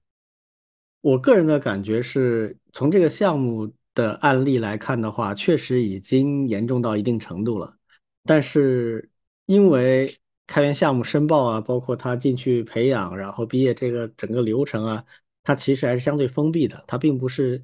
[1.01, 7.75] 我个人的感觉是从这个项目的案例来看的话，确实已经严重到一定程度了。
[8.23, 9.09] 但是
[9.47, 10.15] 因为
[10.45, 15.03] 开源项目申报啊，包括他进去培养，然后毕业这个整个流程啊，
[15.43, 16.83] 它其实还是相对封闭的。
[16.85, 17.63] 它并不是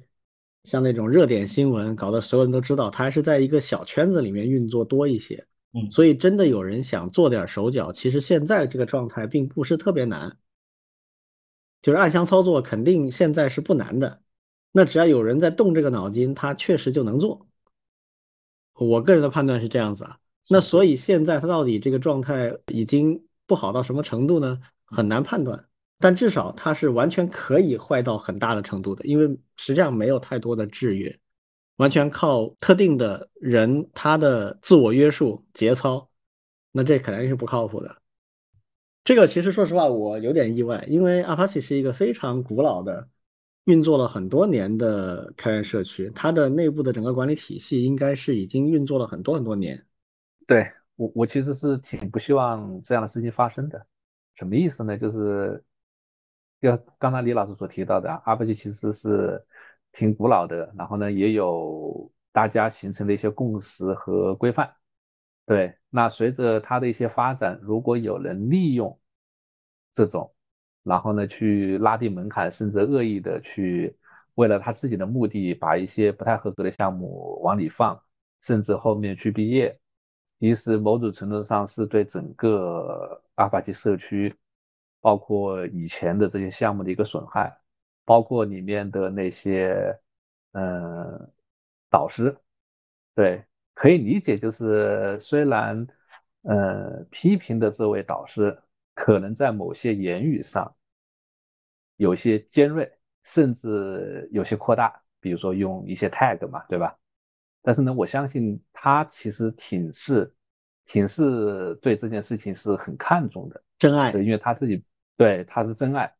[0.64, 5.46] 像那种热点新闻搞得所有人都知道，它还是在一个小圈子里面运作多一些。
[5.72, 10.38] 嗯，所以真的有人想做点手脚，其实现在这个状态并不是特别难，
[11.82, 14.22] 就是暗箱操作肯定现在是不难的。
[14.72, 17.46] 那只要有人在动这个脑筋，他确实就能做。
[18.74, 20.18] 我个人的判断是这样子啊。
[20.50, 24.58] 那所以现在他到底这个状态已经不好到什么程度呢？
[24.86, 25.68] 很难判断，
[25.98, 29.26] 但至少它是完全可以坏到很大的程度的，因为
[29.58, 31.18] 实际上没有太多的制约。
[31.78, 36.10] 完全靠特定的人他的自我约束节操，
[36.72, 38.02] 那这肯定是不靠谱的。
[39.04, 43.08] 这个其实说实话我有点意外，因为 Apache 是一个非常古老的、
[43.64, 49.80] 运作了很多年的开源社区，它的内部的整个管理体系应该是已经运作了很多很多年。
[50.48, 53.86] 对我，我其实是挺不希望这样的事情发生的。
[54.34, 54.98] 什么意思呢？
[54.98, 55.62] 就是，
[56.60, 59.44] 就刚才李老师所提到的，Apache 其实是。
[59.98, 64.72] 挺古老的，然后呢，也有大家形成的一些共识和规范。
[65.44, 68.96] 对，那随着它的一些发展，如果有人利用
[69.92, 70.32] 这种，
[70.84, 73.92] 然后呢，去拉低门槛，甚至恶意的去
[74.36, 78.00] 为了他自己的目的，把一些不太合格的项目往里放，
[78.42, 79.76] 甚至后面去毕业，
[80.38, 84.32] 其实某种程度上是对整个阿帕奇社区，
[85.00, 87.52] 包括以前的这些项目的一个损害，
[88.08, 89.94] 包括里面的那些
[90.52, 91.30] 嗯
[91.90, 92.34] 导师，
[93.14, 93.44] 对，
[93.74, 95.86] 可以理解，就是虽然
[96.40, 98.58] 呃批评的这位导师
[98.94, 100.74] 可能在某些言语上
[101.96, 102.90] 有些尖锐，
[103.24, 106.96] 甚至有些扩大，比如说用一些 tag 嘛，对吧？
[107.60, 110.34] 但是呢，我相信他其实挺是，
[110.86, 114.10] 挺是对这件事情是很看重的，真爱。
[114.12, 114.82] 对，因为他自己
[115.14, 116.10] 对他是真爱，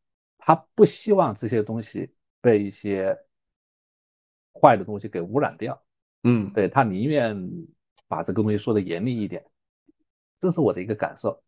[0.48, 2.10] 他不希望这些东西
[2.40, 3.14] 被一些
[4.54, 5.78] 坏的东西给污染掉。
[6.22, 7.36] 嗯，对他宁愿
[8.06, 9.44] 把这个东西说的严厉一点，
[10.38, 11.38] 这是我的一个感受。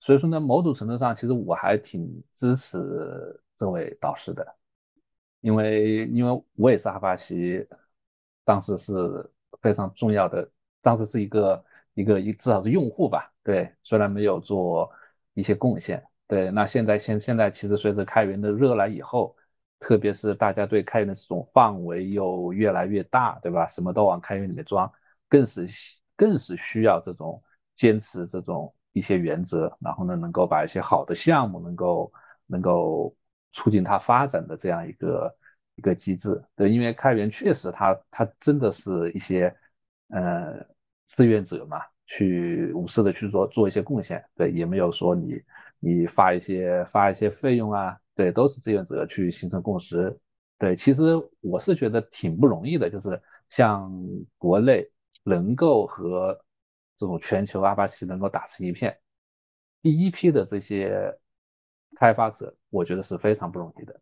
[0.00, 4.44] 所以说呢，某种程度上，其实我还挺支持这位导师的，
[5.42, 7.64] 因为因为我也是阿巴奇。
[8.42, 8.92] 当时是
[9.62, 10.50] 非常重要的，
[10.80, 11.64] 当时是一个
[11.94, 14.90] 一个一至少是用户吧，对，虽然没有做
[15.34, 19.36] 一些贡献，对，那现在现现在其实随着开源的热来以后，
[19.80, 23.66] 特别是大家对开源的这种范围又越来越大，对吧？
[23.66, 24.90] 什么都往开源里面装，
[25.28, 25.66] 更是
[26.16, 27.42] 更是需要这种
[27.74, 32.12] 坚持这种一些原则，然后呢，能够把一些好的项目能够
[32.46, 33.12] 能够
[33.50, 35.36] 促进它发展的这样一个。
[35.76, 39.54] 一个机制，对，因为开源确实，它它真的是一些
[40.08, 40.62] 呃
[41.06, 45.40] 志愿者嘛，去无私的去做做一些贡献，对，也没有说你
[45.80, 50.16] 你发一些发一些费用啊，对，都是志愿者去形成共识，
[50.58, 51.02] 对，其实
[51.40, 53.90] 我是觉得挺不容易的，就是像
[54.38, 54.86] 国内
[55.24, 56.38] 能够和
[56.98, 58.96] 这种全球阿帕奇能够打成一片，
[59.82, 61.18] 第一批的这些
[61.96, 64.00] 开发者，我觉得是非常不容易的。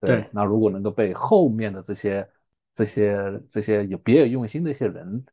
[0.00, 2.28] 对，那如果能够被后面的这些、
[2.74, 5.24] 这些、这些有别有用心的一些人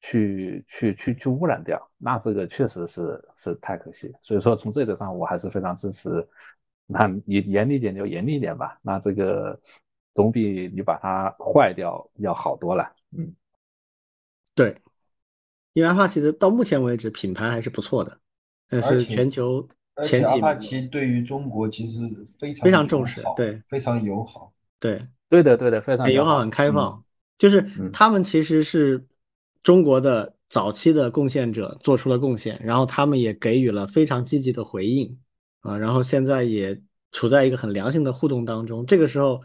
[0.00, 4.12] 去、去、去、去污染掉，那这个确实是是太可惜。
[4.20, 6.26] 所以说，从这个上，我还是非常支持。
[6.86, 9.60] 那你严厉点就严厉一点吧，那这个
[10.14, 12.92] 总比你把它坏掉要好多了。
[13.16, 13.32] 嗯，
[14.54, 14.76] 对，
[15.72, 18.18] 因为阿帕奇的到目前为止品牌还是不错的，
[18.68, 19.68] 但是全球。
[19.96, 22.00] 而且阿帕奇对于中国其实
[22.38, 27.04] 非常非常重视，对，非常友好，对，对的，对的，非常很友好，很开放。
[27.36, 27.62] 就是
[27.92, 29.06] 他们其实是
[29.62, 35.20] 中国的早期的贡献者，做出了贡献，然后他们也给予了非常积极的回应
[35.60, 36.82] 啊，然后现在也
[37.12, 38.86] 处在一个很良性的互动当中。
[38.86, 39.42] 这个时候，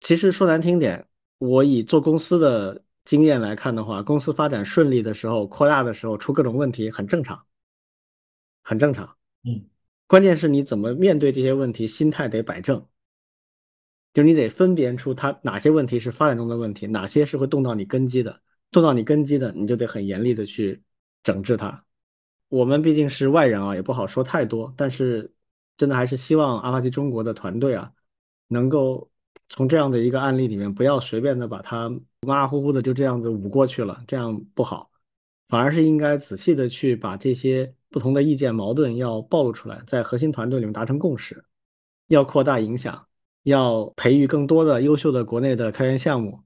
[0.00, 1.06] 其实说难听点，
[1.38, 7.46] 我以做公司的经验来看的话，公司发展顺利的时候，扩大的时候出各种问题很正常，
[8.62, 9.16] 很正常。
[9.44, 9.68] 嗯，
[10.08, 12.84] 关键是你怎么面对这些问题，心态得摆正，
[14.12, 18.40] 就是你得分辨出它哪些问题是发展中的问题，哪些是会动到你根基的，
[18.70, 20.82] 动到你根基的，你就得很严厉的去
[21.22, 21.84] 整治它。
[22.48, 25.32] 我们毕竟是外人啊，也不好说太多，但是
[25.76, 27.92] 真的还是希望阿帕奇中国的团队啊，
[28.48, 29.10] 能够
[29.48, 31.88] 从这样的一个案例里面，不要随便的把它
[32.20, 34.90] 马马虎虎的就这样子捂过去了，这样不好，
[35.48, 37.74] 反而是应该仔细的去把这些。
[37.88, 41.42] 不同的意见矛盾要暴露出来，在核心团队里面达成共识，
[42.08, 43.06] 要扩大影响，
[43.44, 46.42] 要培育更多的优秀的国内的开源项目。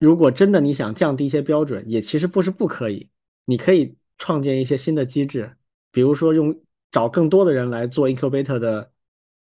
[0.00, 3.08] 如果真的你想降低一些标准，也其实不是不可以，
[3.44, 5.54] 你可以创建一些新的机制，
[5.92, 6.58] 比如说用
[6.90, 8.90] 找更多的人来做 incubator 的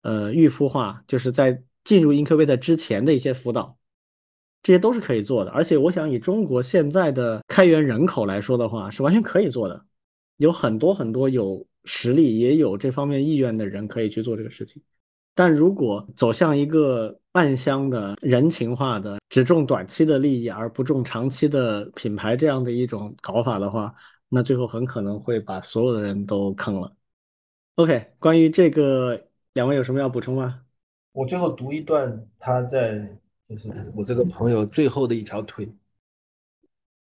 [0.02, 3.78] 呃预孵化，就是在进入 incubator 之前的一些辅导，
[4.60, 5.52] 这些都是可以做的。
[5.52, 9.86] 而且我想以中国现在的开源人口来说的话，是完全可以做的。
[10.38, 14.82] 有很多很多有实力也有这方面意愿的人可以去做这个事情，
[15.38, 23.94] 但如果走向一个暗箱的人情化的只重短期的利益而不重长期的品牌这样的一种搞法的话，
[24.28, 26.92] 那最后很可能会把所有的人都坑了。
[27.76, 30.60] OK，关于这个，两位有什么要补充吗？
[31.12, 32.98] 我最后读一段他在
[33.48, 35.72] 就是我这个朋友最后的一条推，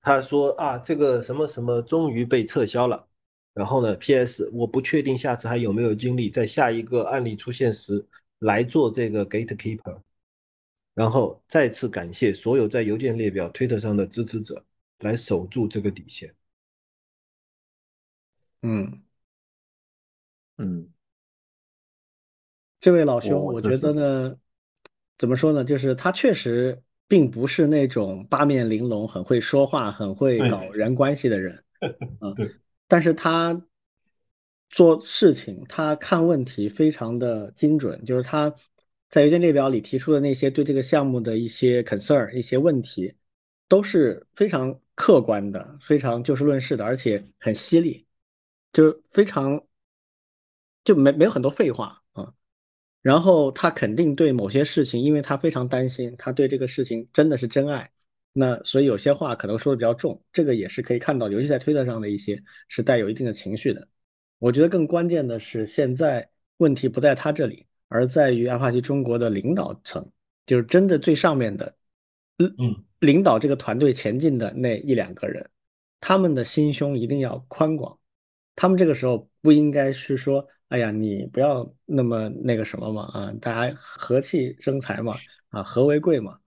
[0.01, 3.07] 他说啊，这个什么什么终于被撤销了。
[3.53, 4.49] 然后呢？P.S.
[4.53, 8.05] 我不确定下次还有没有精力在下一个案例出现时
[8.39, 9.99] 来做这个 gatekeeper。
[10.93, 14.65] 然后再次感谢所有在邮件列表、推特上的支持者，
[14.99, 16.33] 来守住这个底线。
[18.61, 19.01] 嗯
[20.57, 20.89] 嗯，
[22.81, 24.37] 这位老兄，我觉得呢，
[25.17, 25.63] 怎么说呢？
[25.63, 31.63] 就是他确实并不是那种八面玲珑、很会说话、很会搞人关系的人。
[32.19, 32.53] 啊，对。
[32.89, 33.65] 但是他
[34.71, 38.53] 做事情，他看问题非常的精准，就是他
[39.09, 43.15] 在邮件列表里提出的那些对这个项目的一些 concern、一些问题，
[43.67, 48.05] 都是非常客观的、非常就事论事的，而且很犀利，
[48.73, 49.63] 就非常
[50.83, 52.33] 就没没有很多废话啊。
[53.01, 57.89] 然后他肯定对某些事情，因为他非常担心，他对这个事情真的是真爱，
[58.39, 63.85] 那所以有些话可能说的比较重，这个也是可以看到，尤其在推特上的一些是带有一定的情绪的。
[64.37, 70.09] 我觉得更关键的是，现在问题不在他这里，而在于阿帕奇中国的领导层，
[70.45, 71.75] 就是真的最上面的，
[72.37, 75.45] 嗯，领导这个团队前进的那一两个人，
[75.99, 77.99] 他们的心胸一定要宽广，
[78.55, 80.47] 他们这个时候不应该是说。
[80.69, 85.15] 哎呀，你不要那么那个什么嘛啊，大家和气生财嘛
[85.49, 86.37] 啊，和为贵嘛。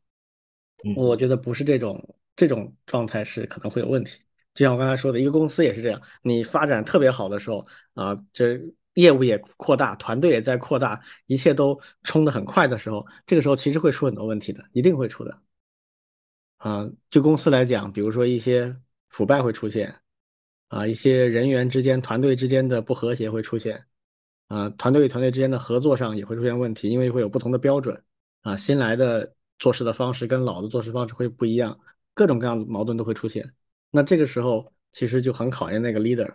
[0.96, 4.20] 我觉得不是这种这种状态是可能会有问题。
[4.54, 8.60] 就像我刚才说的，一个公司也是这样，你发展特别好的时候啊，这
[8.94, 15.40] 业务也扩大，团队也在扩大，一切都冲得很快的时候，这个时候其实会出很多问题的，一定会出的。
[16.58, 18.76] 啊，就公司来讲，比如说一些
[19.08, 19.94] 腐败会出现，
[20.68, 23.84] 啊，一些人员之间、团队之间的不和谐会出现。
[24.48, 28.04] 啊，团队与团队之间的合作上也会出现问题，因为会有不同的标准。
[28.42, 31.78] 啊，新来的做事的方式跟老的做事方式会不一样，
[32.14, 33.48] 各种各样的矛盾都会出现。
[33.92, 36.28] 那这个时候其实就很考验那个 leader，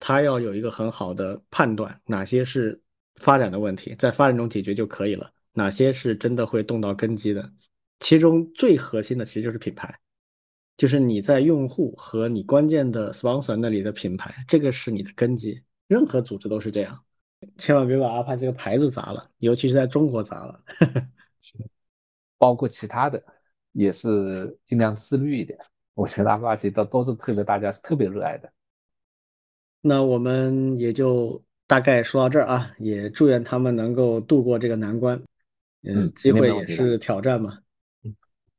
[0.00, 2.82] 他要有一个很好的判断，哪些是
[3.14, 7.48] 发展的问题，在发展中解决就可以了；哪些是真的会动到根基的。
[8.00, 9.96] 其中最核心的其实就是品牌，
[10.76, 15.62] 就是你在用户和你关键的 sponsor 那里的品牌，这个是你的根基。
[15.86, 17.00] 任何组织都是这样。
[17.58, 20.60] 千万别把阿帕这个牌子砸了，尤其是在中国砸了。
[22.42, 23.22] 包括其他的
[23.70, 25.56] 也是尽量自律一点。
[25.94, 28.50] 我觉得阿帕奇都都是特别大家是特别热爱的。
[29.80, 35.22] 那我们也就大概说到这儿啊，也祝愿他们能够度过这个难关。
[35.84, 37.58] 嗯，机会也是挑战嘛。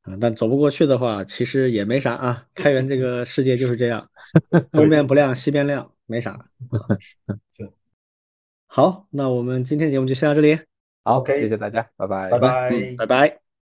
[0.06, 2.48] 嗯，但走不过去的话，其实也没啥啊。
[2.56, 4.10] 开源这个世界就是这样，
[4.72, 6.40] 东边不亮西边亮，没啥。
[8.68, 10.58] 好，那我们今天节目就先到这里。
[11.04, 13.43] 好，谢谢大家，拜拜，拜拜，拜拜。